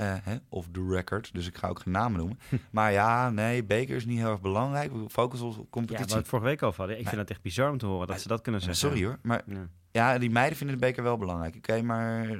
eh, 0.00 0.14
hè, 0.22 0.36
of 0.48 0.66
the 0.72 0.86
record, 0.88 1.32
dus 1.32 1.46
ik 1.46 1.56
ga 1.56 1.68
ook 1.68 1.80
geen 1.80 1.92
namen 1.92 2.18
noemen. 2.18 2.38
maar 2.70 2.92
ja, 2.92 3.30
nee, 3.30 3.64
beker 3.64 3.96
is 3.96 4.04
niet 4.04 4.18
heel 4.18 4.30
erg 4.30 4.40
belangrijk. 4.40 4.92
We 4.92 5.10
focussen 5.10 5.48
op 5.48 5.54
Ja, 5.56 5.62
competitie. 5.70 6.04
wat 6.04 6.12
we 6.12 6.18
het 6.18 6.28
vorige 6.28 6.48
week 6.48 6.62
over 6.62 6.78
hadden. 6.78 6.98
Ik 6.98 7.06
vind 7.08 7.20
het 7.20 7.30
echt 7.30 7.42
bizar 7.42 7.70
om 7.70 7.78
te 7.78 7.86
horen 7.86 8.00
dat 8.00 8.08
Maar- 8.08 8.18
ze 8.18 8.28
dat 8.28 8.40
kunnen 8.40 8.60
Ja, 8.60 8.66
zeggen. 8.66 8.88
sorry 8.88 9.04
hoor, 9.06 9.18
maar 9.22 9.42
Ja. 9.46 9.68
ja, 9.90 10.18
die 10.18 10.30
meiden 10.30 10.56
vinden 10.58 10.78
de 10.78 10.86
beker 10.86 11.02
wel 11.02 11.16
belangrijk. 11.16 11.56
Oké, 11.56 11.82
maar 11.82 12.30
eh, 12.30 12.38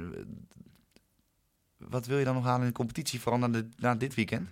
wat 1.77 2.05
wil 2.05 2.17
je 2.17 2.25
dan 2.25 2.35
nog 2.35 2.43
halen 2.43 2.61
in 2.61 2.67
de 2.67 2.73
competitie, 2.73 3.19
vooral 3.21 3.39
na, 3.39 3.47
de, 3.47 3.69
na 3.77 3.95
dit 3.95 4.13
weekend? 4.15 4.49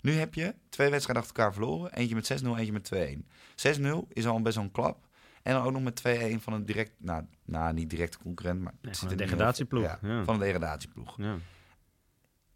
Nu 0.00 0.12
heb 0.12 0.34
je 0.34 0.54
twee 0.68 0.90
wedstrijden 0.90 1.24
achter 1.24 1.38
elkaar 1.38 1.54
verloren. 1.54 1.92
Eentje 1.94 2.14
met 2.14 2.26
6-0, 2.26 2.56
eentje 2.56 2.72
met 2.72 2.84
2-1. 2.84 3.26
6-0 3.54 4.06
is 4.08 4.26
al 4.26 4.42
best 4.42 4.54
wel 4.56 4.64
een 4.64 4.70
klap. 4.70 5.06
En 5.42 5.54
dan 5.54 5.62
ook 5.64 5.72
nog 5.72 5.82
met 5.82 5.96
2-1 5.96 6.40
van 6.40 6.52
een 6.52 6.64
direct, 6.64 6.92
nou, 6.98 7.24
nou 7.44 7.72
niet 7.74 7.90
directe 7.90 8.18
concurrent, 8.18 8.60
maar 8.60 8.72
Nee, 8.80 8.90
het 8.90 8.98
van 8.98 9.08
zit 9.08 9.20
een 9.20 9.26
degradatieploeg. 9.26 9.82
Ja, 9.84 9.98
ja. 10.02 10.24
Van 10.24 10.34
een 10.34 10.40
degradatieploeg. 10.40 11.14
Ja. 11.16 11.36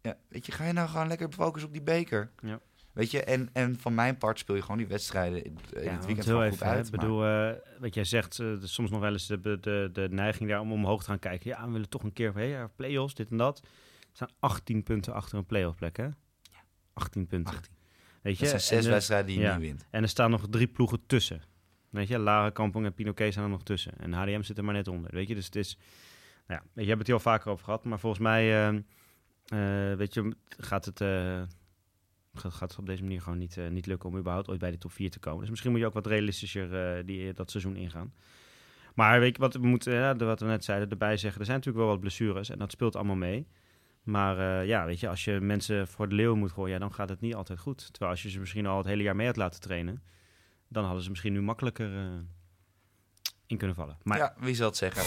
Ja, 0.01 0.17
weet 0.27 0.45
je, 0.45 0.51
ga 0.51 0.65
je 0.65 0.73
nou 0.73 0.89
gewoon 0.89 1.07
lekker 1.07 1.31
focussen 1.31 1.67
op 1.67 1.75
die 1.75 1.83
beker? 1.83 2.31
Ja. 2.41 2.59
Weet 2.93 3.11
je, 3.11 3.23
en, 3.23 3.49
en 3.53 3.79
van 3.79 3.95
mijn 3.95 4.17
part 4.17 4.39
speel 4.39 4.55
je 4.55 4.61
gewoon 4.61 4.77
die 4.77 4.87
wedstrijden 4.87 5.43
in, 5.43 5.57
in 5.73 5.83
Ja, 5.83 5.91
het 5.91 6.05
weekend 6.05 6.27
heel 6.27 6.43
even, 6.43 6.57
goed 6.57 6.67
uit. 6.67 6.85
Ik 6.85 6.91
bedoel, 6.91 7.25
eh, 7.25 7.51
wat 7.79 7.93
jij 7.93 8.03
zegt, 8.03 8.39
eh, 8.39 8.47
soms 8.61 8.89
nog 8.89 8.99
wel 8.99 9.11
eens 9.11 9.27
de, 9.27 9.59
de, 9.59 9.89
de 9.93 10.07
neiging 10.11 10.49
daar 10.49 10.59
om 10.59 10.71
omhoog 10.71 10.99
te 11.03 11.09
gaan 11.09 11.19
kijken. 11.19 11.49
Ja, 11.49 11.65
we 11.65 11.71
willen 11.71 11.89
toch 11.89 12.03
een 12.03 12.13
keer, 12.13 12.33
hey, 12.33 12.47
ja, 12.47 12.67
play-offs, 12.75 13.13
dit 13.13 13.31
en 13.31 13.37
dat. 13.37 13.59
Er 13.59 14.07
staan 14.11 14.29
18 14.39 14.83
punten 14.83 15.13
achter 15.13 15.37
een 15.37 15.45
play-off 15.45 15.77
plek, 15.77 15.97
hè? 15.97 16.07
18 16.93 17.27
punten. 17.27 17.55
18. 17.55 17.73
Weet 18.21 18.37
je? 18.37 18.39
Dat 18.39 18.49
zijn 18.49 18.61
zes 18.61 18.85
en, 18.85 18.91
wedstrijden 18.91 19.27
die 19.27 19.37
je 19.37 19.43
ja. 19.43 19.57
niet 19.57 19.67
wint. 19.67 19.85
En 19.89 20.01
er 20.01 20.09
staan 20.09 20.31
nog 20.31 20.45
drie 20.49 20.67
ploegen 20.67 21.05
tussen. 21.05 21.41
Weet 21.89 22.07
je, 22.07 22.19
Lara 22.19 22.49
Kampong 22.49 22.85
en 22.85 22.93
Pinoquet 22.93 23.31
staan 23.31 23.43
er 23.43 23.49
nog 23.49 23.63
tussen. 23.63 23.93
En 23.97 24.13
HDM 24.13 24.41
zit 24.41 24.57
er 24.57 24.63
maar 24.63 24.73
net 24.73 24.87
onder. 24.87 25.11
Weet 25.13 25.27
je, 25.27 25.35
dus 25.35 25.45
het 25.45 25.55
is... 25.55 25.77
Nou 26.47 26.61
ja, 26.61 26.67
weet 26.73 26.83
je, 26.83 26.89
hebt 26.89 26.97
het 26.97 27.07
hier 27.07 27.15
al 27.15 27.21
vaker 27.21 27.51
over 27.51 27.63
gehad. 27.63 27.83
Maar 27.83 27.99
volgens 27.99 28.21
mij, 28.21 28.67
eh, 28.67 28.75
eh, 29.49 29.93
weet 29.93 30.13
je, 30.13 30.35
gaat 30.47 30.85
het, 30.85 31.01
eh, 31.01 31.41
gaat, 32.33 32.69
het 32.69 32.79
op 32.79 32.85
deze 32.85 33.03
manier 33.03 33.21
gewoon 33.21 33.37
niet, 33.37 33.57
eh, 33.57 33.67
niet 33.67 33.85
lukken 33.85 34.09
om 34.09 34.17
überhaupt 34.17 34.49
ooit 34.49 34.59
bij 34.59 34.71
de 34.71 34.77
top 34.77 34.91
4 34.91 35.09
te 35.11 35.19
komen. 35.19 35.39
Dus 35.39 35.49
misschien 35.49 35.71
moet 35.71 35.79
je 35.79 35.85
ook 35.85 35.93
wat 35.93 36.07
realistischer 36.07 37.05
die, 37.05 37.33
dat 37.33 37.51
seizoen 37.51 37.75
ingaan. 37.75 38.13
Maar 38.95 39.19
weet 39.19 39.35
je, 39.35 39.41
wat 39.41 39.53
we 39.53 39.67
moeten, 39.67 40.17
wat 40.17 40.39
we 40.39 40.45
net 40.45 40.63
zeiden, 40.63 40.89
erbij 40.89 41.17
zeggen. 41.17 41.39
Er 41.39 41.45
zijn 41.45 41.57
natuurlijk 41.57 41.85
wel 41.85 41.93
wat 41.93 42.01
blessures 42.01 42.49
en 42.49 42.59
dat 42.59 42.71
speelt 42.71 42.95
allemaal 42.95 43.15
mee. 43.15 43.47
Maar 44.03 44.65
ja, 44.65 44.85
weet 44.85 44.99
je, 44.99 45.09
als 45.09 45.23
je 45.23 45.39
mensen 45.39 45.87
voor 45.87 46.09
de 46.09 46.15
leeuw 46.15 46.35
moet 46.35 46.51
gooien, 46.51 46.79
dan 46.79 46.93
gaat 46.93 47.09
het 47.09 47.21
niet 47.21 47.35
altijd 47.35 47.59
goed. 47.59 47.89
Terwijl 47.91 48.11
als 48.11 48.23
je 48.23 48.29
ze 48.29 48.39
misschien 48.39 48.65
al 48.65 48.77
het 48.77 48.85
hele 48.85 49.03
jaar 49.03 49.15
mee 49.15 49.27
had 49.27 49.35
laten 49.35 49.61
trainen, 49.61 50.03
dan 50.67 50.83
hadden 50.83 51.03
ze 51.03 51.09
misschien 51.09 51.33
nu 51.33 51.41
makkelijker 51.41 51.91
in 53.47 53.57
kunnen 53.57 53.75
vallen. 53.75 53.97
Maar 54.03 54.17
Ja, 54.17 54.35
wie 54.39 54.55
zal 54.55 54.67
het 54.67 54.77
zeggen? 54.77 55.03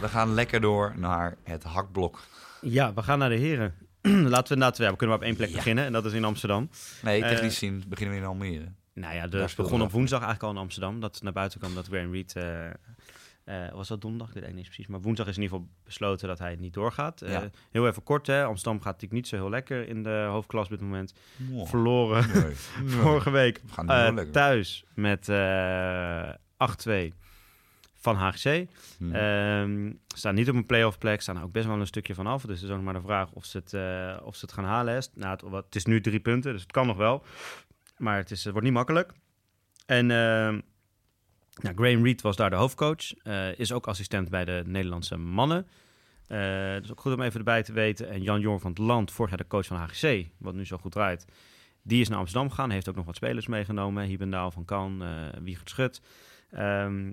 We 0.00 0.08
gaan 0.08 0.34
lekker 0.34 0.60
door 0.60 0.92
naar 0.96 1.36
het 1.44 1.62
hakblok. 1.62 2.20
ja, 2.60 2.94
we 2.94 3.02
gaan 3.02 3.18
naar 3.18 3.28
de 3.28 3.36
heren. 3.36 3.74
Laten 4.02 4.22
we 4.28 4.54
inderdaad, 4.54 4.76
ja, 4.76 4.90
we 4.90 4.96
kunnen 4.96 5.08
maar 5.08 5.16
op 5.18 5.22
één 5.22 5.36
plek 5.36 5.48
Ja. 5.48 5.54
beginnen 5.56 5.84
en 5.84 5.92
dat 5.92 6.04
is 6.04 6.12
in 6.12 6.24
Amsterdam. 6.24 6.70
Nee, 7.02 7.22
Eh, 7.22 7.28
technisch 7.28 7.52
gezien 7.58 7.84
beginnen 7.88 8.14
we 8.16 8.20
in 8.22 8.28
Almere. 8.28 8.72
Nou 8.94 9.14
ja, 9.14 9.26
speelden 9.26 9.54
begon 9.56 9.82
op 9.82 9.90
woensdag 9.92 10.20
eigenlijk 10.22 10.48
al 10.52 10.56
in 10.58 10.64
Amsterdam. 10.64 11.00
Dat 11.00 11.22
naar 11.22 11.32
buiten 11.32 11.58
kwam 11.60 11.74
dat 11.74 11.86
Graham 11.86 12.12
Reed... 12.12 12.36
eh, 12.36 13.72
was 13.72 13.88
dat 13.88 14.00
donderdag? 14.00 14.28
Ik 14.28 14.34
weet 14.34 14.44
het 14.44 14.54
niet 14.54 14.64
precies. 14.64 14.86
Maar 14.86 15.00
woensdag 15.00 15.26
is 15.26 15.36
in 15.36 15.42
ieder 15.42 15.56
geval 15.58 15.72
besloten 15.84 16.28
dat 16.28 16.38
hij 16.38 16.56
niet 16.56 16.74
doorgaat. 16.74 17.22
Ja. 17.26 17.50
Heel 17.70 17.86
even 17.88 18.02
kort, 18.02 18.26
hè. 18.26 18.44
Amsterdam 18.44 18.76
gaat 18.82 18.84
natuurlijk 18.92 19.12
niet 19.12 19.28
zo 19.28 19.36
heel 19.36 19.50
lekker 19.50 19.88
in 19.88 20.02
de 20.02 20.26
hoofdklas 20.30 20.64
op 20.64 20.70
dit 20.70 20.80
moment. 20.80 21.12
Wow. 21.36 21.66
Verloren 21.66 22.26
Nee. 22.42 22.54
vorige 22.86 23.30
week 23.30 23.60
We 23.66 23.72
gaan 23.72 24.30
thuis 24.30 24.84
met 24.94 25.28
eh 25.28 26.28
8-2 26.88 27.12
van 28.00 28.16
HGC. 28.16 28.66
Hm. 28.98 29.14
Ehm, 29.14 29.92
staan 30.14 30.34
niet 30.34 30.48
op 30.48 30.54
een 30.54 30.66
playoff 30.66 30.98
plek, 30.98 31.20
staan 31.20 31.36
er 31.36 31.42
ook 31.42 31.52
best 31.52 31.66
wel 31.66 31.80
een 31.80 31.86
stukje 31.86 32.14
vanaf. 32.14 32.42
Dus 32.42 32.60
het 32.60 32.62
is 32.62 32.70
ook 32.70 32.76
nog 32.76 32.84
maar 32.84 33.00
de 33.00 33.06
vraag 33.06 33.32
of 33.32 33.44
ze 33.44 33.56
het, 33.58 33.74
eh, 33.74 34.26
of 34.26 34.36
ze 34.36 34.44
het 34.44 34.54
gaan 34.54 34.64
halen. 34.64 34.96
Is. 34.96 35.10
Nou, 35.14 35.56
het, 35.56 35.74
is 35.74 35.84
nu 35.84 36.00
drie 36.00 36.20
punten, 36.20 36.52
dus 36.52 36.62
het 36.62 36.72
kan 36.72 36.86
nog 36.86 36.96
wel. 36.96 37.24
Maar 37.96 38.16
het, 38.16 38.30
is, 38.30 38.42
het 38.42 38.52
wordt 38.52 38.66
niet 38.66 38.76
makkelijk. 38.76 39.12
En 39.86 40.10
ehm 40.10 40.60
nou, 41.62 41.74
Graham 41.76 42.04
Reed 42.04 42.22
was 42.22 42.36
daar 42.36 42.50
de 42.50 42.56
hoofdcoach. 42.56 43.14
eh, 43.22 43.58
is 43.58 43.72
ook 43.72 43.86
assistent 43.86 44.28
bij 44.28 44.44
de 44.44 44.62
Nederlandse 44.66 45.16
mannen. 45.16 45.66
Dus 46.80 46.90
ook 46.90 47.00
goed 47.00 47.12
om 47.12 47.20
even 47.22 47.38
erbij 47.38 47.62
te 47.62 47.72
weten. 47.72 48.10
En 48.10 48.22
Jan 48.22 48.40
Jong 48.40 48.60
van 48.60 48.70
het 48.70 48.78
Land, 48.78 49.10
vorig 49.12 49.30
jaar 49.30 49.40
de 49.40 49.46
coach 49.46 49.66
van 49.66 49.76
HGC, 49.76 50.28
wat 50.38 50.54
nu 50.54 50.66
zo 50.66 50.76
goed 50.76 50.92
draait. 50.92 51.26
Die 51.82 52.00
is 52.00 52.08
naar 52.08 52.18
Amsterdam 52.18 52.48
gegaan. 52.50 52.70
Heeft 52.70 52.88
ook 52.88 52.94
nog 52.94 53.04
wat 53.04 53.16
spelers 53.16 53.46
meegenomen. 53.46 54.04
Hiebendaal 54.04 54.50
van 54.50 54.64
Kan, 54.64 55.02
Wiegert 55.42 55.70
Schut. 55.70 56.00
Ehm, 56.50 57.10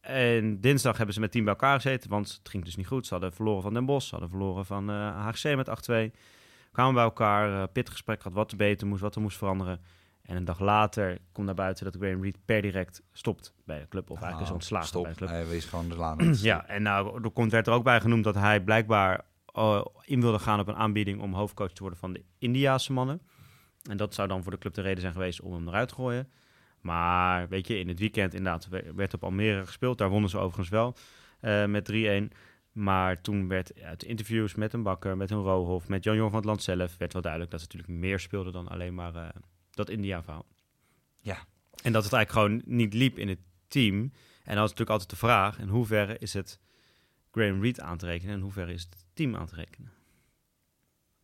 en 0.00 0.60
dinsdag 0.60 0.96
hebben 0.96 1.14
ze 1.14 1.20
met 1.20 1.32
team 1.32 1.44
bij 1.44 1.52
elkaar 1.54 1.80
gezeten, 1.80 2.10
want 2.10 2.32
het 2.38 2.48
ging 2.48 2.64
dus 2.64 2.76
niet 2.76 2.86
goed. 2.86 3.06
Ze 3.06 3.12
hadden 3.12 3.32
verloren 3.32 3.62
van 3.62 3.74
Den 3.74 3.84
Bosch, 3.86 4.04
ze 4.06 4.10
hadden 4.10 4.30
verloren 4.30 4.66
van 4.66 4.90
eh 4.90 5.26
HGC 5.26 5.56
met 5.56 5.68
8-2. 5.68 6.16
Kwamen 6.72 6.94
bij 6.94 7.02
elkaar, 7.02 7.62
eh 7.62 7.68
pittig 7.72 7.92
gesprek 7.92 8.20
gehad 8.22 8.36
wat 8.36 8.50
er 8.50 8.56
beter 8.56 8.86
moest, 8.86 9.00
wat 9.00 9.14
er 9.14 9.20
moest 9.20 9.36
veranderen. 9.38 9.80
En 10.22 10.36
een 10.36 10.44
dag 10.44 10.60
later 10.60 11.18
komt 11.32 11.46
naar 11.46 11.54
buiten 11.54 11.84
dat 11.84 11.96
Graham 11.96 12.22
Reed 12.22 12.38
per 12.44 12.62
direct 12.62 13.02
stopt 13.12 13.54
bij 13.64 13.80
de 13.80 13.88
club. 13.88 14.10
Of 14.10 14.16
eigenlijk 14.16 14.42
is 14.42 14.48
Ah, 14.48 14.54
ontslagen 14.54 14.88
Stop. 14.88 15.02
bij 15.02 15.12
de 15.12 15.18
club. 15.18 15.28
Hij 15.30 15.46
wees 15.46 15.64
gewoon 15.64 15.88
de 15.88 15.96
laan. 15.96 16.34
Ja, 16.34 16.66
en 16.66 16.82
nou, 16.82 17.22
er 17.24 17.30
komt, 17.30 17.52
werd 17.52 17.66
er 17.66 17.72
ook 17.72 17.84
bij 17.84 18.00
genoemd 18.00 18.24
dat 18.24 18.34
hij 18.34 18.60
blijkbaar 18.60 19.24
eh, 19.46 19.84
in 20.04 20.20
wilde 20.20 20.38
gaan 20.38 20.60
op 20.60 20.68
een 20.68 20.76
aanbieding 20.76 21.20
om 21.20 21.34
hoofdcoach 21.34 21.72
te 21.72 21.80
worden 21.80 21.98
van 21.98 22.12
de 22.12 22.24
Indiaanse 22.38 22.92
mannen. 22.92 23.20
En 23.90 23.96
dat 23.96 24.14
zou 24.14 24.28
dan 24.28 24.42
voor 24.42 24.52
de 24.52 24.58
club 24.58 24.74
de 24.74 24.80
reden 24.82 25.00
zijn 25.00 25.12
geweest 25.12 25.40
om 25.40 25.52
hem 25.52 25.68
eruit 25.68 25.88
te 25.88 25.94
gooien. 25.94 26.28
Maar 26.80 27.48
weet 27.48 27.66
je, 27.66 27.78
in 27.78 27.88
het 27.88 27.98
weekend 27.98 28.34
inderdaad 28.34 28.68
we- 28.68 28.92
werd 28.94 29.14
op 29.14 29.24
Almere 29.24 29.66
gespeeld. 29.66 29.98
Daar 29.98 30.08
wonnen 30.08 30.30
ze 30.30 30.38
overigens 30.38 30.68
wel 30.68 30.96
eh, 31.40 31.66
met 31.66 31.84
3-1. 31.84 32.32
Maar 32.72 33.20
toen 33.20 33.48
werd 33.48 33.82
uit 33.82 34.02
interviews 34.02 34.54
met 34.54 34.72
een 34.72 34.82
Bakker, 34.82 35.16
met 35.16 35.30
een 35.30 35.42
Rohof, 35.42 35.88
met 35.88 36.04
Jan 36.04 36.16
Jong 36.16 36.28
van 36.30 36.38
het 36.38 36.48
Land 36.48 36.62
zelf... 36.62 36.96
werd 36.96 37.12
wel 37.12 37.22
duidelijk 37.22 37.50
dat 37.50 37.60
ze 37.60 37.66
natuurlijk 37.66 37.98
meer 37.98 38.20
speelden 38.20 38.52
dan 38.52 38.68
alleen 38.68 38.94
maar 38.94 39.14
eh, 39.14 39.28
dat 39.70 39.88
India-verhaal. 39.88 40.46
Ja. 41.20 41.44
En 41.82 41.92
dat 41.92 42.04
het 42.04 42.12
eigenlijk 42.12 42.30
gewoon 42.30 42.76
niet 42.76 42.94
liep 42.94 43.18
in 43.18 43.28
het 43.28 43.38
team. 43.68 43.94
En 44.44 44.54
dan 44.54 44.64
is 44.64 44.70
natuurlijk 44.70 44.90
altijd 44.90 45.10
de 45.10 45.16
vraag... 45.16 45.58
in 45.58 45.68
hoeverre 45.68 46.18
is 46.18 46.32
het 46.32 46.60
Graham 47.30 47.62
Reed 47.62 47.80
aan 47.80 47.98
te 47.98 48.06
rekenen... 48.06 48.32
en 48.32 48.38
in 48.38 48.44
hoeverre 48.44 48.72
is 48.72 48.82
het 48.82 49.04
team 49.12 49.36
aan 49.36 49.46
te 49.46 49.54
rekenen? 49.54 49.92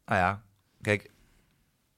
Nou 0.05 0.21
ja, 0.21 0.45
kijk, 0.81 1.11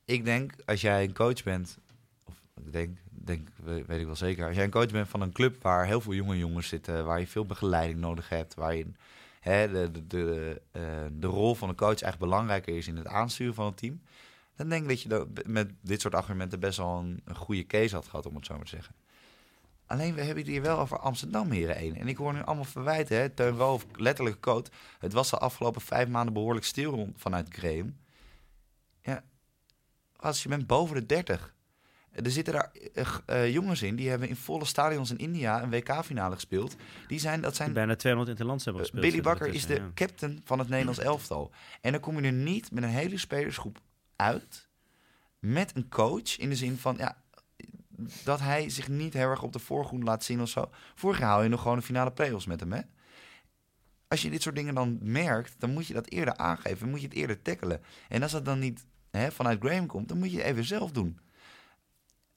ik 0.04 0.24
denk 0.24 0.52
als 0.64 0.80
jij 0.80 1.04
een 1.04 1.14
coach 1.14 1.42
bent, 1.42 1.78
of 2.24 2.34
ik 2.64 2.72
denk, 2.72 2.98
denk 3.28 3.48
we- 3.64 3.84
weet 3.86 4.00
ik 4.00 4.06
wel 4.06 4.16
zeker, 4.16 4.46
als 4.46 4.54
jij 4.54 4.64
een 4.64 4.70
coach 4.70 4.90
bent 4.90 5.08
van 5.08 5.20
een 5.20 5.32
club 5.32 5.62
waar 5.62 5.86
heel 5.86 6.00
veel 6.00 6.14
jonge 6.14 6.38
jongens 6.38 6.68
zitten, 6.68 7.04
waar 7.04 7.20
je 7.20 7.26
veel 7.26 7.46
begeleiding 7.46 8.00
nodig 8.00 8.28
hebt, 8.28 8.54
waar 8.54 8.74
je, 8.74 8.86
hè, 9.40 9.70
de, 9.70 9.90
de, 9.90 10.06
de, 10.06 10.60
eh, 10.70 10.82
de 11.12 11.26
rol 11.26 11.54
van 11.54 11.68
een 11.68 11.74
coach 11.74 12.00
echt 12.00 12.18
belangrijker 12.18 12.76
is 12.76 12.88
in 12.88 12.96
het 12.96 13.06
aansturen 13.06 13.54
van 13.54 13.66
het 13.66 13.76
team, 13.76 14.00
dan 14.56 14.68
denk 14.68 14.82
ik 14.82 14.88
dat 14.88 15.02
je 15.02 15.08
dat 15.08 15.28
met 15.46 15.70
dit 15.80 16.00
soort 16.00 16.14
argumenten 16.14 16.60
best 16.60 16.78
wel 16.78 16.98
een, 16.98 17.36
goede 17.36 17.66
case 17.66 17.94
had 17.94 18.08
gehad, 18.08 18.26
om 18.26 18.34
het 18.34 18.46
zo 18.46 18.54
maar 18.54 18.64
te 18.64 18.70
zeggen. 18.70 18.94
Alleen 19.86 20.14
we 20.14 20.22
hebben 20.22 20.44
hier 20.44 20.62
wel 20.62 20.78
over 20.78 20.98
Amsterdam 20.98 21.50
heren 21.50 21.76
1. 21.76 21.96
En 21.96 22.08
ik 22.08 22.16
hoor 22.16 22.32
nu 22.32 22.42
allemaal 22.42 22.64
verwijten. 22.64 23.16
Hè? 23.16 23.28
Teun 23.28 23.56
Roof, 23.56 23.86
letterlijk 23.96 24.40
coach. 24.40 24.66
Het 24.98 25.12
was 25.12 25.30
de 25.30 25.38
afgelopen 25.38 25.80
vijf 25.80 26.08
maanden 26.08 26.34
behoorlijk 26.34 26.64
stil 26.64 27.12
vanuit 27.16 27.48
Graham. 27.54 27.96
Ja, 29.02 29.24
als 30.16 30.42
je 30.42 30.48
bent 30.48 30.66
boven 30.66 30.94
de 30.94 31.06
30. 31.06 31.54
Er 32.24 32.30
zitten 32.30 32.52
daar 32.52 32.70
eh, 32.94 33.04
eh, 33.26 33.52
jongens 33.52 33.82
in 33.82 33.96
die 33.96 34.08
hebben 34.08 34.28
in 34.28 34.36
volle 34.36 34.64
stadions 34.64 35.10
in 35.10 35.18
India 35.18 35.62
een 35.62 35.70
WK-finale 35.70 36.34
gespeeld. 36.34 36.76
Die 37.06 37.18
zijn, 37.18 37.40
dat 37.40 37.56
zijn 37.56 37.72
Bijna 37.72 37.96
200 37.96 38.30
interlands 38.30 38.64
hebben 38.64 38.82
eh, 38.82 38.88
gespeeld. 38.88 39.10
Billy 39.12 39.24
Bakker 39.24 39.54
is 39.54 39.66
de 39.66 39.82
captain 39.94 40.40
van 40.44 40.58
het 40.58 40.68
Nederlands 40.68 41.00
elftal. 41.00 41.50
En 41.80 41.92
dan 41.92 42.00
kom 42.00 42.20
je 42.20 42.26
er 42.26 42.32
niet 42.32 42.70
met 42.72 42.82
een 42.82 42.88
hele 42.88 43.18
spelersgroep 43.18 43.78
uit. 44.16 44.68
Met 45.38 45.76
een 45.76 45.88
coach 45.88 46.38
in 46.38 46.48
de 46.48 46.56
zin 46.56 46.76
van 46.76 46.96
ja, 46.98 47.16
dat 48.24 48.40
hij 48.40 48.68
zich 48.68 48.88
niet 48.88 49.12
heel 49.12 49.28
erg 49.28 49.42
op 49.42 49.52
de 49.52 49.58
voorgrond 49.58 50.02
laat 50.02 50.24
zien 50.24 50.40
of 50.40 50.48
zo. 50.48 50.70
Vorig 50.94 51.18
jaar 51.18 51.28
haal 51.28 51.42
je 51.42 51.48
nog 51.48 51.62
gewoon 51.62 51.76
de 51.76 51.84
finale 51.84 52.12
play-offs 52.12 52.46
met 52.46 52.60
hem, 52.60 52.72
hè? 52.72 52.80
Als 54.08 54.22
je 54.22 54.30
dit 54.30 54.42
soort 54.42 54.56
dingen 54.56 54.74
dan 54.74 54.98
merkt, 55.02 55.54
dan 55.58 55.70
moet 55.70 55.86
je 55.86 55.94
dat 55.94 56.10
eerder 56.10 56.36
aangeven. 56.36 56.78
Dan 56.78 56.90
moet 56.90 57.00
je 57.00 57.06
het 57.06 57.16
eerder 57.16 57.42
tackelen. 57.42 57.80
En 58.08 58.22
als 58.22 58.32
dat 58.32 58.44
dan 58.44 58.58
niet 58.58 58.86
hè, 59.10 59.32
vanuit 59.32 59.60
Graham 59.60 59.86
komt, 59.86 60.08
dan 60.08 60.18
moet 60.18 60.30
je 60.30 60.36
het 60.36 60.46
even 60.46 60.64
zelf 60.64 60.90
doen. 60.90 61.18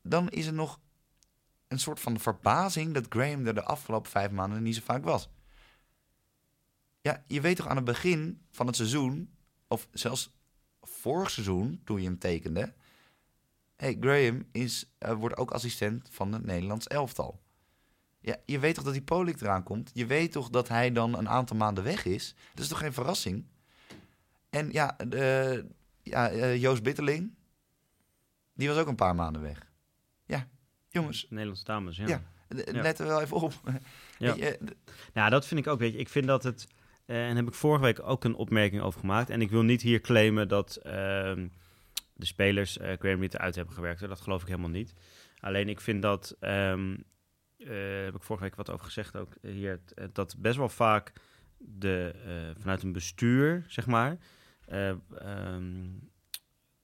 Dan 0.01 0.29
is 0.29 0.45
er 0.45 0.53
nog 0.53 0.79
een 1.67 1.79
soort 1.79 1.99
van 1.99 2.19
verbazing 2.19 2.93
dat 2.93 3.05
Graham 3.09 3.47
er 3.47 3.53
de 3.53 3.63
afgelopen 3.63 4.11
vijf 4.11 4.31
maanden 4.31 4.63
niet 4.63 4.75
zo 4.75 4.81
vaak 4.83 5.03
was. 5.03 5.29
Ja, 7.01 7.23
je 7.27 7.41
weet 7.41 7.55
toch 7.55 7.67
aan 7.67 7.75
het 7.75 7.85
begin 7.85 8.41
van 8.51 8.67
het 8.67 8.75
seizoen, 8.75 9.35
of 9.67 9.87
zelfs 9.91 10.35
vorig 10.81 11.29
seizoen, 11.29 11.81
toen 11.83 12.01
je 12.01 12.07
hem 12.07 12.19
tekende. 12.19 12.73
hey, 13.75 13.97
Graham 13.99 14.45
is, 14.51 14.91
eh, 14.97 15.13
wordt 15.13 15.37
ook 15.37 15.51
assistent 15.51 16.07
van 16.11 16.33
het 16.33 16.45
Nederlands 16.45 16.87
elftal. 16.87 17.41
Ja, 18.19 18.37
je 18.45 18.59
weet 18.59 18.75
toch 18.75 18.83
dat 18.83 18.93
die 18.93 19.01
Polik 19.01 19.41
eraan 19.41 19.63
komt? 19.63 19.91
Je 19.93 20.05
weet 20.05 20.31
toch 20.31 20.49
dat 20.49 20.67
hij 20.67 20.91
dan 20.91 21.17
een 21.17 21.29
aantal 21.29 21.57
maanden 21.57 21.83
weg 21.83 22.05
is? 22.05 22.35
Dat 22.53 22.63
is 22.63 22.69
toch 22.69 22.79
geen 22.79 22.93
verrassing? 22.93 23.45
En 24.49 24.71
ja, 24.71 24.97
ja 26.03 26.29
eh, 26.29 26.61
Joost 26.61 26.83
Bitterling, 26.83 27.33
die 28.53 28.67
was 28.67 28.77
ook 28.77 28.87
een 28.87 28.95
paar 28.95 29.15
maanden 29.15 29.41
weg. 29.41 29.70
Jongens, 30.91 31.25
Nederlandse 31.29 31.63
dames, 31.65 31.97
ja. 31.97 32.07
Ja. 32.07 32.21
let 32.81 32.99
er 32.99 33.07
wel 33.07 33.21
even 33.21 33.37
op. 33.37 33.53
Ja. 34.17 34.33
Je, 34.35 34.59
Nou, 35.13 35.29
dat 35.29 35.47
vind 35.47 35.59
ik 35.59 35.67
ook. 35.67 35.79
Weet 35.79 35.93
je, 35.93 35.99
ik 35.99 36.09
vind 36.09 36.27
dat 36.27 36.43
het. 36.43 36.67
eh, 37.05 37.27
en 37.29 37.35
heb 37.35 37.47
ik 37.47 37.53
vorige 37.53 37.83
week 37.83 37.99
ook 38.03 38.23
een 38.23 38.35
opmerking 38.35 38.81
over 38.81 38.99
gemaakt. 38.99 39.29
En 39.29 39.41
ik 39.41 39.49
wil 39.49 39.61
niet 39.61 39.81
hier 39.81 40.01
claimen 40.01 40.47
dat 40.47 40.75
ehm, 40.75 41.47
de 42.13 42.25
spelers 42.25 42.77
eh 42.77 42.97
Graham 42.99 43.23
uit 43.31 43.55
hebben 43.55 43.73
gewerkt. 43.73 43.99
Dat 44.07 44.21
geloof 44.21 44.41
ik 44.41 44.47
helemaal 44.47 44.69
niet. 44.69 44.93
Alleen 45.39 45.69
ik 45.69 45.81
vind 45.81 46.01
dat. 46.01 46.35
eh, 46.39 48.03
heb 48.03 48.15
ik 48.15 48.23
vorige 48.23 48.45
week 48.45 48.55
wat 48.55 48.69
over 48.69 48.85
gezegd 48.85 49.17
ook 49.17 49.33
hier. 49.41 49.81
Dat 50.13 50.35
best 50.37 50.57
wel 50.57 50.69
vaak 50.69 51.13
de, 51.57 52.13
vanuit 52.59 52.83
een 52.83 52.91
bestuur, 52.91 53.63
zeg 53.67 53.87
maar. 53.87 54.17
ehm, 54.67 55.87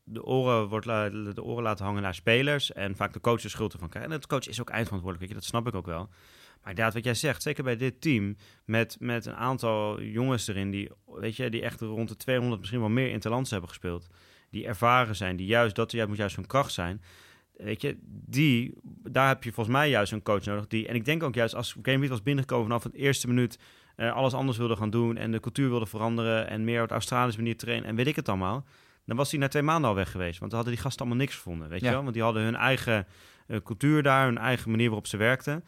de 0.10 0.24
oren, 0.24 0.67
wordt 0.67 0.86
de 0.86 1.43
oren 1.43 1.63
laten 1.63 1.86
hangen 1.86 2.02
naar 2.02 2.15
spelers. 2.15 2.74
En 2.74 2.96
vaak 2.96 3.13
de 3.13 3.20
coach 3.20 3.41
de 3.41 3.50
schuld 3.50 3.74
ervan 3.74 3.89
krijgt. 3.89 4.12
En 4.12 4.20
de 4.20 4.28
coach 4.28 4.48
is 4.48 4.62
ook 4.62 4.70
eindverantwoordelijk. 4.70 5.20
Weet 5.20 5.30
je, 5.30 5.48
dat 5.48 5.50
snap 5.50 5.67
ik 5.67 5.76
ook 5.76 5.86
wel. 5.86 6.10
Maar 6.62 6.70
inderdaad, 6.70 6.93
wat 6.93 7.04
jij 7.04 7.13
zegt, 7.13 7.41
zeker 7.41 7.63
bij 7.63 7.76
dit 7.76 8.02
team, 8.02 8.36
met, 8.65 8.98
met 9.00 9.26
een 9.26 9.36
aantal 9.36 10.02
jongens 10.02 10.48
erin 10.48 10.72
die, 10.72 10.89
weet 11.06 11.36
je, 11.36 11.50
die 11.50 11.62
echt 11.62 11.82
rond 11.82 12.10
de 12.10 12.15
200, 12.15 12.60
misschien 12.60 12.82
wel 12.82 12.89
meer 12.89 13.10
interlands 13.10 13.52
hebben 13.52 13.70
gespeeld, 13.70 14.08
die 14.50 14.65
ervaren 14.65 15.15
zijn, 15.15 15.36
die 15.36 15.48
juist, 15.48 15.76
dat 15.76 15.91
juist 15.91 16.08
moet 16.08 16.17
juist 16.17 16.36
hun 16.36 16.48
kracht 16.48 16.72
zijn. 16.72 17.02
Weet 17.54 17.82
je, 17.82 17.98
die, 18.04 18.74
daar 18.84 19.28
heb 19.28 19.43
je 19.43 19.52
volgens 19.52 19.76
mij 19.76 19.89
juist 19.89 20.12
een 20.12 20.24
coach 20.24 20.46
nodig. 20.46 20.67
Die, 20.67 20.88
en 20.88 20.96
ik 20.96 21.06
denk 21.06 21.24
ook 21.24 21.36
juist, 21.36 21.56
als 21.56 21.76
Game 21.82 22.08
was 22.08 22.22
binnengekomen 22.22 22.65
vanaf 22.65 22.84
het 22.84 22.93
eerste 22.93 23.28
minuut, 23.28 23.60
eh, 23.96 24.13
alles 24.13 24.34
anders 24.34 24.58
wilde 24.58 24.76
gaan 24.76 24.89
doen 24.89 25.17
en 25.17 25.32
de 25.32 25.39
cultuur 25.39 25.70
wilde 25.70 25.86
veranderen 25.86 26.50
en 26.50 26.63
meer 26.63 26.82
op 26.82 26.88
de 26.88 26.93
Australische 26.93 27.39
manier 27.39 27.58
trainen 27.58 27.89
en 27.89 27.96
weet 27.96 28.08
ik 28.08 28.15
het 28.15 28.30
allemaal, 28.30 28.65
dan 29.08 29.17
was 29.17 29.32
hij 29.32 29.39
na 29.39 29.48
twee 29.48 29.63
maanden 29.63 29.89
al 29.89 29.96
weg 29.96 30.12
geweest. 30.12 30.39
Want 30.39 30.52
dan 30.52 30.60
hadden 30.60 30.74
die 30.78 30.84
gasten 30.86 31.06
allemaal 31.06 31.24
niks 31.24 31.36
gevonden, 31.36 31.70
weet 31.70 31.80
Ja. 31.80 31.86
je 31.86 31.93
wel? 31.93 32.02
Want 32.02 32.13
die 32.13 32.24
hadden 32.24 32.43
hun 32.43 32.56
eigen 32.56 33.08
eh, 33.48 33.58
cultuur 33.63 34.04
daar, 34.04 34.26
hun 34.26 34.38
eigen 34.38 34.70
manier 34.70 34.86
waarop 34.88 35.08
ze 35.08 35.17
werkten. 35.17 35.63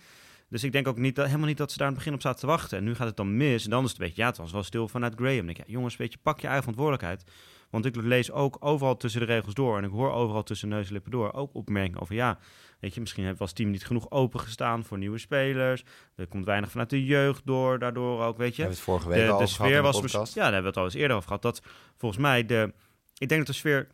Dus 0.50 0.64
ik 0.64 0.72
denk 0.72 0.88
ook 0.88 0.98
niet 0.98 1.16
dat, 1.16 1.26
helemaal 1.26 1.48
niet 1.48 1.58
dat 1.58 1.72
ze 1.72 1.78
daar 1.78 1.88
aan 1.88 1.94
het 1.94 2.02
begin 2.04 2.18
op 2.18 2.24
zaten 2.24 2.40
te 2.40 2.48
wachten. 2.48 2.78
En 2.78 2.84
nu 2.84 2.96
gaat 2.96 3.08
het 3.08 3.18
dan 3.18 3.38
mis. 3.38 3.64
En 3.64 3.70
dan 3.70 3.84
is 3.84 3.92
het 3.92 4.00
een 4.00 4.06
beetje, 4.06 4.22
ja, 4.22 4.28
het 4.28 4.38
was 4.38 4.52
wel 4.52 4.64
stil 4.64 4.88
vanuit 4.88 5.14
Graham. 5.16 5.36
Dan 5.38 5.46
denk 5.46 5.58
ik, 5.58 5.68
ja, 5.68 5.72
jongens, 5.74 5.98
weet 5.98 6.12
je, 6.14 6.20
pak 6.24 6.40
je 6.40 6.48
eigen 6.48 6.64
verantwoordelijkheid. 6.64 7.32
Want 7.70 7.86
ik 7.86 7.96
lees 7.96 8.32
ook 8.32 8.58
overal 8.60 8.98
tussen 8.98 9.20
de 9.20 9.26
regels 9.26 9.54
door. 9.54 9.78
En 9.78 9.84
ik 9.84 9.90
hoor 9.92 10.12
overal 10.12 10.44
tussen 10.44 10.70
neus 10.70 10.88
en 10.88 10.94
lippen 10.94 11.12
door 11.12 11.34
ook 11.34 11.56
opmerkingen 11.56 12.02
over, 12.02 12.16
ja, 12.16 12.38
weet 12.80 12.94
je, 12.94 13.00
misschien 13.00 13.36
was 13.38 13.48
het 13.48 13.56
team 13.58 13.70
niet 13.70 13.86
genoeg 13.86 14.12
opengestaan 14.12 14.84
voor 14.84 14.98
nieuwe 14.98 15.18
spelers. 15.18 15.84
Er 16.16 16.28
komt 16.28 16.46
weinig 16.46 16.72
vanuit 16.72 16.90
de 16.90 17.06
jeugd 17.06 17.42
door, 17.46 17.80
daardoor 17.80 18.24
ook, 18.24 18.38
weet 18.38 18.56
je. 18.56 18.56
We 18.56 18.62
hebben 18.62 18.76
het 18.78 18.86
vorige 18.86 19.10
week 19.10 19.26
de, 19.26 19.32
al 19.32 19.40
de 19.40 19.48
sfeer 19.48 19.76
in 19.76 19.82
was, 19.82 19.96
ja, 20.12 20.44
daar 20.44 20.44
hebben 20.44 20.62
we 20.62 20.68
het 20.68 20.78
al 20.78 20.84
eens 20.84 20.94
eerder 20.94 21.16
over 21.16 21.28
gehad. 21.28 21.42
Dat 21.42 21.62
volgens 21.98 22.22
mij 22.22 22.46
de, 22.46 22.74
ik 23.20 23.30
denk 23.30 23.46
dat 23.46 23.48
de 23.48 23.54
sfeer 23.62 23.88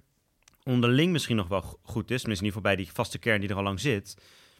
onderling 0.63 1.11
misschien 1.11 1.35
nog 1.35 1.47
wel 1.47 1.61
go- 1.61 1.79
goed 1.83 2.11
is. 2.11 2.19
Tenminste, 2.21 2.45
in 2.45 2.51
ieder 2.51 2.61
geval 2.61 2.61
bij 2.61 2.75
die 2.75 2.91
vaste 2.93 3.17
kern 3.17 3.39
die 3.41 3.49
er 3.49 3.55
al 3.55 3.63
lang 3.63 3.79
zit. 3.79 4.15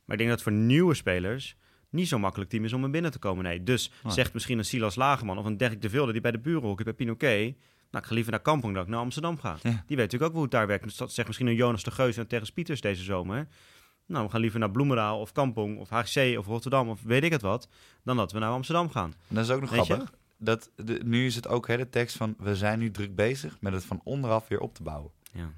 Maar 0.06 0.16
ik 0.16 0.18
denk 0.18 0.30
dat 0.30 0.42
voor 0.42 0.52
nieuwe 0.52 0.94
spelers 0.94 1.56
niet 1.90 2.08
zo 2.08 2.20
makkelijk 2.20 2.50
team 2.50 2.66
is 2.66 2.74
om 2.74 2.84
er 2.84 2.90
binnen 2.90 3.12
te 3.12 3.20
komen. 3.20 3.44
Nee. 3.44 3.64
Dus 3.64 3.92
Nee. 4.04 4.14
zegt 4.14 4.34
misschien 4.34 4.58
een 4.58 4.66
Silas 4.66 4.96
Lagerman 4.96 5.38
of 5.38 5.46
een 5.46 5.58
Dirk 5.58 5.82
de 5.82 5.90
Vilde 5.90 6.12
die 6.12 6.22
bij 6.22 6.32
de 6.32 6.40
buren 6.40 6.62
hockey 6.68 6.84
bij 6.86 6.94
Pinoquet. 6.94 7.56
Nou, 7.92 8.04
ik 8.04 8.10
ga 8.10 8.14
liever 8.14 8.32
naar 8.32 8.42
Kampong 8.42 8.74
dan 8.74 8.84
ik 8.84 8.90
naar 8.90 9.00
Amsterdam 9.00 9.40
ga. 9.40 9.50
Ja. 9.62 9.70
Die 9.70 9.72
weet 9.88 9.98
natuurlijk 9.98 10.24
ook 10.24 10.32
hoe 10.34 10.42
het 10.42 10.52
daar 10.52 10.68
werkt. 10.68 10.84
Dus 10.84 10.96
dat 10.98 11.14
zegt 11.14 11.28
misschien 11.28 11.48
een 11.48 11.56
Jonas 11.56 11.84
de 11.84 11.92
Geus 11.92 12.18
en 12.18 12.28
Terres 12.28 12.52
Pieters 12.52 12.82
deze 12.82 13.04
zomer. 13.04 13.48
Nou, 14.08 14.26
we 14.26 14.32
gaan 14.32 14.42
liever 14.42 14.60
naar 14.60 14.72
Bloemendaal 14.72 15.20
of 15.20 15.32
Kampong 15.32 15.78
of 15.78 15.90
HGC 15.90 16.38
of 16.38 16.46
Rotterdam 16.46 16.90
of 16.90 17.02
weet 17.04 17.24
ik 17.24 17.32
het 17.32 17.42
wat. 17.42 17.68
Dan 18.04 18.18
dat 18.18 18.32
we 18.32 18.40
naar 18.40 18.52
Amsterdam 18.52 18.90
gaan. 18.90 19.14
Dat 19.28 19.44
is 19.44 19.50
ook 19.52 19.62
nog 19.62 19.70
Weet 19.70 19.88
je? 19.88 20.04
Dat 20.38 20.72
de, 20.76 21.02
nu 21.04 21.26
is 21.26 21.36
het 21.36 21.48
ook 21.48 21.68
hè, 21.68 21.78
de 21.78 21.90
tekst 21.90 22.18
van... 22.18 22.36
we 22.38 22.56
zijn 22.56 22.80
nu 22.80 22.92
druk 22.92 23.16
bezig 23.16 23.58
met 23.62 23.74
het 23.74 23.86
van 23.86 24.02
onderaf 24.04 24.48
weer 24.48 24.60
op 24.60 24.74
te 24.74 24.84
bouwen. 24.84 25.12
Ja. 25.34 25.52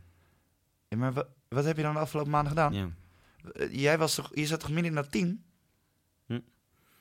Ja, 0.87 0.97
maar 0.97 1.13
wa- 1.13 1.27
wat 1.47 1.65
heb 1.65 1.77
je 1.77 1.83
dan 1.83 1.93
de 1.93 1.99
afgelopen 1.99 2.31
maanden 2.31 2.49
gedaan? 2.51 2.73
ja. 2.73 2.89
Eh, 3.53 3.73
Jij 3.81 3.97
was 3.97 4.15
toch, 4.15 4.31
je 4.33 4.45
zat 4.45 4.59
toch 4.59 4.69
midden 4.69 4.85
in 4.89 4.95
dat 4.95 5.11
team? 5.11 5.43
Hm. 6.25 6.39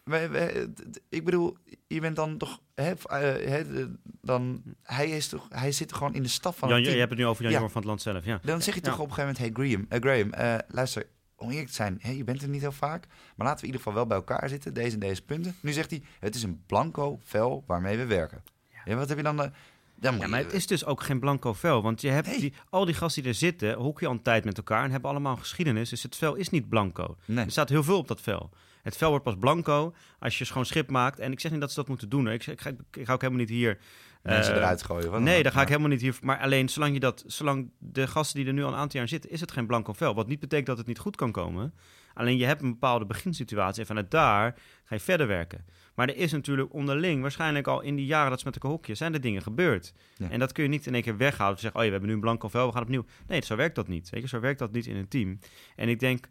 Wij- 0.04 0.68
ik 1.08 1.24
bedoel, 1.24 1.56
je 1.86 2.00
bent 2.00 2.16
dan 2.16 2.38
toch... 2.38 2.60
Hè, 2.74 2.90
eh, 2.92 3.48
hè, 3.48 3.86
dan, 4.20 4.62
hij, 4.82 5.08
is 5.10 5.28
toch, 5.28 5.46
hij 5.48 5.72
zit 5.72 5.92
gewoon 5.92 6.14
in 6.14 6.22
de 6.22 6.28
staf 6.28 6.56
van 6.58 6.68
Jan, 6.68 6.78
het 6.82 6.86
je 6.92 6.96
hebt 6.98 7.10
het 7.10 7.18
nu 7.18 7.26
over 7.26 7.42
Jan 7.42 7.52
Ja. 7.52 7.58
Van 7.68 7.70
het 7.80 7.84
land 7.84 8.02
zelf. 8.02 8.24
Ja. 8.24 8.40
Dan 8.42 8.62
zeg 8.62 8.74
je 8.74 8.80
toch 8.80 8.98
op 8.98 9.08
een 9.08 9.14
gegeven 9.14 9.34
moment... 9.42 9.58
Hey 9.58 9.66
Graham, 9.76 9.86
eh, 9.88 10.30
Graham 10.30 10.60
luister, 10.68 11.06
eerlijk 11.38 11.66
te 11.66 11.72
zijn... 11.74 11.98
Je 12.02 12.24
bent 12.24 12.42
er 12.42 12.48
niet 12.48 12.60
heel 12.60 12.72
vaak... 12.72 13.06
maar 13.36 13.46
laten 13.46 13.60
we 13.60 13.66
in 13.66 13.72
ieder 13.74 13.80
geval 13.80 13.94
wel 13.94 14.06
bij 14.06 14.16
elkaar 14.16 14.48
zitten. 14.48 14.74
Deze 14.74 14.92
en 14.94 15.00
deze 15.00 15.22
punten. 15.22 15.54
Nu 15.60 15.72
zegt 15.72 15.90
hij, 15.90 16.02
het 16.20 16.34
is 16.34 16.42
een 16.42 16.62
blanco 16.66 17.18
vel 17.24 17.64
waarmee 17.66 17.96
we 17.96 18.04
werken. 18.06 18.42
Ja, 18.84 18.94
wat 18.94 19.08
heb 19.08 19.16
je 19.16 19.22
dan... 19.22 19.42
eh, 19.42 19.50
dan 19.94 20.14
Ja, 20.16 20.22
je- 20.22 20.28
maar 20.28 20.38
het 20.40 20.52
is 20.52 20.66
dus 20.66 20.84
ook 20.84 21.02
geen 21.02 21.20
blanco 21.20 21.52
vel. 21.52 21.82
Want 21.82 22.00
je 22.00 22.08
hebt 22.08 22.40
die, 22.40 22.52
al 22.70 22.84
die 22.84 22.94
gasten 22.94 23.22
die 23.22 23.30
er 23.32 23.38
zitten, 23.38 23.74
hockey 23.74 24.06
al 24.08 24.12
een 24.14 24.22
tijd 24.22 24.44
met 24.44 24.56
elkaar 24.56 24.84
en 24.84 24.90
hebben 24.90 25.10
allemaal 25.10 25.36
geschiedenis. 25.36 25.88
Dus 25.90 26.02
het 26.02 26.16
vel 26.16 26.34
is 26.34 26.50
niet 26.50 26.68
blanco. 26.68 27.16
Nee. 27.24 27.44
Er 27.44 27.50
staat 27.50 27.68
heel 27.68 27.84
veel 27.84 27.98
op 27.98 28.08
dat 28.08 28.20
vel. 28.20 28.50
Het 28.82 28.96
vel 28.96 29.08
wordt 29.08 29.24
pas 29.24 29.36
blanco 29.38 29.94
als 30.18 30.38
je 30.38 30.44
schoon 30.44 30.64
schip 30.64 30.90
maakt. 30.90 31.18
En 31.18 31.32
ik 31.32 31.40
zeg 31.40 31.50
niet 31.50 31.60
dat 31.60 31.70
ze 31.70 31.76
dat 31.76 31.88
moeten 31.88 32.08
doen. 32.08 32.28
Ik, 32.28 32.46
ik, 32.46 32.60
ga, 32.60 32.70
ik 32.70 33.06
ga 33.06 33.12
ook 33.12 33.20
helemaal 33.20 33.40
niet 33.42 33.50
hier... 33.50 33.78
Mensen 34.26 34.52
eh, 34.52 34.58
eruit 34.58 34.82
gooien. 34.82 35.10
wat 35.10 35.20
nee, 35.20 35.42
daar 35.42 35.52
ga 35.52 35.62
ik 35.62 35.68
helemaal 35.68 35.88
niet 35.88 36.00
hier... 36.00 36.18
Maar 36.20 36.38
alleen 36.38 36.68
zolang, 36.68 36.92
je 36.92 37.00
dat, 37.00 37.24
zolang 37.26 37.70
de 37.78 38.06
gasten 38.06 38.38
die 38.38 38.46
er 38.46 38.52
nu 38.52 38.62
al 38.62 38.68
een 38.68 38.78
aantal 38.78 38.98
jaar 38.98 39.08
zitten... 39.08 39.30
is 39.30 39.40
het 39.40 39.52
geen 39.52 39.66
blanco 39.66 39.92
vel. 39.92 40.14
Wat 40.14 40.28
niet 40.28 40.40
betekent 40.40 40.66
dat 40.66 40.78
het 40.78 40.86
niet 40.86 40.98
goed 40.98 41.16
kan 41.16 41.32
komen. 41.32 41.74
Alleen 42.14 42.36
je 42.36 42.44
hebt 42.44 42.62
een 42.62 42.70
bepaalde 42.70 43.06
beginsituatie. 43.06 43.80
En 43.80 43.86
vanuit 43.86 44.10
daar 44.10 44.54
ga 44.84 44.94
je 44.94 45.00
verder 45.00 45.26
werken. 45.26 45.64
Maar 45.94 46.08
er 46.08 46.16
is 46.16 46.32
natuurlijk 46.32 46.72
onderling, 46.72 47.22
waarschijnlijk 47.22 47.66
al 47.66 47.80
in 47.80 47.96
die 47.96 48.06
jaren 48.06 48.30
dat 48.30 48.38
ze 48.38 48.44
met 48.44 48.54
elkaar 48.54 48.70
hokje, 48.70 48.94
zijn 48.94 49.14
er 49.14 49.20
dingen 49.20 49.42
gebeurd. 49.42 49.92
Ja. 50.16 50.30
En 50.30 50.38
dat 50.38 50.52
kun 50.52 50.62
je 50.62 50.68
niet 50.68 50.86
in 50.86 50.94
één 50.94 51.02
keer 51.02 51.16
weghalen. 51.16 51.52
Of 51.52 51.60
zeggen, 51.60 51.80
oh 51.80 51.84
ja, 51.84 51.92
we 51.92 51.96
hebben 51.98 52.08
nu 52.08 52.14
een 52.14 52.20
blanco 52.20 52.48
vel, 52.48 52.66
we 52.66 52.72
gaan 52.72 52.82
opnieuw. 52.82 53.04
Nee, 53.26 53.44
zo 53.44 53.56
werkt 53.56 53.74
dat 53.74 53.88
niet. 53.88 54.10
Weet 54.10 54.22
je, 54.22 54.28
zo 54.28 54.40
werkt 54.40 54.58
dat 54.58 54.72
niet 54.72 54.86
in 54.86 54.96
een 54.96 55.08
team. 55.08 55.38
En 55.76 55.88
ik 55.88 56.00
denk, 56.00 56.28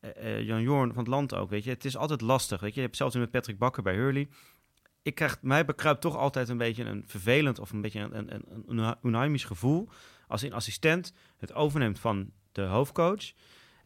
eh, 0.00 0.10
eh, 0.16 0.46
Jan 0.46 0.62
Jorn 0.62 0.88
van 0.88 0.98
het 0.98 1.12
land 1.12 1.34
ook, 1.34 1.50
weet 1.50 1.64
je, 1.64 1.70
het 1.70 1.84
is 1.84 1.96
altijd 1.96 2.20
lastig. 2.20 2.60
Weet 2.60 2.70
je, 2.74 2.80
je 2.80 2.86
hebt 2.86 2.96
zelfs 2.96 3.16
met 3.16 3.30
Patrick 3.30 3.58
Bakker 3.58 3.82
bij 3.82 3.94
Hurley. 3.94 4.28
Ik 5.08 5.14
krijg, 5.14 5.38
mij 5.42 5.64
bekruipt 5.64 6.00
toch 6.00 6.16
altijd 6.16 6.48
een 6.48 6.56
beetje 6.56 6.84
een 6.84 7.04
vervelend 7.06 7.58
of 7.58 7.70
een 7.70 7.80
beetje 7.80 8.00
een, 8.00 8.18
een, 8.18 8.44
een, 8.66 8.78
een 8.78 8.96
onheimisch 9.02 9.44
gevoel 9.44 9.88
als 10.26 10.42
een 10.42 10.52
assistent 10.52 11.12
het 11.36 11.52
overneemt 11.52 11.98
van 11.98 12.30
de 12.52 12.62
hoofdcoach. 12.62 13.32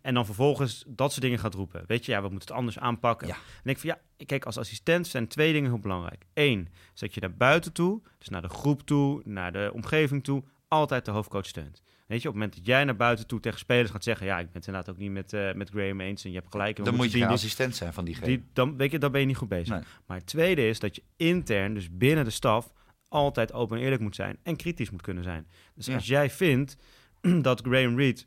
En 0.01 0.15
dan 0.15 0.25
vervolgens 0.25 0.85
dat 0.87 1.11
soort 1.11 1.23
dingen 1.23 1.39
gaat 1.39 1.55
roepen. 1.55 1.85
Weet 1.87 2.07
je, 2.07 2.13
ja, 2.13 2.23
we 2.23 2.29
moeten 2.29 2.49
het 2.49 2.57
anders 2.57 2.79
aanpakken. 2.79 3.29
Ja. 3.29 3.37
En 3.65 3.71
ik 3.71 3.79
van 3.79 3.89
ja, 3.89 4.25
kijk, 4.27 4.45
als 4.45 4.59
assistent 4.59 5.07
zijn 5.07 5.29
twee 5.29 5.53
dingen 5.53 5.71
heel 5.71 5.79
belangrijk. 5.79 6.27
Eén, 6.35 6.69
is 6.95 7.01
dat 7.01 7.15
je 7.15 7.21
naar 7.21 7.37
buiten 7.37 7.73
toe, 7.73 8.03
dus 8.19 8.29
naar 8.29 8.43
de 8.43 8.49
groep 8.49 8.83
toe, 8.83 9.21
naar 9.25 9.53
de 9.53 9.71
omgeving 9.73 10.25
toe, 10.25 10.45
altijd 10.69 11.05
de 11.05 11.11
hoofdcoach 11.11 11.47
steunt. 11.47 11.83
Weet 12.13 12.23
je, 12.23 12.29
op 12.29 12.35
het 12.35 12.43
moment 12.43 12.59
dat 12.61 12.67
jij 12.75 12.85
naar 12.85 12.97
buiten 12.97 13.27
toe 13.27 13.41
tegen 13.41 13.59
spelers 13.59 13.91
gaat 13.91 14.05
zeggen, 14.05 14.27
ja, 14.27 14.39
ik 14.39 14.45
ben 14.45 14.55
het 14.55 14.67
inderdaad 14.67 14.95
ook 14.95 15.01
niet 15.01 15.11
met, 15.11 15.33
eh, 15.33 15.53
met 15.53 15.71
Graham 15.71 16.01
eens 16.01 16.25
en 16.25 16.31
je 16.31 16.37
hebt 16.37 16.51
gelijk. 16.51 16.79
en 16.79 16.85
Dan 16.85 16.95
moet 16.95 17.05
je 17.05 17.11
geen 17.11 17.21
die- 17.21 17.31
assistent 17.31 17.77
zijn 17.77 17.93
van 17.93 18.05
diegene. 18.05 18.27
die, 18.27 18.45
dan, 18.53 18.77
weet 18.77 18.91
je, 18.91 18.99
dan 18.99 19.13
ben 19.13 19.21
je 19.21 19.27
niet 19.27 19.37
goed 19.37 19.49
bezig. 19.49 19.75
Nee. 19.75 19.85
Maar 20.07 20.17
het 20.17 20.27
tweede 20.27 20.69
is 20.69 20.79
dat 20.79 20.95
je 20.97 21.03
intern, 21.17 21.75
dus 21.75 21.89
binnen 21.97 22.25
de 22.25 22.31
staf, 22.31 22.73
altijd 23.09 23.53
open 23.53 23.77
en 23.77 23.83
eerlijk 23.83 24.03
moet 24.03 24.15
zijn 24.15 24.37
en 24.43 24.57
kritisch 24.57 24.91
moet 24.91 25.03
kunnen 25.03 25.23
zijn. 25.25 25.47
Dus 25.75 25.87
Ja. 25.87 25.95
als 25.95 26.07
jij 26.07 26.31
vindt 26.31 26.77
dat 27.43 27.61
Graham 27.61 27.97
Reed 27.99 28.27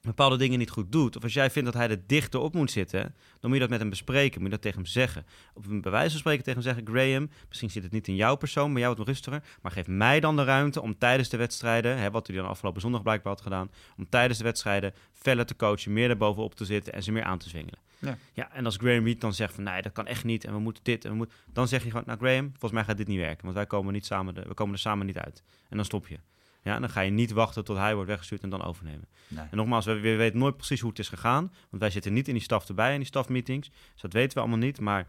bepaalde 0.00 0.36
dingen 0.36 0.58
niet 0.58 0.70
goed 0.70 0.92
doet, 0.92 1.16
of 1.16 1.22
als 1.22 1.32
jij 1.32 1.50
vindt 1.50 1.72
dat 1.72 1.80
hij 1.80 1.90
er 1.90 2.06
dichter 2.06 2.40
op 2.40 2.54
moet 2.54 2.70
zitten, 2.70 3.14
dan 3.40 3.50
moet 3.50 3.52
je 3.52 3.58
dat 3.58 3.68
met 3.68 3.80
hem 3.80 3.88
bespreken, 3.88 4.40
moet 4.40 4.50
je 4.50 4.54
dat 4.54 4.62
tegen 4.62 4.78
hem 4.78 4.86
zeggen. 4.86 5.26
Op 5.54 5.66
een 5.66 5.80
bewijs 5.80 6.10
van 6.10 6.18
spreken 6.18 6.44
tegen 6.44 6.62
hem 6.62 6.74
zeggen, 6.74 6.94
Graham, 6.94 7.30
misschien 7.48 7.70
zit 7.70 7.82
het 7.82 7.92
niet 7.92 8.08
in 8.08 8.14
jouw 8.14 8.36
persoon, 8.36 8.70
maar 8.70 8.78
jij 8.80 8.88
wordt 8.94 9.08
rustiger, 9.08 9.42
maar 9.62 9.72
geef 9.72 9.86
mij 9.86 10.20
dan 10.20 10.36
de 10.36 10.44
ruimte 10.44 10.82
om 10.82 10.98
tijdens 10.98 11.28
de 11.28 11.36
wedstrijden, 11.36 11.98
hè, 11.98 12.10
wat 12.10 12.26
hij 12.26 12.36
dan 12.36 12.46
afgelopen 12.46 12.80
zondag 12.80 13.02
blijkbaar 13.02 13.32
had 13.32 13.42
gedaan, 13.42 13.70
om 13.96 14.08
tijdens 14.08 14.38
de 14.38 14.44
wedstrijden 14.44 14.94
feller 15.12 15.46
te 15.46 15.56
coachen, 15.56 15.92
meer 15.92 16.10
erbovenop 16.10 16.54
te 16.54 16.64
zitten 16.64 16.92
en 16.92 17.02
ze 17.02 17.12
meer 17.12 17.24
aan 17.24 17.38
te 17.38 17.48
zwingelen. 17.48 17.78
Ja. 17.98 18.18
Ja, 18.32 18.52
en 18.52 18.64
als 18.64 18.76
Graham 18.76 19.04
Reed 19.04 19.20
dan 19.20 19.34
zegt 19.34 19.54
van 19.54 19.64
nee, 19.64 19.82
dat 19.82 19.92
kan 19.92 20.06
echt 20.06 20.24
niet 20.24 20.44
en 20.44 20.52
we 20.52 20.58
moeten 20.58 20.84
dit 20.84 21.04
en 21.04 21.10
we 21.10 21.16
moeten, 21.16 21.36
dan 21.52 21.68
zeg 21.68 21.82
je 21.82 21.88
gewoon, 21.90 22.04
nou 22.06 22.18
Graham, 22.18 22.48
volgens 22.48 22.72
mij 22.72 22.84
gaat 22.84 22.96
dit 22.96 23.06
niet 23.06 23.18
werken, 23.18 23.42
want 23.42 23.54
wij 23.54 23.66
komen 23.66 23.92
niet 23.92 24.06
samen, 24.06 24.34
de, 24.34 24.42
we 24.46 24.54
komen 24.54 24.74
er 24.74 24.80
samen 24.80 25.06
niet 25.06 25.18
uit. 25.18 25.42
En 25.68 25.76
dan 25.76 25.84
stop 25.84 26.06
je. 26.06 26.18
Ja, 26.68 26.74
en 26.74 26.80
dan 26.80 26.90
ga 26.90 27.00
je 27.00 27.10
niet 27.10 27.32
wachten 27.32 27.64
tot 27.64 27.76
hij 27.76 27.94
wordt 27.94 28.08
weggestuurd 28.08 28.42
en 28.42 28.50
dan 28.50 28.64
overnemen. 28.64 29.08
Nee. 29.28 29.46
En 29.50 29.56
nogmaals, 29.56 29.84
we, 29.84 30.00
we 30.00 30.16
weten 30.16 30.38
nooit 30.38 30.56
precies 30.56 30.80
hoe 30.80 30.90
het 30.90 30.98
is 30.98 31.08
gegaan, 31.08 31.52
want 31.70 31.82
wij 31.82 31.90
zitten 31.90 32.12
niet 32.12 32.28
in 32.28 32.34
die 32.34 32.42
staf 32.42 32.68
erbij 32.68 32.92
in 32.92 32.98
die 32.98 33.06
stafmeetings, 33.06 33.68
dus 33.92 34.00
dat 34.02 34.12
weten 34.12 34.34
we 34.34 34.40
allemaal 34.40 34.58
niet. 34.58 34.80
Maar 34.80 35.06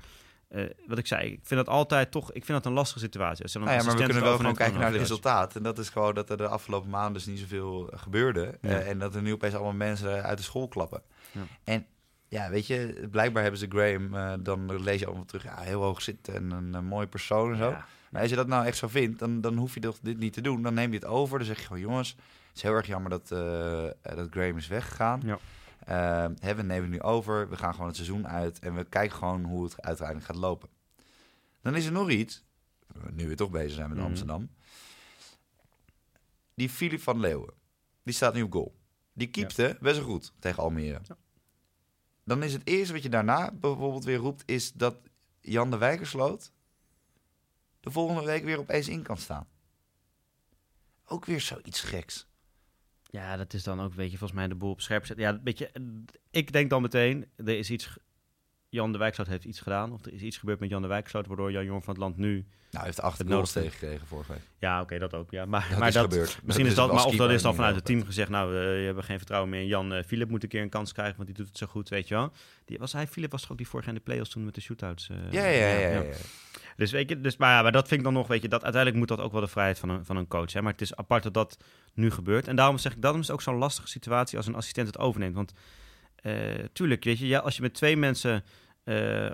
eh, 0.48 0.64
wat 0.88 0.98
ik 0.98 1.08
zei, 1.08 1.32
ik 1.32 1.40
vind 1.44 1.66
dat 1.66 1.76
altijd 1.76 2.12
toch, 2.12 2.32
ik 2.32 2.46
vind 2.46 2.58
dat 2.58 2.66
een 2.66 2.78
lastige 2.78 3.00
situatie. 3.00 3.44
Als 3.44 3.54
een 3.54 3.62
Nou 3.62 3.78
ja, 3.78 3.84
maar 3.84 3.96
we 3.96 4.04
kunnen 4.04 4.24
wel 4.24 4.38
gewoon 4.38 4.56
kijken 4.56 4.80
naar 4.80 4.92
het 4.92 5.00
resultaat. 5.00 5.56
En 5.56 5.64
dat 5.64 5.78
is 5.78 5.90
gewoon 5.90 6.14
dat 6.14 6.30
er 6.30 6.38
de 6.38 6.48
afgelopen 6.48 6.90
maanden 6.90 7.14
dus 7.14 7.26
niet 7.26 7.40
zoveel 7.40 7.90
gebeurde. 7.96 8.58
Ja. 8.62 8.70
Eh, 8.70 8.90
en 8.90 9.00
dat 9.00 9.16
er 9.16 9.22
nu 9.22 9.34
opeens 9.34 9.54
allemaal 9.54 9.74
mensen 9.74 10.24
uit 10.24 10.38
de 10.38 10.44
school 10.44 10.68
klappen. 10.68 11.02
Ja. 11.32 11.42
En 11.64 11.86
ja, 12.28 12.50
weet 12.50 12.68
je, 12.68 13.08
blijkbaar 13.12 13.42
hebben 13.42 13.60
ze 13.60 13.68
Graham, 13.70 14.14
eh, 14.14 14.34
dan 14.40 14.82
lees 14.82 15.00
je 15.00 15.06
allemaal 15.06 15.26
terug, 15.26 15.44
ja, 15.44 15.60
heel 15.60 15.82
hoog 15.82 16.02
zitten 16.02 16.36
en 16.36 16.52
een, 16.52 16.76
eh, 16.76 16.82
mooie 16.82 17.08
persoon 17.08 17.52
en 17.52 17.58
zo. 17.58 17.70
Ja. 17.70 17.86
Maar 18.12 18.22
als 18.22 18.30
je 18.30 18.36
dat 18.36 18.48
nou 18.48 18.66
echt 18.66 18.78
zo 18.78 18.88
vindt, 18.88 19.20
dan, 19.20 19.42
dan 19.42 19.58
hoef 19.58 19.74
je 19.74 19.80
toch 19.80 19.98
dit 20.02 20.18
niet 20.18 20.34
te 20.34 20.42
doen. 20.42 20.62
Dan 20.62 20.74
neem 20.74 20.90
je 20.92 20.98
het 20.98 21.06
over. 21.08 21.38
Dan 21.38 21.48
zeg 21.48 21.60
je 21.60 21.66
gewoon, 21.66 21.82
jongens, 21.82 22.10
het 22.48 22.56
is 22.58 22.62
heel 22.62 22.74
erg 22.74 22.88
jammer 22.88 23.10
dat, 23.10 23.32
eh, 23.32 24.16
dat 24.16 24.30
Graham 24.30 24.58
is 24.58 24.68
weggegaan. 24.68 25.22
Ja. 25.26 25.40
Eh, 25.80 26.32
hè, 26.40 26.56
we 26.56 26.62
nemen 26.62 26.82
het 26.82 26.92
nu 26.92 27.02
over. 27.02 27.50
We 27.50 27.58
gaan 27.58 27.72
gewoon 27.72 27.88
het 27.88 27.96
seizoen 27.96 28.28
uit. 28.28 28.60
En 28.60 28.76
we 28.76 28.84
kijken 28.84 29.18
gewoon 29.18 29.44
hoe 29.44 29.64
het 29.64 29.82
uiteindelijk 29.82 30.28
gaat 30.28 30.36
lopen. 30.36 30.70
Dan 31.62 31.76
is 31.76 31.86
er 31.86 31.92
nog 31.92 32.10
iets. 32.10 32.44
Nu 33.12 33.28
we 33.28 33.36
toch 33.36 33.50
bezig 33.52 33.72
zijn 33.74 33.90
met 33.90 33.98
Mhm. 33.98 34.08
Amsterdam. 34.08 34.50
Die 36.54 36.70
Filip 36.70 37.02
van 37.02 37.20
Leeuwen. 37.20 37.54
Die 38.04 38.14
staat 38.14 38.34
nu 38.34 38.42
op 38.42 38.52
goal. 38.52 38.76
Die 39.14 39.28
keepte 39.28 39.78
best 39.82 39.96
wel 39.98 40.06
goed 40.06 40.34
tegen 40.40 40.64
Almere. 40.64 41.00
Ja. 41.04 41.16
Dan 42.24 42.44
is 42.44 42.54
het 42.54 42.62
eerste 42.68 42.94
wat 42.94 43.04
je 43.04 43.10
daarna 43.10 43.52
bijvoorbeeld 43.52 44.04
weer 44.04 44.18
roept... 44.18 44.44
is 44.46 44.72
dat 44.74 44.96
Jan 45.42 45.72
de 45.72 45.78
Wijkersloot 45.78 46.52
de 47.80 47.92
volgende 47.92 48.24
week 48.26 48.44
weer 48.44 48.58
opeens 48.60 48.88
in 48.88 49.02
kan 49.04 49.18
staan. 49.18 49.48
Ook 51.06 51.26
weer 51.26 51.42
zoiets 51.42 51.82
geks. 51.82 52.28
Ja, 53.12 53.38
dat 53.38 53.54
is 53.54 53.64
dan 53.64 53.82
ook, 53.82 53.94
weet 53.94 54.12
je, 54.12 54.18
volgens 54.18 54.40
mij 54.40 54.48
de 54.48 54.56
boel 54.56 54.72
op 54.72 54.82
scherp 54.82 55.06
zetten. 55.06 55.26
Ja, 55.26 55.40
weet 55.44 55.58
je, 55.58 55.72
ik 56.32 56.52
denk 56.52 56.70
dan 56.70 56.82
meteen, 56.82 57.26
er 57.36 57.58
is 57.58 57.70
iets, 57.70 57.98
Jan 58.70 58.92
de 58.92 58.98
Wijksloot 58.98 59.28
heeft 59.28 59.46
iets 59.46 59.60
gedaan. 59.60 59.92
Of 59.94 60.06
er 60.06 60.14
is 60.14 60.22
iets 60.22 60.38
gebeurd 60.38 60.60
met 60.60 60.70
Jan 60.70 60.82
de 60.82 60.88
Wijksloot, 60.88 61.28
waardoor 61.28 61.52
Jan 61.52 61.66
Jong 61.66 61.84
van 61.84 61.94
het 61.94 62.04
Land 62.04 62.18
nu... 62.18 62.34
Nou, 62.34 62.84
hij 62.84 62.86
heeft 62.86 63.02
acht 63.02 63.18
Het 63.18 63.28
goals 63.32 63.52
tegengekregen 63.52 64.08
vorige 64.08 64.32
week. 64.32 64.42
Ja, 64.60 64.82
oké, 64.82 65.00
dat 65.00 65.14
ook, 65.14 65.32
ja. 65.32 65.46
Maar, 65.46 65.68
Dat 65.70 65.80
maar 65.80 65.88
is 65.88 65.94
dat, 65.94 66.04
gebeurd. 66.04 66.40
misschien 66.44 66.66
is 66.66 66.76
Dat 66.76 66.94
maar 66.94 67.06
of 67.06 67.16
dat 67.16 67.30
is 67.30 67.42
dan 67.42 67.56
vanuit 67.56 67.76
het 67.76 67.86
team 67.86 68.06
gezegd, 68.06 68.30
nou, 68.30 68.56
eh, 68.58 68.80
je 68.80 68.86
hebt 68.94 69.06
geen 69.06 69.18
vertrouwen 69.18 69.50
meer 69.50 69.62
in 69.62 69.68
Jan. 69.68 69.94
eh 69.94 70.04
Philip 70.04 70.30
moet 70.30 70.44
een 70.44 70.50
keer 70.50 70.62
een 70.62 70.70
kans 70.70 70.92
krijgen, 70.92 71.16
want 71.16 71.28
die 71.28 71.38
doet 71.38 71.48
het 71.48 71.58
zo 71.58 71.66
goed, 71.68 71.90
weet 71.90 72.08
je 72.08 72.14
wel. 72.16 72.32
Die, 72.66 72.78
was 72.78 72.94
hij, 72.94 73.08
Philip 73.08 73.32
was 73.32 73.42
toch 73.42 73.52
ook 73.52 73.58
die 73.58 73.68
vorig 73.68 73.86
jaar 73.86 73.94
in 73.96 74.00
de 74.00 74.06
play-offs 74.06 74.30
toen 74.32 74.46
met 74.46 74.56
de 74.56 74.62
shootouts? 74.62 75.10
eh, 75.10 75.18
Ja, 75.32 75.46
ja, 75.46 75.68
ja. 75.68 75.80
ja, 75.90 76.02
ja. 76.02 76.14
Dus 76.80 76.92
weet 76.92 77.10
je, 77.10 77.22
dus, 77.22 77.38
maar, 77.38 77.56
ja, 77.56 77.62
maar 77.62 77.72
dat 77.72 77.88
vind 77.88 78.00
ik 78.00 78.06
dan 78.06 78.14
nog, 78.14 78.28
weet 78.28 78.42
je, 78.42 78.48
dat 78.48 78.64
uiteindelijk 78.64 79.00
moet 79.00 79.18
dat 79.18 79.26
ook 79.26 79.32
wel 79.32 79.42
de 79.42 79.48
vrijheid 79.48 79.80
van 79.80 79.90
een, 79.90 80.06
van 80.06 80.18
een 80.18 80.28
coach. 80.28 80.54
Hè? 80.54 80.62
Maar 80.62 80.72
het 80.72 80.82
is 80.82 80.96
apart 80.96 81.24
dat 81.24 81.34
dat 81.34 81.58
nu 81.94 82.12
gebeurt. 82.12 82.48
En 82.48 82.56
daarom 82.56 82.78
zeg 82.78 82.94
ik, 82.94 83.02
daarom 83.02 83.22
is 83.22 83.32
ook 83.32 83.42
zo'n 83.42 83.56
lastige 83.56 83.88
situatie 83.88 84.38
als 84.38 84.48
een 84.48 84.56
assistent 84.56 84.88
het 84.88 84.98
overneemt. 84.98 85.36
Want 85.36 85.54
eh, 86.16 86.34
tuurlijk, 86.74 87.04
weet 87.04 87.20
je, 87.20 87.28
ja, 87.28 87.40
als 87.40 87.56
je 87.56 87.62
met 87.62 87.74
twee 87.74 87.98
mensen 87.98 88.44
eh, 88.84 89.26
eh, 89.26 89.34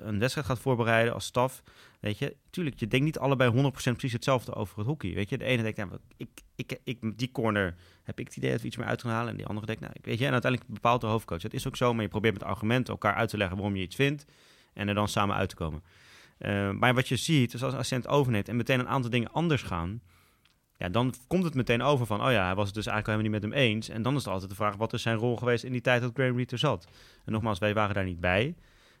een 0.00 0.18
wedstrijd 0.18 0.46
gaat 0.46 0.58
voorbereiden 0.58 1.14
als 1.14 1.24
staf, 1.24 1.62
weet 2.00 2.18
je, 2.18 2.36
tuurlijk, 2.50 2.80
je 2.80 2.86
denkt 2.86 3.06
niet 3.06 3.18
allebei 3.18 3.50
100% 3.50 3.72
precies 3.72 4.12
hetzelfde 4.12 4.54
over 4.54 4.78
het 4.78 4.86
hockey. 4.86 5.14
Weet 5.14 5.28
je, 5.28 5.38
de 5.38 5.44
ene 5.44 5.62
denkt, 5.62 5.78
nou, 5.78 5.90
ik, 6.16 6.28
ik, 6.56 6.80
ik, 6.84 7.18
die 7.18 7.30
corner 7.30 7.74
heb 8.02 8.18
ik 8.18 8.26
het 8.26 8.36
idee 8.36 8.50
dat 8.50 8.60
we 8.60 8.66
iets 8.66 8.76
meer 8.76 8.86
uit 8.86 9.02
gaan 9.02 9.10
halen. 9.10 9.30
En 9.30 9.36
die 9.36 9.46
andere 9.46 9.66
denkt, 9.66 9.80
nou, 9.80 9.92
weet 10.02 10.18
je, 10.18 10.26
en 10.26 10.32
uiteindelijk 10.32 10.72
bepaalt 10.72 11.00
de 11.00 11.06
hoofdcoach. 11.06 11.40
Dat 11.40 11.52
is 11.52 11.66
ook 11.66 11.76
zo, 11.76 11.94
maar 11.94 12.02
je 12.02 12.08
probeert 12.08 12.34
met 12.34 12.42
argumenten 12.42 12.92
elkaar 12.92 13.14
uit 13.14 13.28
te 13.28 13.36
leggen 13.36 13.56
waarom 13.56 13.76
je 13.76 13.82
iets 13.82 13.96
vindt 13.96 14.24
en 14.74 14.88
er 14.88 14.94
dan 14.94 15.08
samen 15.08 15.36
uit 15.36 15.48
te 15.48 15.54
komen. 15.54 15.82
Uh, 16.38 16.70
maar 16.70 16.94
wat 16.94 17.08
je 17.08 17.16
ziet, 17.16 17.54
is 17.54 17.62
als 17.62 17.72
een 17.72 17.78
assistent 17.78 18.08
overneemt 18.08 18.48
en 18.48 18.56
meteen 18.56 18.80
een 18.80 18.88
aantal 18.88 19.10
dingen 19.10 19.32
anders 19.32 19.62
gaan, 19.62 20.02
ja, 20.76 20.88
dan 20.88 21.14
komt 21.26 21.44
het 21.44 21.54
meteen 21.54 21.82
over 21.82 22.06
van, 22.06 22.24
oh 22.24 22.32
ja, 22.32 22.44
hij 22.44 22.54
was 22.54 22.66
het 22.66 22.74
dus 22.74 22.86
eigenlijk 22.86 23.06
helemaal 23.06 23.40
niet 23.40 23.50
met 23.50 23.52
hem 23.52 23.68
eens. 23.68 23.88
En 23.88 24.02
dan 24.02 24.12
is 24.14 24.24
het 24.24 24.32
altijd 24.32 24.50
de 24.50 24.56
vraag, 24.56 24.76
wat 24.76 24.92
is 24.92 25.02
zijn 25.02 25.16
rol 25.16 25.36
geweest 25.36 25.64
in 25.64 25.72
die 25.72 25.80
tijd 25.80 26.02
dat 26.02 26.10
Graham 26.14 26.36
Reed 26.36 26.52
er 26.52 26.58
zat? 26.58 26.86
En 27.24 27.32
nogmaals, 27.32 27.58
wij 27.58 27.74
waren 27.74 27.94
daar 27.94 28.04
niet 28.04 28.20
bij. 28.20 28.54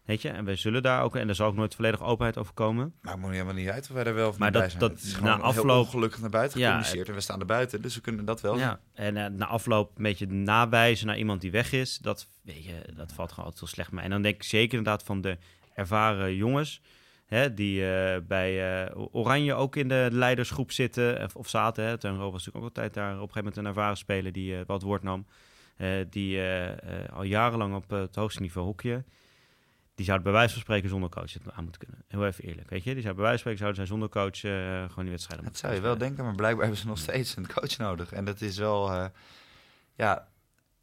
Weet 0.04 0.22
je, 0.22 0.28
en 0.28 0.44
wij 0.44 0.56
zullen 0.56 0.82
daar 0.82 1.02
ook, 1.02 1.16
en 1.16 1.28
er 1.28 1.34
zal 1.34 1.46
ook 1.46 1.54
nooit 1.54 1.74
volledig 1.74 2.02
openheid 2.02 2.38
over 2.38 2.54
komen. 2.54 2.94
Maar 3.00 3.12
het 3.12 3.22
moet 3.22 3.30
helemaal 3.30 3.54
niet 3.54 3.68
uit 3.68 3.88
of 3.88 3.94
wij 3.94 4.04
er 4.04 4.14
wel 4.14 4.28
of 4.28 4.38
maar 4.38 4.52
dat, 4.52 4.60
bij 4.60 4.70
zijn. 4.70 4.82
Dat 4.82 4.98
is 4.98 5.20
na 5.20 5.38
afloop 5.38 5.88
gelukkig 5.88 6.20
naar 6.20 6.30
buiten 6.30 6.58
gecommuniceerd 6.58 7.06
ja, 7.06 7.12
en 7.12 7.14
we 7.14 7.20
staan 7.20 7.40
er 7.40 7.46
buiten, 7.46 7.82
dus 7.82 7.94
we 7.94 8.00
kunnen 8.00 8.24
dat 8.24 8.40
wel 8.40 8.58
ja, 8.58 8.80
En 8.94 9.16
uh, 9.16 9.26
na 9.26 9.46
afloop 9.46 9.96
een 9.96 10.02
beetje 10.02 10.26
nawijzen 10.26 11.06
naar 11.06 11.18
iemand 11.18 11.40
die 11.40 11.50
weg 11.50 11.72
is, 11.72 11.98
dat, 11.98 12.26
weet 12.42 12.64
je, 12.64 12.92
dat 12.94 13.12
valt 13.12 13.28
gewoon 13.30 13.44
altijd 13.44 13.60
heel 13.60 13.68
slecht 13.68 13.92
mee. 13.92 14.04
En 14.04 14.10
dan 14.10 14.22
denk 14.22 14.34
ik 14.34 14.42
zeker 14.42 14.78
inderdaad 14.78 15.02
van 15.02 15.20
de 15.20 15.38
ervaren 15.74 16.34
jongens, 16.34 16.82
hè, 17.28 17.54
die 17.54 17.80
uh, 17.80 18.16
bij 18.26 18.84
uh, 18.86 19.06
Oranje 19.12 19.54
ook 19.54 19.76
in 19.76 19.88
de 19.88 20.08
leidersgroep 20.12 20.72
zitten, 20.72 21.24
of, 21.24 21.36
of 21.36 21.48
zaten. 21.48 21.84
Hè. 21.84 21.98
Teun 21.98 22.16
was 22.16 22.32
natuurlijk 22.32 22.56
ook 22.56 22.62
altijd 22.62 22.94
daar 22.94 23.06
op 23.06 23.14
een 23.14 23.18
gegeven 23.20 23.38
moment 23.38 23.56
een 23.56 23.66
ervaren 23.66 23.96
speler 23.96 24.32
die 24.32 24.52
uh, 24.52 24.60
wat 24.66 24.82
woord 24.82 25.02
nam. 25.02 25.26
die 26.10 26.40
al 27.12 27.22
jarenlang 27.22 27.74
op 27.74 27.90
het 27.90 28.14
hoogste 28.14 28.40
niveau 28.40 28.66
hockeyen. 28.66 29.06
Die 29.94 30.06
zouden 30.06 30.26
bij 30.26 30.36
wijze 30.38 30.52
van 30.52 30.62
spreken 30.62 30.88
zonder 30.88 31.10
coach 31.10 31.32
het 31.32 31.42
aan 31.52 31.62
moeten 31.62 31.80
kunnen. 31.80 32.04
Heel 32.08 32.26
even 32.26 32.44
eerlijk, 32.44 32.70
weet 32.70 32.84
je. 32.84 32.92
Die 32.92 33.02
zouden 33.02 33.22
bij 33.22 33.24
wijze 33.24 33.42
van 33.42 33.52
spreken 33.52 33.58
zouden 33.58 33.76
zijn 33.76 33.86
zonder 33.86 34.08
coach 34.08 34.40
gewoon 34.88 35.04
die 35.04 35.12
wedstrijden 35.12 35.46
Dat 35.46 35.56
zou 35.56 35.74
je 35.74 35.80
wel 35.80 35.98
denken, 35.98 36.24
maar 36.24 36.34
blijkbaar 36.34 36.64
hebben 36.64 36.80
ze 36.80 36.86
nog 36.86 36.98
steeds 36.98 37.36
een 37.36 37.52
coach 37.52 37.76
nodig. 37.76 38.12
En 38.12 38.24
dat 38.24 38.40
is 38.40 38.58
wel, 38.58 39.10
ja, 39.94 40.28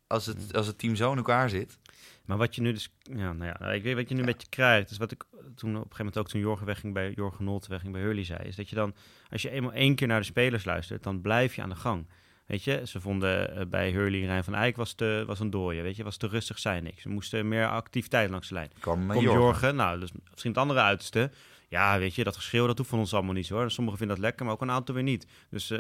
als 0.08 0.26
het, 0.26 0.54
als 0.54 0.68
het 0.68 0.78
team 0.78 0.96
zo 0.96 1.12
in 1.12 1.18
elkaar 1.18 1.50
zit... 1.50 1.78
Maar 2.26 2.38
wat 2.38 2.56
je 2.56 2.62
nu 2.62 2.74
dus, 2.74 2.90
ja, 3.02 3.34
nou 3.34 3.54
ja, 3.60 3.72
ik 3.72 3.84
weet 3.84 3.96
wat 3.96 4.10
je 4.10 4.16
nu 4.16 4.22
ja. 4.22 4.28
een 4.28 4.34
beetje 4.34 4.50
krijgt, 4.50 4.92
is 4.92 4.98
wat 4.98 5.12
ik 5.12 5.24
toen 5.56 5.70
op 5.70 5.76
een 5.76 5.82
gegeven 5.82 5.98
moment 5.98 6.18
ook 6.18 6.28
toen 6.28 6.42
Jorgen 6.42 6.66
wegging 6.66 6.94
bij 6.94 7.12
Jorgen 7.16 7.46
Nolte 7.46 7.70
wegging 7.70 7.94
bij 7.94 8.02
Hurley 8.02 8.24
zei, 8.24 8.48
is 8.48 8.56
dat 8.56 8.70
je 8.70 8.76
dan, 8.76 8.96
als 9.30 9.42
je 9.42 9.50
eenmaal 9.50 9.74
één 9.74 9.96
keer 9.96 10.08
naar 10.08 10.20
de 10.20 10.26
spelers 10.26 10.66
luistert, 10.66 11.04
dan 11.04 11.22
blijf 11.22 11.56
je 11.56 11.62
aan 11.62 11.70
de 11.70 11.76
gang. 11.76 12.08
Weet 12.46 12.64
je, 12.64 12.82
ze 12.86 13.02
vonden 13.02 13.58
uh, 13.58 13.66
bij 13.66 13.92
Hurley 13.92 14.26
Rijn 14.26 14.44
van 14.44 14.56
Eyck 14.56 14.76
was, 14.76 14.94
te, 14.94 15.24
was 15.28 15.40
een 15.40 15.50
dooie, 15.50 15.82
weet 15.82 15.96
je, 15.96 16.04
was 16.04 16.18
te 16.18 16.28
rustig, 16.28 16.60
zei 16.60 16.82
niks. 16.82 17.02
Ze 17.02 17.10
moesten 17.10 17.48
meer 17.48 17.68
activiteit 17.68 18.30
langs 18.30 18.48
de 18.48 18.54
lijn. 18.54 18.70
Kom, 18.80 19.08
Kom 19.08 19.22
Jorgen. 19.22 19.42
Jorgen, 19.42 19.76
nou, 19.76 20.00
dus 20.00 20.12
misschien 20.30 20.52
het 20.52 20.60
andere 20.60 20.80
uiterste. 20.80 21.32
Ja, 21.70 22.00
weet 22.00 22.16
je, 22.16 22.24
dat 22.24 22.36
geschreeuw, 22.36 22.68
dat 22.68 22.78
hoeft 22.78 22.90
van 22.90 23.00
ons 23.00 23.14
allemaal 23.14 23.34
niet 23.34 23.46
zo 23.46 23.56
hoor. 23.56 23.72
Sommigen 23.72 24.00
vinden 24.00 24.16
dat 24.16 24.26
lekker, 24.26 24.46
maar 24.46 24.54
ook 24.54 24.62
een 24.62 24.72
aantal 24.72 24.96
weer 24.96 25.04
niet. 25.04 25.28
Dus 25.50 25.72
uh, 25.72 25.80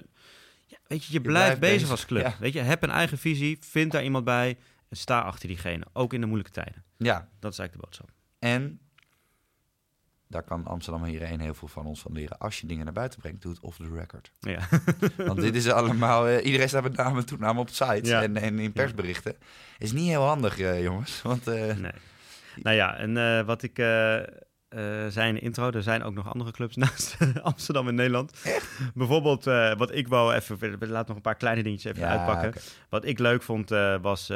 ja, 0.67 0.77
weet 0.87 1.05
je, 1.05 1.13
je, 1.13 1.17
je 1.17 1.21
blijft, 1.21 1.59
blijft 1.59 1.59
bezig, 1.59 1.75
bezig 1.75 1.91
als 1.91 2.05
club. 2.05 2.23
Ja. 2.23 2.35
Weet 2.39 2.53
je, 2.53 2.59
heb 2.59 2.83
een 2.83 2.89
eigen 2.89 3.17
visie, 3.17 3.57
vind 3.61 3.91
daar 3.91 4.03
iemand 4.03 4.25
bij 4.25 4.57
en 4.89 4.97
sta 4.97 5.21
achter 5.21 5.47
diegene, 5.47 5.85
ook 5.93 6.13
in 6.13 6.21
de 6.21 6.27
moeilijke 6.27 6.53
tijden. 6.53 6.83
Ja. 6.97 7.29
Dat 7.39 7.51
is 7.51 7.59
eigenlijk 7.59 7.71
de 7.71 7.79
boodschap. 7.79 8.09
En 8.39 8.79
daar 10.27 10.43
kan 10.43 10.65
Amsterdam 10.65 11.03
hierheen 11.03 11.39
heel 11.39 11.53
veel 11.53 11.67
van 11.67 11.85
ons 11.85 12.01
van 12.01 12.11
leren. 12.11 12.37
Als 12.37 12.61
je 12.61 12.67
dingen 12.67 12.85
naar 12.85 12.93
buiten 12.93 13.19
brengt, 13.19 13.41
doe 13.41 13.51
het 13.51 13.61
off 13.61 13.77
the 13.77 13.89
record. 13.93 14.31
Ja. 14.39 14.67
Want 15.27 15.41
dit 15.41 15.55
is 15.55 15.69
allemaal... 15.69 16.29
Uh, 16.29 16.45
iedereen 16.45 16.69
staat 16.69 16.83
met 16.83 16.95
naam 16.95 17.17
en 17.17 17.25
toename 17.25 17.59
op 17.59 17.69
sites 17.69 18.09
ja. 18.09 18.21
en, 18.21 18.37
en, 18.37 18.59
in 18.59 18.71
persberichten. 18.71 19.35
Is 19.77 19.91
niet 19.91 20.07
heel 20.07 20.23
handig, 20.23 20.59
uh, 20.59 20.83
jongens. 20.83 21.21
Want, 21.21 21.47
uh, 21.47 21.75
nee. 21.75 21.91
Nou 22.55 22.75
ja, 22.75 22.97
en 22.97 23.45
wat 23.45 23.63
ik 23.63 23.77
uh, 24.69 25.07
zijn 25.07 25.41
intro. 25.41 25.71
Er 25.71 25.83
zijn 25.83 26.03
ook 26.03 26.13
nog 26.13 26.33
andere 26.33 26.51
clubs 26.51 26.75
naast 26.85 27.17
Amsterdam 27.41 27.87
in 27.87 27.95
Nederland. 27.95 28.41
Echt? 28.43 28.79
Bijvoorbeeld, 28.93 29.47
uh, 29.47 29.75
wat 29.75 29.95
ik 29.95 30.07
wou 30.07 30.33
even... 30.33 30.77
Laat 30.79 31.07
nog 31.07 31.15
een 31.15 31.21
paar 31.21 31.35
kleine 31.35 31.63
dingetjes 31.63 31.91
even 31.91 32.07
ja, 32.07 32.17
uitpakken. 32.17 32.47
Okay. 32.47 32.61
Wat 32.89 33.05
ik 33.05 33.19
leuk 33.19 33.43
vond, 33.43 33.71
uh, 33.71 33.95
was 34.01 34.31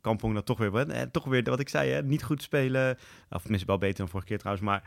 Kampong 0.00 0.34
dat 0.34 0.46
toch 0.46 0.58
weer... 0.58 1.10
toch 1.10 1.24
weer, 1.24 1.42
wat 1.42 1.60
ik 1.60 1.68
zei, 1.68 1.90
hè, 1.90 2.02
niet 2.02 2.22
goed 2.22 2.42
spelen. 2.42 2.98
Of 3.30 3.40
tenminste 3.40 3.66
wel 3.66 3.78
beter 3.78 3.96
dan 3.96 4.08
vorige 4.08 4.28
keer 4.28 4.38
trouwens, 4.38 4.66
maar... 4.66 4.82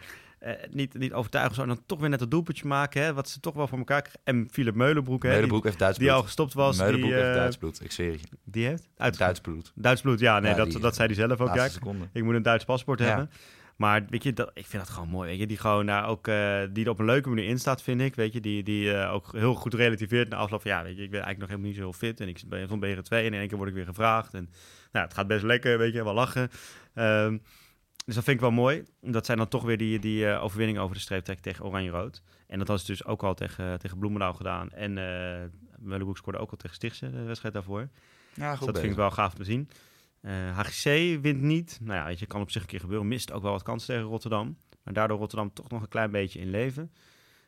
niet, 0.71 0.93
niet 0.93 1.13
overtuigen 1.13 1.55
zo. 1.55 1.61
En 1.61 1.67
dan 1.67 1.82
toch 1.86 1.99
weer 1.99 2.09
net 2.09 2.21
een 2.21 2.30
doelpuntje 2.30 2.67
maken. 2.67 3.03
Hè, 3.03 3.13
wat 3.13 3.30
ze 3.30 3.39
toch 3.39 3.53
wel 3.53 3.67
voor 3.67 3.77
elkaar 3.77 4.01
krijgen. 4.01 4.21
En 4.23 4.47
Philip 4.51 4.75
Meulenbroek. 4.75 5.23
Hè, 5.23 5.30
Meulenbroek 5.30 5.63
heeft 5.63 5.80
Duits 5.80 5.97
Die 5.97 6.11
al 6.11 6.23
gestopt 6.23 6.53
was. 6.53 6.77
Meulenbroek 6.77 7.11
die, 7.11 7.21
heeft 7.21 7.36
Duits 7.36 7.57
bloed, 7.57 7.84
ik 7.84 7.91
zweer 7.91 8.11
je. 8.11 8.19
Die 8.43 8.65
heeft? 8.65 9.17
Duits 9.17 9.39
bloed. 9.39 9.71
Duits 9.75 10.01
bloed, 10.01 10.19
ja. 10.19 10.39
Nee, 10.39 10.51
ja, 10.51 10.57
dat, 10.57 10.71
die, 10.71 10.80
dat 10.80 10.95
zei 10.95 11.07
hij 11.07 11.15
zelf 11.15 11.39
ook. 11.39 11.55
Ja, 11.55 11.67
ik 12.11 12.23
moet 12.23 12.36
een 12.36 12.41
Duits 12.41 12.65
paspoort 12.65 12.99
ja. 12.99 13.05
hebben. 13.05 13.30
Maar 13.80 14.05
weet 14.09 14.23
je, 14.23 14.34
dat, 14.34 14.51
ik 14.53 14.65
vind 14.65 14.84
dat 14.84 14.91
gewoon 14.91 15.09
mooi. 15.09 15.30
Weet 15.30 15.39
je, 15.39 15.47
die 15.47 15.57
gewoon 15.57 15.86
daar 15.86 16.07
ook 16.07 16.27
uh, 16.27 16.61
die 16.71 16.86
er 16.86 16.91
op 16.91 16.99
een 16.99 17.05
leuke 17.05 17.30
manier 17.30 17.45
in 17.45 17.59
staat, 17.59 17.82
vind 17.82 18.01
ik. 18.01 18.15
Weet 18.15 18.34
je, 18.34 18.39
die, 18.39 18.63
die 18.63 18.86
uh, 18.86 19.13
ook 19.13 19.32
heel 19.32 19.53
goed 19.53 19.73
relativeert 19.73 20.30
na 20.30 20.36
afloop. 20.36 20.63
Ja, 20.63 20.84
weet 20.84 20.97
je, 20.97 21.03
ik 21.03 21.11
ben 21.11 21.21
eigenlijk 21.23 21.39
nog 21.39 21.49
helemaal 21.49 21.67
niet 21.67 21.77
zo 21.77 21.84
heel 21.84 22.09
fit. 22.09 22.19
En 22.19 22.27
ik 22.27 22.41
ben 22.47 22.67
van 22.67 22.86
BR2 22.86 23.09
en 23.09 23.25
in 23.25 23.34
één 23.34 23.47
keer 23.47 23.57
word 23.57 23.69
ik 23.69 23.75
weer 23.75 23.86
gevraagd. 23.86 24.34
En 24.34 24.49
nou, 24.91 25.05
het 25.05 25.13
gaat 25.13 25.27
best 25.27 25.43
lekker, 25.43 25.77
weet 25.77 25.93
je, 25.93 26.03
wel 26.03 26.13
lachen. 26.13 26.49
Um, 26.95 27.41
dus 28.05 28.15
dat 28.15 28.23
vind 28.23 28.36
ik 28.36 28.41
wel 28.41 28.51
mooi. 28.51 28.84
Dat 29.01 29.25
zijn 29.25 29.38
dan 29.38 29.47
toch 29.47 29.63
weer 29.63 29.77
die, 29.77 29.99
die 29.99 30.25
uh, 30.25 30.43
overwinningen 30.43 30.82
over 30.82 30.95
de 30.95 31.01
streep 31.01 31.23
tegen, 31.23 31.41
tegen 31.41 31.65
Oranje-Rood. 31.65 32.21
En 32.47 32.59
dat 32.59 32.67
was 32.67 32.86
dus 32.86 33.05
ook 33.05 33.23
al 33.23 33.34
tegen, 33.34 33.80
tegen 33.80 33.97
Bloemendaal 33.97 34.34
gedaan. 34.34 34.71
En 34.71 34.97
uh, 34.97 35.49
Meulenboek 35.77 36.17
scoorde 36.17 36.39
ook 36.39 36.51
al 36.51 36.57
tegen 36.57 36.75
Stichtse 36.75 37.11
de 37.11 37.23
wedstrijd 37.23 37.53
daarvoor. 37.53 37.89
Ja, 38.34 38.49
goed 38.49 38.57
dus 38.57 38.59
dat 38.59 38.67
bezig. 38.67 38.80
vind 38.80 38.91
ik 38.91 38.97
wel 38.97 39.11
gaaf 39.11 39.34
te 39.34 39.43
zien. 39.43 39.69
Uh, 40.22 40.57
HGC 40.57 40.84
wint 41.22 41.41
niet. 41.41 41.80
Nou 41.82 41.99
ja, 41.99 42.05
weet 42.05 42.20
je, 42.20 42.26
kan 42.26 42.41
op 42.41 42.51
zich 42.51 42.61
een 42.61 42.67
keer 42.67 42.80
gebeuren. 42.80 43.07
Mist 43.07 43.32
ook 43.32 43.41
wel 43.41 43.51
wat 43.51 43.63
kansen 43.63 43.93
tegen 43.93 44.09
Rotterdam. 44.09 44.57
Maar 44.84 44.93
daardoor 44.93 45.17
Rotterdam 45.17 45.53
toch 45.53 45.70
nog 45.70 45.82
een 45.82 45.88
klein 45.88 46.11
beetje 46.11 46.39
in 46.39 46.49
leven. 46.49 46.91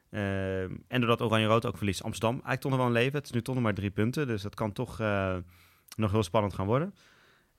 Uh, 0.09 0.61
en 0.63 0.79
doordat 0.87 1.21
Oranje-Rood 1.21 1.65
ook 1.65 1.77
verliest 1.77 2.03
Amsterdam 2.03 2.33
eigenlijk 2.33 2.61
toch 2.61 2.71
nog 2.71 2.79
wel 2.79 2.89
een 2.89 2.93
leven. 2.93 3.17
Het 3.17 3.25
is 3.25 3.31
nu 3.31 3.41
toch 3.41 3.55
nog 3.55 3.63
maar 3.63 3.73
drie 3.73 3.91
punten. 3.91 4.27
Dus 4.27 4.41
dat 4.41 4.55
kan 4.55 4.71
toch 4.71 4.99
uh, 4.99 5.35
nog 5.95 6.11
heel 6.11 6.23
spannend 6.23 6.53
gaan 6.53 6.65
worden. 6.65 6.93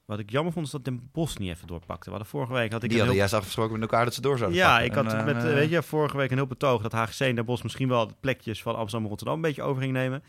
Wat 0.04 0.18
ik 0.18 0.30
jammer 0.30 0.52
vond 0.52 0.66
is 0.66 0.72
dat 0.72 0.84
Den 0.84 1.08
Bos 1.12 1.36
niet 1.36 1.50
even 1.50 1.66
doorpakte. 1.66 2.04
We 2.04 2.10
hadden 2.10 2.28
vorige 2.28 2.52
week 2.52 2.72
had 2.72 2.82
ik 2.82 2.88
Die 2.88 2.98
hadden 2.98 3.16
heel... 3.16 3.28
juist 3.28 3.34
afgesproken 3.34 3.72
met 3.72 3.82
elkaar 3.82 4.04
dat 4.04 4.14
ze 4.14 4.20
door 4.20 4.38
zouden 4.38 4.58
Ja, 4.58 4.68
pakken. 4.70 4.86
ik 4.86 4.94
had 4.94 5.12
en, 5.12 5.24
met, 5.24 5.42
weet 5.42 5.70
je, 5.70 5.82
vorige 5.82 6.16
week 6.16 6.30
een 6.30 6.36
heel 6.36 6.46
betoog 6.46 6.82
dat 6.82 6.92
HGC 6.92 7.20
en 7.20 7.34
Den 7.34 7.44
Bos 7.44 7.62
misschien 7.62 7.88
wel 7.88 8.06
de 8.06 8.14
plekjes 8.20 8.62
van 8.62 8.74
Amsterdam 8.74 9.02
en 9.02 9.08
Rotterdam 9.08 9.36
een 9.36 9.42
beetje 9.42 9.62
over 9.62 9.82
ging 9.82 9.92
nemen. 9.92 10.22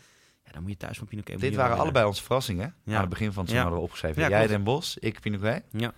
Ja, 0.44 0.52
dan 0.52 0.62
moet 0.62 0.70
je 0.70 0.76
thuis 0.76 0.98
van 0.98 1.06
Pinoquet. 1.06 1.40
Dit 1.40 1.54
waren 1.54 1.78
allebei 1.78 2.06
onze 2.06 2.22
verrassingen. 2.22 2.74
Ja. 2.84 2.94
Aan 2.94 3.00
het 3.00 3.08
begin 3.08 3.32
van 3.32 3.42
het 3.42 3.52
seizoen 3.52 3.72
hadden 3.72 3.78
we 3.78 3.84
opgeschreven. 3.84 4.28
Jij. 4.28 4.46
Den 4.46 4.62
Bos, 4.62 4.96
ik 4.98 5.20
Pinoquet. 5.20 5.64
Ja. 5.70 5.92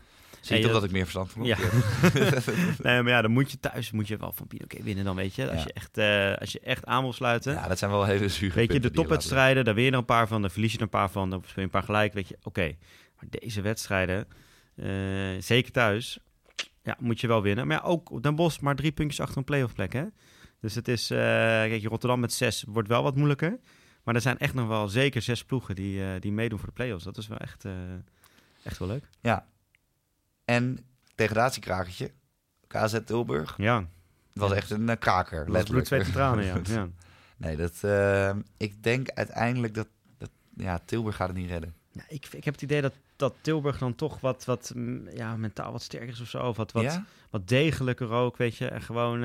Zie 0.46 0.56
je 0.56 0.62
toch 0.62 0.72
dat 0.72 0.84
ik 0.84 0.90
meer 0.90 1.02
verstand 1.02 1.30
van 1.30 1.44
heb? 1.46 1.58
nee, 2.82 3.02
maar 3.02 3.12
ja, 3.12 3.22
dan 3.22 3.30
moet 3.30 3.50
je 3.50 3.60
thuis 3.60 3.90
moet 3.90 4.08
je 4.08 4.16
wel 4.16 4.32
van 4.32 4.46
Pinoquet 4.46 4.82
winnen 4.82 5.04
dan, 5.04 5.16
weet 5.16 5.34
je. 5.34 5.50
Als, 5.50 5.62
je, 5.62 5.72
echt, 5.72 5.98
eh, 5.98 6.34
als 6.40 6.52
je 6.52 6.60
echt 6.60 6.84
aan 6.84 7.02
wil 7.02 7.12
sluiten. 7.12 7.52
Ja, 7.52 7.68
dat 7.68 7.78
zijn 7.78 7.90
wel 7.90 8.04
hele 8.04 8.28
zure 8.28 8.54
weet 8.54 8.72
je, 8.72 8.80
de 8.80 8.90
topwedstrijden, 8.90 9.64
daar 9.64 9.74
win 9.74 9.84
je 9.84 9.90
er 9.90 9.96
een 9.96 10.04
paar 10.04 10.28
van, 10.28 10.40
dan 10.40 10.50
verlies 10.50 10.70
je 10.70 10.76
er 10.76 10.82
een 10.82 10.88
paar 10.88 11.10
van, 11.10 11.30
dan 11.30 11.40
speel 11.40 11.54
je 11.54 11.62
een 11.62 11.70
paar 11.70 11.82
gelijk, 11.82 12.12
weet 12.12 12.28
je. 12.28 12.36
Oké, 12.42 12.76
maar 13.16 13.24
deze 13.40 13.60
wedstrijden, 13.60 14.26
eh, 14.76 14.86
zeker 15.38 15.72
thuis, 15.72 16.18
ja, 16.82 16.96
moet 16.98 17.20
je 17.20 17.26
wel 17.26 17.42
winnen. 17.42 17.66
Maar 17.66 17.76
ja, 17.76 17.82
ook 17.82 18.22
Den 18.22 18.34
Bosch 18.34 18.60
maar 18.60 18.76
drie 18.76 18.92
puntjes 18.92 19.20
achter 19.20 19.38
een 19.38 19.44
playoff 19.44 19.74
plek, 19.74 19.92
hè. 19.92 20.04
Dus 20.60 20.74
het 20.74 20.88
is, 20.88 21.10
eh 21.10 21.18
kijk, 21.18 21.80
je 21.80 21.88
Rotterdam 21.88 22.20
met 22.20 22.32
zes 22.32 22.64
wordt 22.68 22.88
wel 22.88 23.02
wat 23.02 23.16
moeilijker. 23.16 23.58
Maar 24.06 24.14
er 24.14 24.20
zijn 24.20 24.38
echt 24.38 24.54
nog 24.54 24.68
wel 24.68 24.88
zeker 24.88 25.22
zes 25.22 25.44
ploegen 25.44 25.74
die, 25.74 26.02
eh, 26.02 26.20
die 26.20 26.32
meedoen 26.32 26.58
voor 26.58 26.68
de 26.68 26.74
playoffs. 26.74 27.04
Dat 27.04 27.16
is 27.16 27.26
wel 27.26 27.38
echt, 27.38 27.64
eh, 27.64 27.72
echt 28.62 28.78
wel 28.78 28.88
leuk. 28.88 29.04
Ja. 29.20 29.46
En 30.44 30.78
degradatiekrakertje. 31.14 32.12
KZ 32.66 32.98
Tilburg. 33.04 33.54
Ja, 33.56 33.78
Het 33.78 33.88
was 34.32 34.52
echt 34.52 34.70
een 34.70 34.88
eh, 34.88 34.96
kraker, 34.98 35.38
dat 35.38 35.64
bloed, 35.64 35.90
letterlijk. 35.90 36.06
en 36.06 36.12
tranen, 36.12 36.44
ja. 36.44 36.60
ja. 36.74 36.88
Nee, 37.36 37.56
dat, 37.56 37.84
ik 38.56 38.82
denk 38.82 39.10
uiteindelijk 39.10 39.74
dat, 39.74 39.88
dat 40.18 40.30
ja, 40.56 40.78
Tilburg 40.84 41.16
gaat 41.16 41.28
het 41.28 41.36
niet 41.36 41.50
redden. 41.50 41.74
Ja, 41.90 42.04
ik, 42.08 42.26
ik 42.26 42.44
heb 42.44 42.54
het 42.54 42.62
idee 42.62 42.80
dat, 42.80 42.94
dat 43.16 43.34
Tilburg 43.40 43.78
dan 43.78 43.94
toch 43.94 44.20
wat, 44.20 44.44
wat 44.44 44.72
mm, 44.74 45.08
ja, 45.08 45.36
mentaal 45.36 45.72
wat 45.72 45.82
sterker 45.82 46.08
is 46.08 46.20
of 46.20 46.28
zo. 46.28 46.48
Of 46.48 46.56
wat, 46.56 46.72
wat, 46.72 46.82
ja? 46.82 47.04
wat 47.30 47.48
degelijker 47.48 48.10
ook, 48.10 48.36
weet 48.36 48.56
je. 48.56 48.68
En 48.68 48.82
gewoon, 48.82 49.20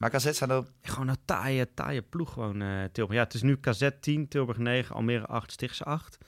Maar 0.00 0.10
KZ 0.10 0.32
staat 0.32 0.58
op... 0.58 0.70
gewoon 0.82 1.08
een 1.08 1.16
taaie, 1.24 1.74
taaie 1.74 2.02
ploeg 2.02 2.32
gewoon, 2.32 2.62
eh, 2.62 2.84
Tilburg. 2.92 3.18
Ja, 3.18 3.24
het 3.24 3.34
is 3.34 3.42
nu 3.42 3.56
KZ 3.56 3.88
10, 4.00 4.28
Tilburg 4.28 4.58
9, 4.58 4.94
Almere 4.94 5.26
8, 5.26 5.52
Stichtse 5.52 5.84
8. 5.84 6.18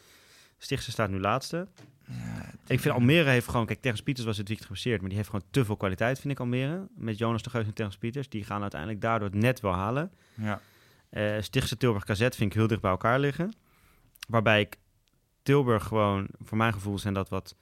Stichtse 0.58 0.90
staat 0.90 1.10
nu 1.10 1.20
laatste. 1.20 1.68
Ja, 2.06 2.52
Ik 2.66 2.80
vind 2.80 2.94
Almere 2.94 3.30
heeft 3.30 3.48
gewoon... 3.48 3.66
Kijk, 3.66 3.80
Tergens 3.80 4.02
Pieters 4.02 4.26
was 4.26 4.36
het 4.36 4.46
weekend 4.48 4.68
geblesseerd, 4.68 5.00
maar 5.00 5.08
die 5.08 5.18
heeft 5.18 5.30
gewoon 5.30 5.46
te 5.50 5.64
veel 5.64 5.76
kwaliteit, 5.76 6.20
vind 6.20 6.32
ik 6.32 6.40
Almere. 6.40 6.88
Met 6.94 7.18
Jonas 7.18 7.42
de 7.42 7.50
Geus 7.50 7.66
en 7.66 7.74
Tergens 7.74 7.98
Pieters. 7.98 8.28
Die 8.28 8.44
gaan 8.44 8.60
uiteindelijk 8.60 9.00
daardoor 9.00 9.28
het 9.28 9.38
net 9.38 9.60
wel 9.60 9.72
halen. 9.72 10.12
ja. 10.34 10.60
Eh 11.10 11.36
Stichtse 11.40 11.76
Tilburg 11.76 12.04
KZ 12.04 12.18
vind 12.18 12.40
ik 12.40 12.52
heel 12.52 12.66
dicht 12.66 12.80
bij 12.80 12.90
elkaar 12.90 13.18
liggen. 13.18 13.54
Waarbij 14.28 14.60
ik 14.60 14.76
Tilburg 15.42 15.84
gewoon, 15.84 16.26
voor 16.38 16.56
mijn 16.56 16.72
gevoel 16.72 16.98
zijn 16.98 17.14
dat 17.14 17.28
wat 17.28 17.56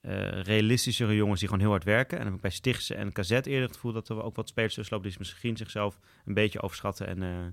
eh, 0.00 0.42
realistischere 0.42 1.14
jongens 1.14 1.38
die 1.38 1.48
gewoon 1.48 1.64
heel 1.64 1.72
hard 1.72 1.84
werken. 1.84 2.18
En 2.18 2.24
dan 2.24 2.26
heb 2.26 2.34
ik 2.34 2.40
bij 2.40 2.50
Stichtse 2.50 2.94
en 2.94 3.12
KZ 3.12 3.30
eerder 3.30 3.60
het 3.62 3.74
gevoel 3.74 3.92
dat 3.92 4.08
er 4.08 4.22
ook 4.22 4.36
wat 4.36 4.48
spelers 4.48 4.74
tussen 4.74 4.94
lopen 4.94 5.10
die 5.10 5.18
misschien 5.18 5.56
zichzelf 5.56 6.00
een 6.24 6.34
beetje 6.34 6.62
overschatten 6.62 7.06
en, 7.06 7.22
eh, 7.22 7.46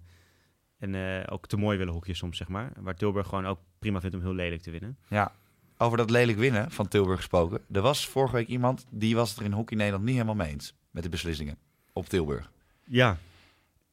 en 0.77 0.95
eh, 0.95 1.33
ook 1.33 1.47
te 1.47 1.57
mooi 1.57 1.77
willen 1.77 1.93
hoekjes 1.93 2.17
soms, 2.17 2.37
zeg 2.37 2.47
maar. 2.47 2.71
Waar 2.79 2.95
Tilburg 2.95 3.27
gewoon 3.27 3.45
ook 3.45 3.59
prima 3.79 4.01
vindt 4.01 4.15
om 4.15 4.21
heel 4.21 4.33
lelijk 4.33 4.61
te 4.61 4.71
winnen. 4.71 4.97
ja. 5.07 5.31
over 5.77 5.97
dat 5.97 6.09
lelijk 6.09 6.37
winnen 6.37 6.71
van 6.71 6.87
Tilburg 6.87 7.17
gesproken. 7.17 7.61
Er 7.71 7.81
was 7.81 8.07
vorige 8.07 8.35
week 8.35 8.47
iemand, 8.47 8.85
die 8.89 9.15
was 9.15 9.29
het 9.29 9.39
er 9.39 9.45
in 9.45 9.51
Hockey 9.51 9.77
Nederland 9.77 10.03
niet 10.03 10.13
helemaal 10.13 10.35
mee 10.35 10.51
eens. 10.51 10.73
Met 10.91 11.03
de 11.03 11.09
beslissingen 11.09 11.57
op 11.93 12.09
Tilburg. 12.09 12.51
Ja, 12.83 13.17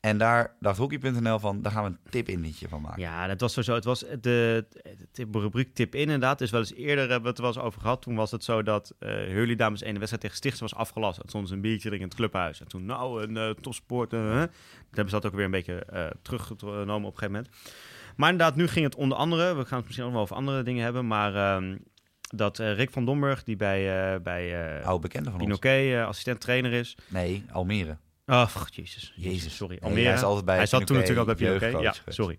En 0.05 0.18
daar 0.18 0.55
dacht 0.61 0.78
Hockey.nl 0.78 1.38
van, 1.38 1.62
daar 1.62 1.72
gaan 1.72 1.84
we 1.84 1.88
een 1.90 2.11
tip-in-liedje 2.11 2.68
van 2.68 2.80
maken. 2.80 3.00
Ja, 3.00 3.26
dat 3.26 3.40
was 3.40 3.52
sowieso. 3.52 3.74
Het 3.74 3.84
was 3.84 4.05
de, 4.20 4.64
de 5.12 5.26
rubriek 5.32 5.74
tip 5.74 5.94
in 5.94 6.00
inderdaad. 6.00 6.40
is 6.40 6.50
wel 6.50 6.61
eens 6.61 6.74
eerder 6.74 6.98
hebben 6.98 7.22
we 7.22 7.28
het 7.28 7.36
er 7.36 7.42
wel 7.44 7.52
eens 7.52 7.62
over 7.62 7.80
gehad. 7.80 8.02
Toen 8.02 8.14
was 8.14 8.30
het 8.30 8.44
zo 8.44 8.62
dat 8.62 8.94
eh 8.98 9.09
Hurley 9.11 9.55
Dames 9.57 9.82
1 9.82 9.92
de 9.92 9.98
wedstrijd 9.98 10.22
tegen 10.22 10.36
Stichts 10.36 10.61
was 10.61 10.74
afgelast. 10.74 11.18
En 11.18 11.28
stond 11.28 11.50
een 11.50 11.61
biertje 11.61 11.88
drinken 11.88 12.00
in 12.00 12.07
het 12.09 12.14
clubhuis. 12.14 12.61
En 12.61 12.68
toen, 12.68 12.84
nou, 12.84 13.22
een 13.22 13.36
eh, 13.36 13.50
topsport. 13.50 14.12
eh, 14.12 14.20
hè. 14.20 14.46
Toen 14.46 14.55
hebben 14.90 15.09
ze 15.09 15.20
dat 15.20 15.26
ook 15.26 15.34
weer 15.34 15.44
een 15.44 15.50
beetje 15.50 15.84
eh, 15.84 16.07
teruggenomen 16.22 16.94
op 17.09 17.12
een 17.12 17.18
gegeven 17.18 17.32
moment. 17.32 17.48
Maar 18.16 18.30
inderdaad, 18.30 18.57
nu 18.57 18.68
ging 18.68 18.84
het 18.84 18.94
onder 18.94 19.18
andere. 19.18 19.55
We 19.55 19.64
gaan 19.64 19.76
het 19.78 19.86
misschien 19.86 20.07
ook 20.07 20.12
wel 20.12 20.22
over 20.22 20.36
andere 20.36 20.62
dingen 20.62 20.84
hebben. 20.84 21.07
Maar 21.07 21.34
ehm, 21.34 21.76
dat 22.20 22.59
eh, 22.59 22.74
Rick 22.74 22.90
van 22.90 23.05
Domburg, 23.05 23.42
die 23.42 23.57
bij, 23.57 24.12
eh 24.14 24.20
bij 24.20 24.76
eh 24.78 24.86
Oude 24.86 25.00
bekende 25.02 25.30
van 25.30 25.40
ons. 25.40 25.59
Pinoquet 25.59 25.94
eh, 25.94 26.07
assistent-trainer 26.07 26.72
is. 26.72 26.96
Nee, 27.09 27.44
Almere. 27.52 27.96
Oh, 28.27 28.51
jezus. 28.70 29.12
Jezus. 29.16 29.57
Sorry. 29.57 29.79
Nee, 29.81 29.83
Almere. 29.83 30.07
hij 30.07 30.14
is 30.14 30.22
altijd 30.22 30.45
bij 30.45 30.57
Hij 30.57 30.66
zat 30.66 30.87
toen 30.87 30.97
natuurlijk 30.97 31.29
ook 31.29 31.37
bij 31.37 31.59
Pinoquet. 31.59 31.81
Ja, 31.83 31.95
sorry. 32.12 32.39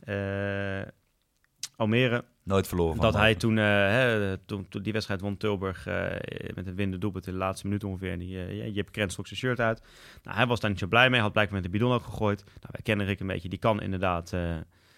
Eh, 0.00 0.88
Almere, 1.76 2.24
Nooit 2.42 2.66
verloren 2.66 2.96
van 2.96 3.04
dat 3.04 3.14
hij 3.14 3.34
toen, 3.34 3.58
eh, 3.58 3.64
hè, 3.64 4.38
toen, 4.38 4.68
toen 4.68 4.82
die 4.82 4.92
wedstrijd 4.92 5.20
won 5.20 5.36
Tilburg 5.36 5.86
eh, 5.86 5.94
met 6.54 6.66
een 6.66 6.74
winnende 6.74 6.98
doelpunt 6.98 7.26
in 7.26 7.32
de 7.32 7.38
laatste 7.38 7.66
minuut 7.66 7.84
ongeveer. 7.84 8.12
En 8.12 8.18
die, 8.18 8.36
uh, 8.36 8.74
Jip 8.74 8.92
Krens 8.92 9.14
trok 9.14 9.26
zijn 9.26 9.38
shirt 9.38 9.60
uit. 9.60 9.82
Nou, 10.22 10.36
hij 10.36 10.46
was 10.46 10.60
daar 10.60 10.70
niet 10.70 10.78
zo 10.78 10.86
blij 10.86 11.10
mee. 11.10 11.20
Had 11.20 11.32
blijkbaar 11.32 11.60
met 11.60 11.70
de 11.70 11.78
bidon 11.78 11.92
ook 11.92 12.04
gegooid. 12.04 12.44
Nou, 12.44 12.68
wij 12.70 12.80
kennen 12.82 13.06
Rick 13.06 13.20
een 13.20 13.26
beetje. 13.26 13.48
Die 13.48 13.58
kan 13.58 13.80
inderdaad... 13.80 14.32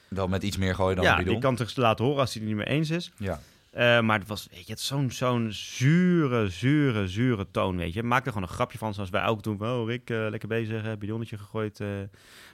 Wel 0.09 0.29
met 0.29 0.43
iets 0.43 0.57
meer 0.57 0.75
gooien 0.75 0.97
dan 0.97 1.05
ja, 1.05 1.11
de 1.11 1.17
bidon. 1.17 1.33
die 1.33 1.43
kan 1.43 1.57
zich 1.57 1.77
laten 1.77 2.05
horen 2.05 2.21
als 2.21 2.35
hij 2.35 2.43
het 2.43 2.51
niet 2.51 2.59
meer 2.59 2.69
eens 2.69 2.91
is. 2.91 3.13
Ja. 3.17 3.41
Eh, 3.71 4.01
maar 4.01 4.19
het 4.19 4.29
was, 4.29 4.49
weet 4.51 4.67
je, 4.67 4.73
het 4.73 4.81
zo'n 4.81 5.11
zo'n 5.11 5.53
zure, 5.53 6.49
zure, 6.49 7.09
zure 7.09 7.47
toon, 7.51 7.77
weet 7.77 7.93
je. 7.93 8.03
Maak 8.03 8.27
er 8.27 8.33
gewoon 8.33 8.49
een 8.49 8.55
grapje 8.55 8.79
van, 8.79 8.95
zoals 8.95 9.11
wij 9.11 9.25
ook 9.25 9.43
doen. 9.43 9.61
Oh, 9.61 9.89
Rick, 9.89 10.11
eh, 10.11 10.27
lekker 10.31 10.49
bezig, 10.49 10.85
eh, 10.85 10.93
bidonnetje 10.99 11.39
gegooid. 11.39 11.81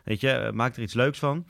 weet 0.04 0.20
je, 0.20 0.50
maak 0.54 0.76
er 0.76 0.82
iets 0.82 0.94
leuks 0.94 1.18
van. 1.18 1.46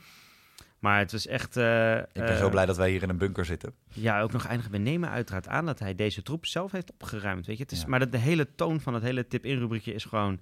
Maar 0.79 0.99
het 0.99 1.13
is 1.13 1.27
echt... 1.27 1.55
Ik 1.55 2.07
ben 2.13 2.37
zo 2.37 2.49
blij 2.49 2.65
dat 2.65 2.77
wij 2.77 2.89
hier 2.89 3.03
in 3.03 3.09
een 3.09 3.17
bunker 3.17 3.45
zitten. 3.45 3.73
Ja, 3.89 4.21
ook 4.21 4.31
nog 4.31 4.45
eindigen. 4.45 4.71
We 4.71 4.77
nemen 4.77 5.09
uiteraard 5.09 5.47
aan 5.47 5.65
dat 5.65 5.79
hij 5.79 5.95
deze 5.95 6.21
troep 6.23 6.45
zelf 6.45 6.71
heeft 6.71 6.91
opgeruimd, 6.91 7.45
weet 7.45 7.57
je. 7.57 7.63
Het 7.63 7.71
is, 7.71 7.81
Ja. 7.81 7.87
Maar 7.87 7.99
de, 7.99 8.09
de 8.09 8.17
hele 8.17 8.47
toon 8.55 8.81
van 8.81 8.93
het 8.93 9.03
hele 9.03 9.27
tip-in-rubriekje 9.27 9.93
is 9.93 10.05
gewoon 10.05 10.39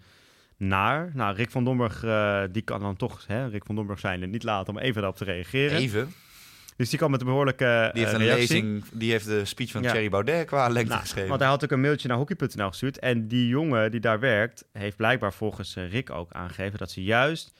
naar. 0.57 1.11
Nou, 1.13 1.35
Rick 1.35 1.51
van 1.51 1.63
Domburg, 1.63 1.99
die 2.51 2.61
kan 2.61 2.79
dan 2.79 2.95
toch, 2.95 3.27
hè, 3.27 3.47
Rick 3.47 3.65
van 3.65 3.75
Domburg 3.75 3.99
zijn, 3.99 4.29
niet 4.29 4.43
laten 4.43 4.73
om 4.73 4.79
even 4.79 4.95
daarop 4.95 5.17
te 5.17 5.23
reageren. 5.25 5.77
Even. 5.77 6.13
Dus 6.75 6.89
die 6.89 6.99
kan 6.99 7.11
met 7.11 7.19
een 7.21 7.25
behoorlijke 7.27 7.89
Die 7.93 8.03
heeft 8.03 8.13
eh, 8.15 8.19
een 8.19 8.25
reactie. 8.25 8.47
lezing, 8.63 8.83
die 8.93 9.11
heeft 9.11 9.25
de 9.25 9.45
speech 9.45 9.71
van 9.71 9.81
Ja. 9.81 9.91
Thierry 9.91 10.09
Baudet 10.09 10.45
qua 10.45 10.67
lengte 10.67 10.89
Nou, 10.89 11.01
geschreven. 11.01 11.29
want 11.29 11.41
hij 11.41 11.49
had 11.49 11.63
ook 11.63 11.71
een 11.71 11.81
mailtje 11.81 12.07
naar 12.07 12.17
hockey.nl 12.17 12.67
gestuurd. 12.67 12.99
En 12.99 13.27
die 13.27 13.47
jongen 13.47 13.91
die 13.91 13.99
daar 13.99 14.19
werkt, 14.19 14.65
heeft 14.71 14.97
blijkbaar 14.97 15.33
volgens 15.33 15.75
eh, 15.75 15.91
Rick 15.91 16.09
ook 16.09 16.31
aangegeven 16.31 16.79
dat 16.79 16.91
ze 16.91 17.03
juist 17.03 17.53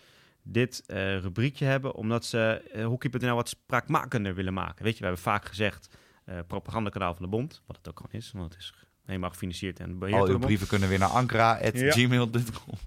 dit 0.43 0.83
eh, 0.87 1.17
rubriekje 1.19 1.65
hebben, 1.65 1.93
omdat 1.95 2.25
ze 2.25 2.61
hockey.nl 2.85 3.35
wat 3.35 3.49
spraakmakender 3.49 4.35
willen 4.35 4.53
maken. 4.53 4.83
Weet 4.83 4.93
je, 4.93 4.99
we 4.99 5.05
hebben 5.05 5.23
vaak 5.23 5.45
gezegd 5.45 5.89
eh 6.25 6.35
propagandakanaal 6.47 7.13
van 7.13 7.23
de 7.23 7.29
bond, 7.29 7.61
wat 7.67 7.77
het 7.77 7.89
ook 7.89 7.97
gewoon 7.97 8.21
is, 8.21 8.31
want 8.35 8.53
het 8.53 8.61
is 8.61 8.73
helemaal 9.05 9.29
gefinancierd 9.29 9.79
en 9.79 9.99
beheerd 9.99 10.19
Al 10.21 10.27
uw 10.27 10.39
brieven 10.39 10.67
kunnen 10.67 10.89
weer 10.89 10.99
naar 10.99 11.09
ankara.gmail.com. 11.09 12.77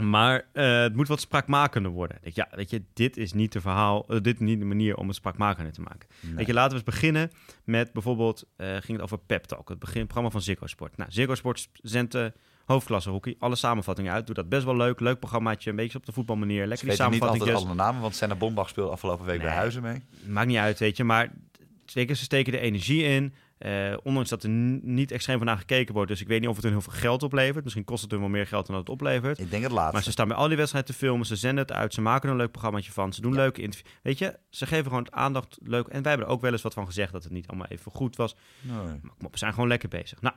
Maar 0.00 0.46
eh, 0.52 0.80
het 0.80 0.94
moet 0.96 1.08
wat 1.08 1.20
spraakmakender 1.20 1.92
worden. 1.92 2.18
Ja, 2.22 2.48
weet 2.50 2.70
je, 2.70 2.82
dit 2.92 3.16
is 3.16 3.32
niet 3.32 3.52
de 3.52 3.60
verhaal, 3.60 4.06
eh, 4.08 4.20
dit 4.20 4.34
is 4.34 4.40
niet 4.40 4.58
de 4.58 4.64
manier 4.64 4.96
om 4.96 5.06
het 5.06 5.16
spraakmakender 5.16 5.72
te 5.72 5.80
maken. 5.80 6.08
Nee. 6.20 6.34
Weet 6.34 6.46
je, 6.46 6.52
laten 6.52 6.70
we 6.70 6.76
eens 6.76 6.94
beginnen 6.94 7.30
met 7.64 7.92
bijvoorbeeld, 7.92 8.44
eh, 8.56 8.68
ging 8.68 8.92
het 8.92 9.00
over 9.00 9.18
Pep 9.18 9.44
Talk, 9.44 9.68
het 9.68 9.78
begin, 9.78 10.04
programma 10.04 10.30
van 10.30 10.42
Ziggo 10.42 10.66
Sport. 10.66 10.96
Nou, 10.96 11.10
Ziggo 11.12 11.34
Sport 11.34 11.68
zendt 11.72 12.16
hoofdklasse 12.64 13.10
hockey, 13.10 13.36
alle 13.38 13.56
samenvattingen 13.56 14.12
uit, 14.12 14.26
doet 14.26 14.36
dat 14.36 14.48
best 14.48 14.64
wel 14.64 14.76
leuk, 14.76 15.00
leuk 15.00 15.18
programmaatje, 15.18 15.70
een 15.70 15.76
beetje 15.76 15.98
op 15.98 16.06
de 16.06 16.12
voetbalmanier, 16.12 16.66
lekker 16.66 16.88
die 16.88 16.96
weten 16.96 17.10
niet 17.10 17.22
altijd 17.22 17.54
alle 17.54 17.74
namen, 17.74 18.00
want 18.00 18.14
Senna 18.14 18.34
Bombach 18.34 18.68
speelde 18.68 18.90
afgelopen 18.90 19.26
week 19.26 19.40
bij. 19.40 19.50
Huizen 19.50 19.82
mee. 19.82 20.02
Maakt 20.26 20.46
niet 20.46 20.56
uit, 20.56 20.78
weet 20.78 20.96
je, 20.96 21.04
maar 21.04 21.32
zeker, 21.84 22.16
ze 22.16 22.24
steken 22.24 22.52
er 22.52 22.60
energie 22.60 23.02
in. 23.02 23.34
Eh, 23.60 23.96
ondanks 24.02 24.28
dat 24.28 24.42
er 24.42 24.48
niet 24.48 25.10
extreem 25.12 25.36
van 25.38 25.46
naar 25.46 25.56
gekeken 25.58 25.94
wordt, 25.94 26.10
dus 26.10 26.20
ik 26.20 26.26
weet 26.28 26.40
niet 26.40 26.48
of 26.48 26.54
het 26.54 26.64
hun 26.64 26.72
heel 26.72 26.82
veel 26.82 26.92
geld 26.92 27.22
oplevert. 27.22 27.62
Misschien 27.64 27.84
kost 27.84 28.02
het 28.02 28.10
hun 28.10 28.20
wel 28.20 28.28
meer 28.28 28.46
geld 28.46 28.66
dan 28.66 28.74
dat 28.76 28.84
het 28.86 28.94
oplevert. 28.94 29.38
Ik 29.38 29.50
denk 29.50 29.62
het 29.62 29.72
laatste. 29.72 29.92
Maar 29.94 30.02
ze 30.02 30.10
staan 30.10 30.28
bij 30.28 30.36
al 30.36 30.48
die 30.48 30.56
wedstrijden 30.56 30.92
te 30.92 30.98
filmen, 30.98 31.26
ze 31.26 31.36
zenden 31.36 31.64
het 31.64 31.72
uit, 31.72 31.94
ze 31.94 32.00
maken 32.00 32.26
er 32.28 32.34
een 32.34 32.40
leuk 32.40 32.50
programmaatje 32.50 32.92
van, 32.92 33.12
ze 33.12 33.20
doen 33.20 33.32
Ja. 33.32 33.38
leuke 33.38 33.62
interviews. 33.62 33.94
Weet 34.02 34.18
je, 34.18 34.38
ze 34.50 34.66
geven 34.66 34.84
gewoon 34.86 35.14
aandacht 35.14 35.58
leuk. 35.62 35.86
En 35.86 36.02
wij 36.02 36.10
hebben 36.10 36.28
er 36.28 36.32
ook 36.34 36.40
wel 36.40 36.52
eens 36.52 36.62
wat 36.62 36.74
van 36.74 36.86
gezegd 36.86 37.12
dat 37.12 37.22
het 37.22 37.32
niet 37.32 37.46
allemaal 37.48 37.66
even 37.66 37.92
goed 37.92 38.16
was. 38.16 38.36
Nee. 38.60 38.74
Maar 38.76 39.12
kom 39.16 39.26
op, 39.26 39.32
we 39.32 39.38
zijn 39.38 39.52
gewoon 39.52 39.68
lekker 39.68 39.88
bezig. 39.88 40.20
Nou, 40.20 40.34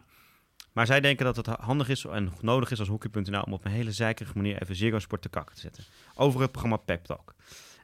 maar 0.74 0.86
zij 0.86 1.02
denken 1.02 1.26
dat 1.26 1.36
het 1.36 1.46
handig 1.48 1.90
is 1.90 2.06
en 2.06 2.32
nodig 2.42 2.72
is 2.72 2.80
als 2.80 2.88
hockey.nl 2.88 3.42
om 3.42 3.54
op 3.54 3.66
een 3.66 3.72
hele 3.72 3.92
zeikerige 3.92 4.36
manier 4.38 4.62
even 4.62 4.76
Ziggo 4.76 5.00
Sport 5.00 5.22
te 5.22 5.30
kakken 5.30 5.56
te 5.56 5.62
zetten. 5.62 5.84
Over 6.16 6.42
het 6.42 6.52
programma 6.52 6.78
Pep 6.78 7.04
Talk. 7.06 7.34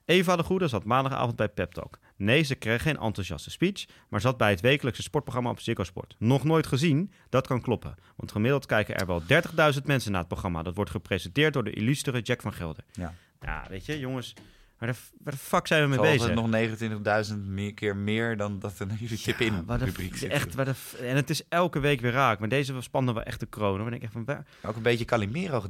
Eva 0.10 0.36
de 0.36 0.43
Goede 0.43 0.68
zat 0.68 0.84
maandagavond 0.84 1.36
bij 1.36 1.49
Pep 1.49 1.72
Talk. 1.72 1.99
Nee, 2.16 2.43
ze 2.43 2.55
kreeg 2.55 2.82
geen 2.82 2.97
enthousiaste 2.97 3.49
speech, 3.49 3.86
maar 4.07 4.22
zat 4.22 4.38
bij 4.38 4.49
het 4.49 4.62
wekelijkse 4.62 5.01
sportprogramma 5.01 5.49
op 5.49 5.60
Ziggo 5.60 5.84
Sport. 5.84 6.16
Nog 6.18 6.43
nooit 6.43 6.68
gezien? 6.68 7.12
Dat 7.30 7.47
kan 7.47 7.62
kloppen. 7.62 7.95
Want 8.16 8.32
gemiddeld 8.32 8.66
kijken 8.66 8.95
er 8.95 9.05
wel 9.05 9.22
30.000 9.22 9.84
mensen 9.84 10.12
naar 10.12 10.20
het 10.20 10.30
programma. 10.30 10.64
Dat 10.64 10.76
wordt 10.76 10.91
gepresenteerd 10.91 11.53
door 11.53 11.64
de 11.64 11.72
illustere 11.72 12.22
Jack 12.22 12.41
van 12.41 12.53
Gelder. 12.53 12.84
Ja. 12.91 13.14
Ja, 13.41 13.66
weet 13.70 13.86
je, 13.86 13.99
jongens, 13.99 14.34
waar 14.78 14.91
de, 14.91 14.97
waar 15.24 15.34
de 15.34 15.39
fuck 15.39 15.68
zijn 15.68 15.82
we 15.82 15.88
mee 15.88 15.97
Zoals 15.97 16.12
bezig? 16.12 16.82
het 16.82 17.01
nog 17.01 17.30
29.000 17.30 17.38
meer 17.45 17.74
keer 17.74 17.95
meer 17.95 18.38
dan 18.38 18.60
dat 18.60 18.80
er 18.80 18.88
naar 18.88 18.97
jullie 18.97 19.18
tip 19.18 19.39
in 19.39 19.66
de, 19.68 19.76
rubriek 19.76 20.18
zit. 20.18 20.32
echt, 20.32 20.55
waar 20.55 20.66
de, 20.66 20.76
en 21.01 21.16
het 21.16 21.30
is 21.30 21.43
elke 21.49 21.80
week 21.80 22.01
weer 22.01 22.12
raak. 22.12 22.39
Maar 22.39 22.49
deze 22.49 22.76
spannen 22.80 23.14
we 23.14 23.22
echt 23.22 23.39
de 23.39 23.45
kroon. 23.45 23.78
Dan 23.78 23.89
denk 23.89 23.95
ik 23.95 24.03
echt 24.03 24.14
van, 24.14 24.26
waar, 24.26 24.45
Ook 24.64 24.76
een 24.76 24.82
beetje 24.82 25.05
Calimero 25.05 25.62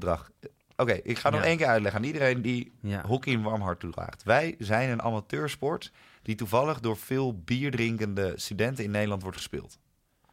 Oké, 0.79 0.93
ik 0.93 1.17
ga 1.17 1.29
nog 1.29 1.39
Ja. 1.39 1.45
één 1.45 1.57
keer 1.57 1.67
uitleggen 1.67 2.01
aan 2.01 2.07
iedereen 2.07 2.41
die 2.41 2.71
ja. 2.81 3.05
hockey 3.05 3.33
een 3.33 3.41
warm 3.43 3.61
hart 3.61 3.79
toedraagt. 3.79 4.23
Wij 4.23 4.55
zijn 4.59 4.89
een 4.89 5.01
amateursport 5.01 5.91
die 6.21 6.35
toevallig 6.35 6.79
door 6.79 6.97
veel 6.97 7.39
bierdrinkende 7.39 8.33
studenten 8.35 8.83
in 8.83 8.91
Nederland 8.91 9.21
wordt 9.21 9.37
gespeeld. 9.37 9.79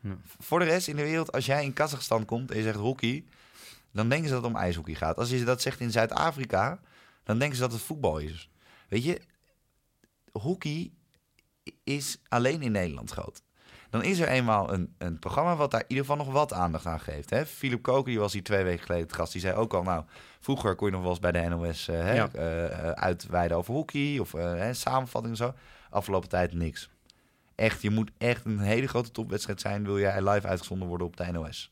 Ja. 0.01 0.17
Voor 0.39 0.59
de 0.59 0.65
rest 0.65 0.89
in 0.89 0.97
de 0.97 1.03
wereld, 1.03 1.33
als 1.33 1.47
jij 1.47 1.65
in 1.65 1.73
Kazachstan 1.73 2.25
komt 2.25 2.51
en 2.51 2.57
je 2.57 2.63
zegt 2.63 2.77
hockey, 2.77 3.25
dan 3.93 4.09
denken 4.09 4.29
ze 4.29 4.35
dat 4.35 4.43
het 4.45 4.53
om 4.53 4.59
ijshockey 4.59 4.95
gaat. 4.95 5.17
Als 5.17 5.31
je 5.31 5.45
dat 5.45 5.63
zegt 5.63 5.81
in 5.81 5.91
Zuid-Afrika, 5.91 6.81
dan 7.25 7.39
denken 7.39 7.57
ze 7.57 7.63
dat 7.63 7.73
het 7.73 7.83
voetbal 7.83 8.19
is. 8.19 8.51
Weet 8.89 9.05
je, 9.05 9.21
hockey 10.33 10.91
is 11.85 12.19
alleen 12.29 12.63
in 12.63 12.73
Nederland 12.73 13.11
groot. 13.11 13.43
Dan 13.91 14.03
is 14.03 14.19
er 14.19 14.29
eenmaal 14.29 14.73
een, 14.73 14.95
een 14.99 15.19
programma 15.19 15.57
wat 15.57 15.71
daar 15.71 15.81
in 15.81 15.87
ieder 15.89 16.05
geval 16.05 16.25
nog 16.25 16.33
wat 16.35 16.53
aandacht 16.53 16.87
aan 16.87 17.01
geeft. 17.01 17.31
Hè? 17.31 17.47
Philip 17.47 17.83
Koker, 17.83 18.11
die 18.11 18.19
was 18.19 18.33
hier 18.33 18.43
twee 18.43 18.65
weken 18.65 18.85
geleden 18.87 19.13
gast, 19.15 19.33
die 19.33 19.41
zei 19.41 19.55
ook 19.57 19.75
al, 19.75 19.83
nou, 19.83 20.05
vroeger 20.41 20.75
kon 20.75 20.87
je 20.87 20.93
nog 20.93 21.03
wel 21.03 21.11
eens 21.11 21.21
bij 21.21 21.33
de 21.33 21.41
NOS 21.49 21.89
eh, 21.89 21.97
hè, 21.99 22.15
Ja. 22.15 22.29
eh, 22.33 22.65
eh, 22.65 22.91
uitweiden 22.91 23.57
over 23.57 23.75
hockey 23.75 24.19
of 24.19 24.35
eh, 24.35 24.43
hè, 24.45 24.75
samenvatting 24.75 25.33
en 25.33 25.39
zo. 25.47 25.55
Afgelopen 25.91 26.29
tijd 26.29 26.53
niks. 26.53 26.89
Echt, 27.55 27.83
je 27.83 27.91
moet 27.91 28.11
echt 28.19 28.45
een 28.45 28.59
hele 28.59 28.87
grote 28.89 29.11
topwedstrijd 29.11 29.61
zijn, 29.61 29.85
wil 29.85 29.99
jij 29.99 30.23
live 30.31 30.47
uitgezonden 30.47 30.89
worden 30.89 31.07
op 31.07 31.17
de 31.17 31.33
NOS. 31.33 31.71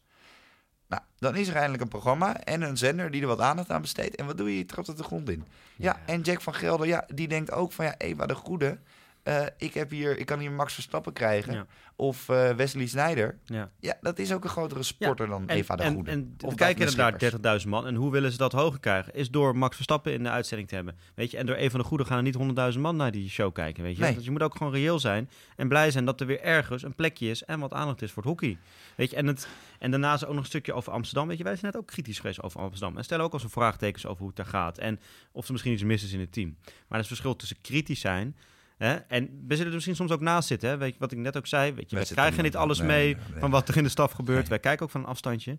Nou, 0.88 1.02
dan 1.18 1.36
is 1.36 1.48
er 1.48 1.54
eindelijk 1.54 1.82
een 1.82 1.88
programma 1.88 2.40
en 2.40 2.62
een 2.62 2.76
zender 2.76 3.10
die 3.10 3.20
er 3.22 3.26
wat 3.26 3.40
aandacht 3.40 3.70
aan 3.70 3.80
besteedt. 3.80 4.16
En 4.16 4.26
wat 4.26 4.36
doe 4.36 4.50
je? 4.50 4.56
Je 4.58 4.66
trapt 4.66 4.86
het 4.86 4.96
de 4.96 5.02
grond 5.02 5.28
in. 5.30 5.44
Ja, 5.76 5.96
en 6.06 6.20
Jack 6.20 6.40
van 6.40 6.54
Gelder, 6.54 6.86
ja, 6.86 7.04
die 7.14 7.28
denkt 7.28 7.50
ook 7.50 7.72
van 7.72 7.84
ja, 7.84 7.94
Eva 7.98 8.26
de 8.26 8.34
Goede. 8.34 8.78
Eh, 9.24 9.46
ik, 9.56 9.74
heb 9.74 9.90
hier, 9.90 10.18
ik 10.18 10.26
kan 10.26 10.38
hier 10.38 10.52
Max 10.52 10.74
Verstappen 10.74 11.12
krijgen. 11.12 11.54
Ja. 11.54 11.66
Of 11.96 12.28
eh, 12.28 12.50
Wesley 12.50 12.86
Sneijder. 12.86 13.38
Ja. 13.44 13.70
Ja, 13.80 13.96
dat 14.00 14.18
is 14.18 14.32
ook 14.32 14.44
een 14.44 14.50
grotere 14.50 14.82
sporter 14.82 15.26
dan 15.26 15.48
En, 15.48 15.56
Eva 15.56 15.76
de 15.76 15.82
en, 15.82 15.94
Goede. 15.94 16.10
en 16.10 16.34
Of 16.44 16.54
kijken 16.54 16.86
er 16.86 16.96
daar 17.40 17.60
30.000 17.62 17.68
man. 17.68 17.86
En 17.86 17.94
hoe 17.94 18.10
willen 18.10 18.32
ze 18.32 18.38
dat 18.38 18.52
hoger 18.52 18.80
krijgen? 18.80 19.14
Is 19.14 19.30
door 19.30 19.56
Max 19.56 19.74
Verstappen 19.74 20.12
in 20.12 20.22
de 20.22 20.30
uitzending 20.30 20.68
te 20.68 20.74
hebben. 20.74 20.96
Weet 21.14 21.30
je, 21.30 21.36
en 21.36 21.46
door 21.46 21.56
een 21.56 21.70
van 21.70 21.80
de 21.80 21.86
goede 21.86 22.04
gaan 22.04 22.16
er 22.16 22.22
niet 22.22 22.72
100.000 22.74 22.80
man 22.80 22.96
naar 22.96 23.10
die 23.10 23.28
show 23.28 23.52
kijken. 23.54 23.82
Weet 23.82 23.96
je, 23.96 24.02
Nee. 24.02 24.14
dus 24.14 24.24
je 24.24 24.30
moet 24.30 24.42
ook 24.42 24.56
gewoon 24.56 24.72
reëel 24.72 24.98
zijn. 24.98 25.30
En 25.56 25.68
blij 25.68 25.90
zijn 25.90 26.04
dat 26.04 26.20
er 26.20 26.26
weer 26.26 26.40
ergens 26.40 26.82
een 26.82 26.94
plekje 26.94 27.30
is 27.30 27.42
en 27.44 27.60
wat 27.60 27.72
aandacht 27.72 28.02
is 28.02 28.12
voor 28.12 28.22
het 28.22 28.30
hockey. 28.32 28.58
Weet 28.96 29.10
je, 29.10 29.16
en, 29.16 29.26
het, 29.26 29.48
en 29.78 29.90
daarna 29.90 30.14
is 30.14 30.20
er 30.20 30.26
ook 30.26 30.34
nog 30.34 30.42
een 30.42 30.48
stukje 30.48 30.72
over 30.72 30.92
Amsterdam. 30.92 31.28
Weet 31.28 31.38
je, 31.38 31.44
wij 31.44 31.56
zijn 31.56 31.72
net 31.72 31.80
ook 31.80 31.86
kritisch 31.86 32.18
geweest 32.18 32.42
over 32.42 32.60
Amsterdam. 32.60 32.96
En 32.96 33.04
stellen 33.04 33.24
ook 33.24 33.32
al 33.32 33.38
zo'n 33.38 33.50
vraagtekens 33.50 34.06
over 34.06 34.18
hoe 34.18 34.28
het 34.28 34.36
daar 34.36 34.46
gaat. 34.46 34.78
En 34.78 35.00
of 35.32 35.46
er 35.46 35.52
misschien 35.52 35.72
iets 35.72 35.82
mis 35.82 36.04
is 36.04 36.12
in 36.12 36.20
het 36.20 36.32
team. 36.32 36.56
Maar 36.64 36.98
is 36.98 37.04
een 37.04 37.04
verschil 37.04 37.36
tussen 37.36 37.60
kritisch 37.60 38.00
zijn. 38.00 38.36
Hè? 38.76 38.94
En 38.94 39.24
we 39.46 39.52
zullen 39.54 39.66
er 39.66 39.74
misschien 39.74 39.96
soms 39.96 40.10
ook 40.10 40.20
naast 40.20 40.48
zitten. 40.48 40.68
Hè? 40.68 40.76
Weet 40.76 40.92
je, 40.92 40.98
wat 40.98 41.12
ik 41.12 41.18
net 41.18 41.36
ook 41.36 41.46
zei. 41.46 41.72
Weet 41.72 41.90
je, 41.90 41.96
Wij 41.96 42.04
krijgen 42.04 42.42
niet 42.42 42.56
alles 42.56 42.80
mee 42.80 43.14
nee, 43.14 43.24
nee. 43.30 43.40
van 43.40 43.50
wat 43.50 43.68
er 43.68 43.76
in 43.76 43.82
de 43.82 43.88
staf 43.88 44.12
gebeurt. 44.12 44.40
Nee. 44.40 44.48
Wij 44.48 44.58
kijken 44.58 44.84
ook 44.84 44.90
van 44.90 45.00
een 45.00 45.06
afstandje. 45.06 45.58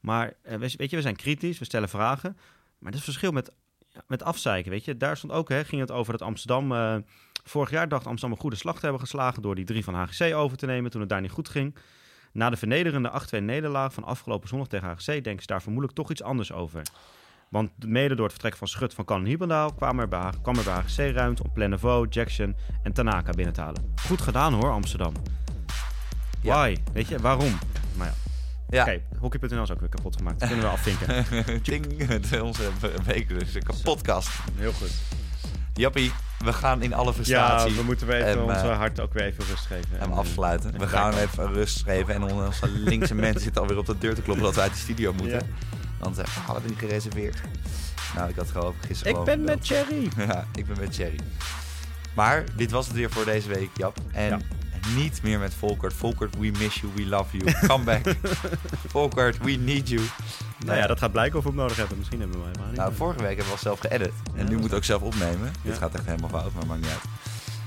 Maar 0.00 0.32
eh, 0.42 0.58
we- 0.58 0.74
weet 0.76 0.90
je, 0.90 0.96
we 0.96 1.02
zijn 1.02 1.16
kritisch, 1.16 1.58
we 1.58 1.64
stellen 1.64 1.88
vragen. 1.88 2.36
Maar 2.78 2.92
er 2.92 2.98
is 2.98 3.04
verschil 3.04 3.32
met, 3.32 3.52
met 4.06 4.22
afzeiken, 4.22 4.70
weet 4.70 4.84
je. 4.84 4.96
Daar 4.96 5.16
stond 5.16 5.32
ook, 5.32 5.48
hè, 5.48 5.64
ging 5.64 5.80
het 5.80 5.90
over 5.90 6.12
dat 6.12 6.22
Amsterdam... 6.22 6.72
eh, 6.72 6.96
vorig 7.44 7.70
jaar 7.70 7.88
dacht 7.88 8.06
Amsterdam 8.06 8.30
een 8.36 8.42
goede 8.42 8.56
slag 8.56 8.74
te 8.74 8.80
hebben 8.80 9.00
geslagen... 9.00 9.42
door 9.42 9.54
die 9.54 9.64
drie 9.64 9.84
van 9.84 9.94
HGC 9.94 10.34
over 10.34 10.56
te 10.56 10.66
nemen 10.66 10.90
toen 10.90 11.00
het 11.00 11.10
daar 11.10 11.20
niet 11.20 11.30
goed 11.30 11.48
ging. 11.48 11.76
Na 12.32 12.50
de 12.50 12.56
vernederende 12.56 13.22
8-2 13.36 13.42
nederlaag 13.42 13.92
van 13.92 14.04
afgelopen 14.04 14.48
zondag 14.48 14.68
tegen 14.68 14.88
HGC... 14.88 15.04
denken 15.06 15.40
ze 15.40 15.46
daar 15.46 15.62
vermoedelijk 15.62 15.96
toch 15.98 16.10
iets 16.10 16.22
anders 16.22 16.52
over. 16.52 16.82
Want 17.56 17.70
mede 17.86 18.14
door 18.14 18.24
het 18.24 18.32
vertrek 18.32 18.56
van 18.56 18.68
Schut 18.68 18.94
van 18.94 19.04
Kan 19.04 19.24
Hiebendaal... 19.24 19.72
kwam 19.72 20.00
er 20.00 20.08
bij, 20.08 20.30
kwam 20.42 20.56
er 20.56 20.64
bij 20.64 20.74
HGC 20.74 21.14
ruimte 21.16 21.42
om 21.42 21.52
Plennevo, 21.52 22.06
Jackson 22.10 22.56
en 22.82 22.92
Tanaka 22.92 23.30
binnen 23.30 23.54
te 23.54 23.60
halen. 23.60 23.92
Goed 24.06 24.20
gedaan 24.20 24.52
hoor, 24.52 24.70
Amsterdam. 24.70 25.12
Ja. 26.42 26.54
Why? 26.54 26.76
Weet 26.92 27.08
je, 27.08 27.18
waarom? 27.18 27.58
Maar 27.96 28.06
ja. 28.06 28.14
Ja. 28.68 28.82
Oké, 28.82 29.00
hockey.nl 29.18 29.62
is 29.62 29.70
ook 29.70 29.80
weer 29.80 29.88
kapot 29.88 30.16
gemaakt. 30.16 30.40
Dat 30.40 30.48
kunnen 30.48 30.66
we 30.66 30.72
afvinken. 30.72 31.24
Is 32.22 32.40
onze 32.40 32.70
wekelijkse 33.04 33.60
podcast. 33.82 34.30
Heel 34.56 34.72
goed. 34.72 34.92
Jappie, 35.74 36.12
we 36.38 36.52
gaan 36.52 36.82
in 36.82 36.94
alle 36.94 37.06
Ja, 37.06 37.12
frustratie 37.12 37.74
we 37.74 37.82
moeten 37.82 38.06
weer 38.06 38.16
even 38.16 38.30
en, 38.30 38.42
onze 38.42 38.68
eh, 38.68 38.76
hart 38.76 39.00
ook 39.00 39.12
weer 39.12 39.24
even 39.24 39.44
rust 39.46 39.66
geven. 39.66 40.00
En, 40.00 40.10
eh, 40.10 40.16
afsluiten. 40.16 40.78
We 40.78 40.86
gaan 40.86 41.14
even 41.14 41.52
rust 41.52 41.82
geven. 41.82 42.14
En 42.14 42.22
onze 42.22 42.68
linkse 42.70 43.14
mensen 43.14 43.40
zitten 43.40 43.62
alweer 43.62 43.78
op 43.78 43.86
de 43.86 43.98
deur 43.98 44.14
te 44.14 44.22
kloppen 44.22 44.44
dat 44.44 44.54
we 44.54 44.60
uit 44.60 44.72
de 44.72 44.78
studio 44.78 45.12
moeten. 45.12 45.38
Ja. 45.38 45.75
Dan 45.98 46.14
hadden 46.44 46.62
we 46.62 46.68
niet 46.68 46.78
gereserveerd. 46.78 47.40
Nou, 48.14 48.28
ik 48.28 48.36
had 48.36 48.50
gewoon 48.50 48.74
gisteren 48.86 49.18
Ik 49.18 49.24
ben 49.24 49.38
gebeld. 49.38 49.58
met 49.58 49.66
Cherry. 49.66 50.08
Ja, 50.28 50.46
ik 50.54 50.66
ben 50.66 50.76
met 50.80 50.94
Cherry. 50.94 51.18
Maar 52.14 52.44
dit 52.56 52.70
was 52.70 52.86
het 52.86 52.96
weer 52.96 53.10
voor 53.10 53.24
deze 53.24 53.48
week, 53.48 53.68
Jap. 53.76 53.96
En 54.12 54.28
Ja. 54.28 54.38
niet 54.96 55.22
meer 55.22 55.38
met 55.38 55.54
Volkert. 55.54 55.92
Volkert, 55.94 56.34
we 56.38 56.50
miss 56.58 56.80
you, 56.80 56.92
we 56.94 57.06
love 57.06 57.36
you. 57.36 57.66
Come 57.66 57.84
back. 57.84 58.14
Volkert, 58.88 59.38
we 59.38 59.50
need 59.50 59.88
you. 59.88 60.02
Nou 60.64 60.78
ja, 60.78 60.86
dat 60.86 60.98
gaat 60.98 61.12
blijken 61.12 61.38
of 61.38 61.42
we 61.44 61.50
hem 61.50 61.58
nodig 61.58 61.76
hebben. 61.76 61.98
Misschien 61.98 62.20
hebben 62.20 62.36
we 62.38 62.42
hem 62.44 62.52
helemaal 62.52 62.70
niet. 62.72 62.80
Nou, 62.80 62.94
vorige 62.94 63.18
week 63.18 63.28
hebben 63.28 63.46
we 63.46 63.52
al 63.52 63.58
zelf 63.58 63.78
geëdit. 63.80 64.12
En 64.34 64.44
Ja, 64.44 64.50
nu 64.50 64.56
moet 64.56 64.66
ik 64.70 64.76
ook 64.76 64.84
zelf 64.84 65.02
opnemen. 65.02 65.52
Dit 65.62 65.78
gaat 65.78 65.94
echt 65.94 66.04
helemaal 66.06 66.28
fout, 66.30 66.52
maar 66.54 66.66
maakt 66.66 66.80
niet 66.80 66.90
uit. 66.90 67.00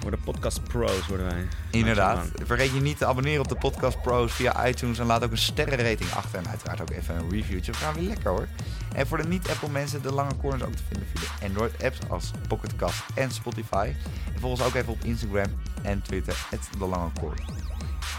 Worden 0.01 0.19
podcast 0.19 0.63
pros, 0.63 1.07
worden 1.07 1.25
wij. 1.25 1.47
Inderdaad. 1.69 2.27
Vergeet 2.43 2.73
je 2.73 2.81
niet 2.81 2.97
te 2.97 3.05
abonneren 3.05 3.41
op 3.41 3.47
de 3.47 3.55
Podcast 3.55 4.01
Pros 4.01 4.33
via 4.33 4.67
iTunes. 4.67 4.99
En 4.99 5.05
laat 5.05 5.23
ook 5.23 5.31
een 5.31 5.37
sterrenrating 5.37 6.11
achter. 6.11 6.39
En 6.39 6.47
uiteraard 6.47 6.81
ook 6.81 6.89
even 6.89 7.15
een 7.15 7.29
reviewtje. 7.29 7.71
We 7.71 7.77
gaan 7.77 7.93
weer 7.93 8.07
lekker 8.07 8.29
hoor. 8.29 8.47
En 8.93 9.07
voor 9.07 9.17
de 9.17 9.27
niet-Apple 9.27 9.69
mensen, 9.69 10.01
de 10.01 10.13
lange 10.13 10.37
corners 10.37 10.63
ook 10.63 10.75
te 10.75 10.83
vinden 10.89 11.07
via 11.13 11.29
de 11.39 11.45
Android-apps 11.45 11.99
als 12.09 12.31
Pocketcast 12.47 13.03
en 13.15 13.31
Spotify. 13.31 13.93
En 14.33 14.39
volg 14.39 14.51
ons 14.51 14.61
ook 14.61 14.75
even 14.75 14.93
op 14.93 15.03
Instagram 15.03 15.61
en 15.81 16.01
Twitter, 16.01 16.47
de 16.77 16.85
lange 16.85 17.09
corner. 17.19 17.45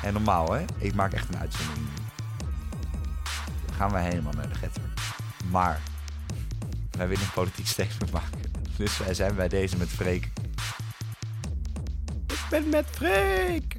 En 0.02 0.12
normaal 0.12 0.52
hè, 0.52 0.64
ik 0.78 0.94
maak 0.94 1.12
echt 1.12 1.28
een 1.28 1.40
uitzondering 1.40 1.86
nu. 1.86 2.04
Dan 3.66 3.74
gaan 3.74 3.92
we 3.92 3.98
helemaal 3.98 4.32
naar 4.32 4.48
de 4.48 4.54
getter. 4.54 4.82
Maar 5.50 5.80
wij 6.90 7.08
willen 7.08 7.24
een 7.24 7.30
politiek 7.30 7.66
statement 7.66 8.12
maken. 8.12 8.40
Dus 8.76 8.98
wij 8.98 9.14
zijn 9.14 9.34
bij 9.34 9.48
deze 9.48 9.76
met 9.76 9.88
Freek. 9.88 10.28
Ben 12.50 12.68
met 12.68 12.86
Freek. 12.90 13.76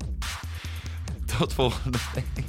Tot 1.25 1.53
volgende 1.53 1.97
week. 2.13 2.45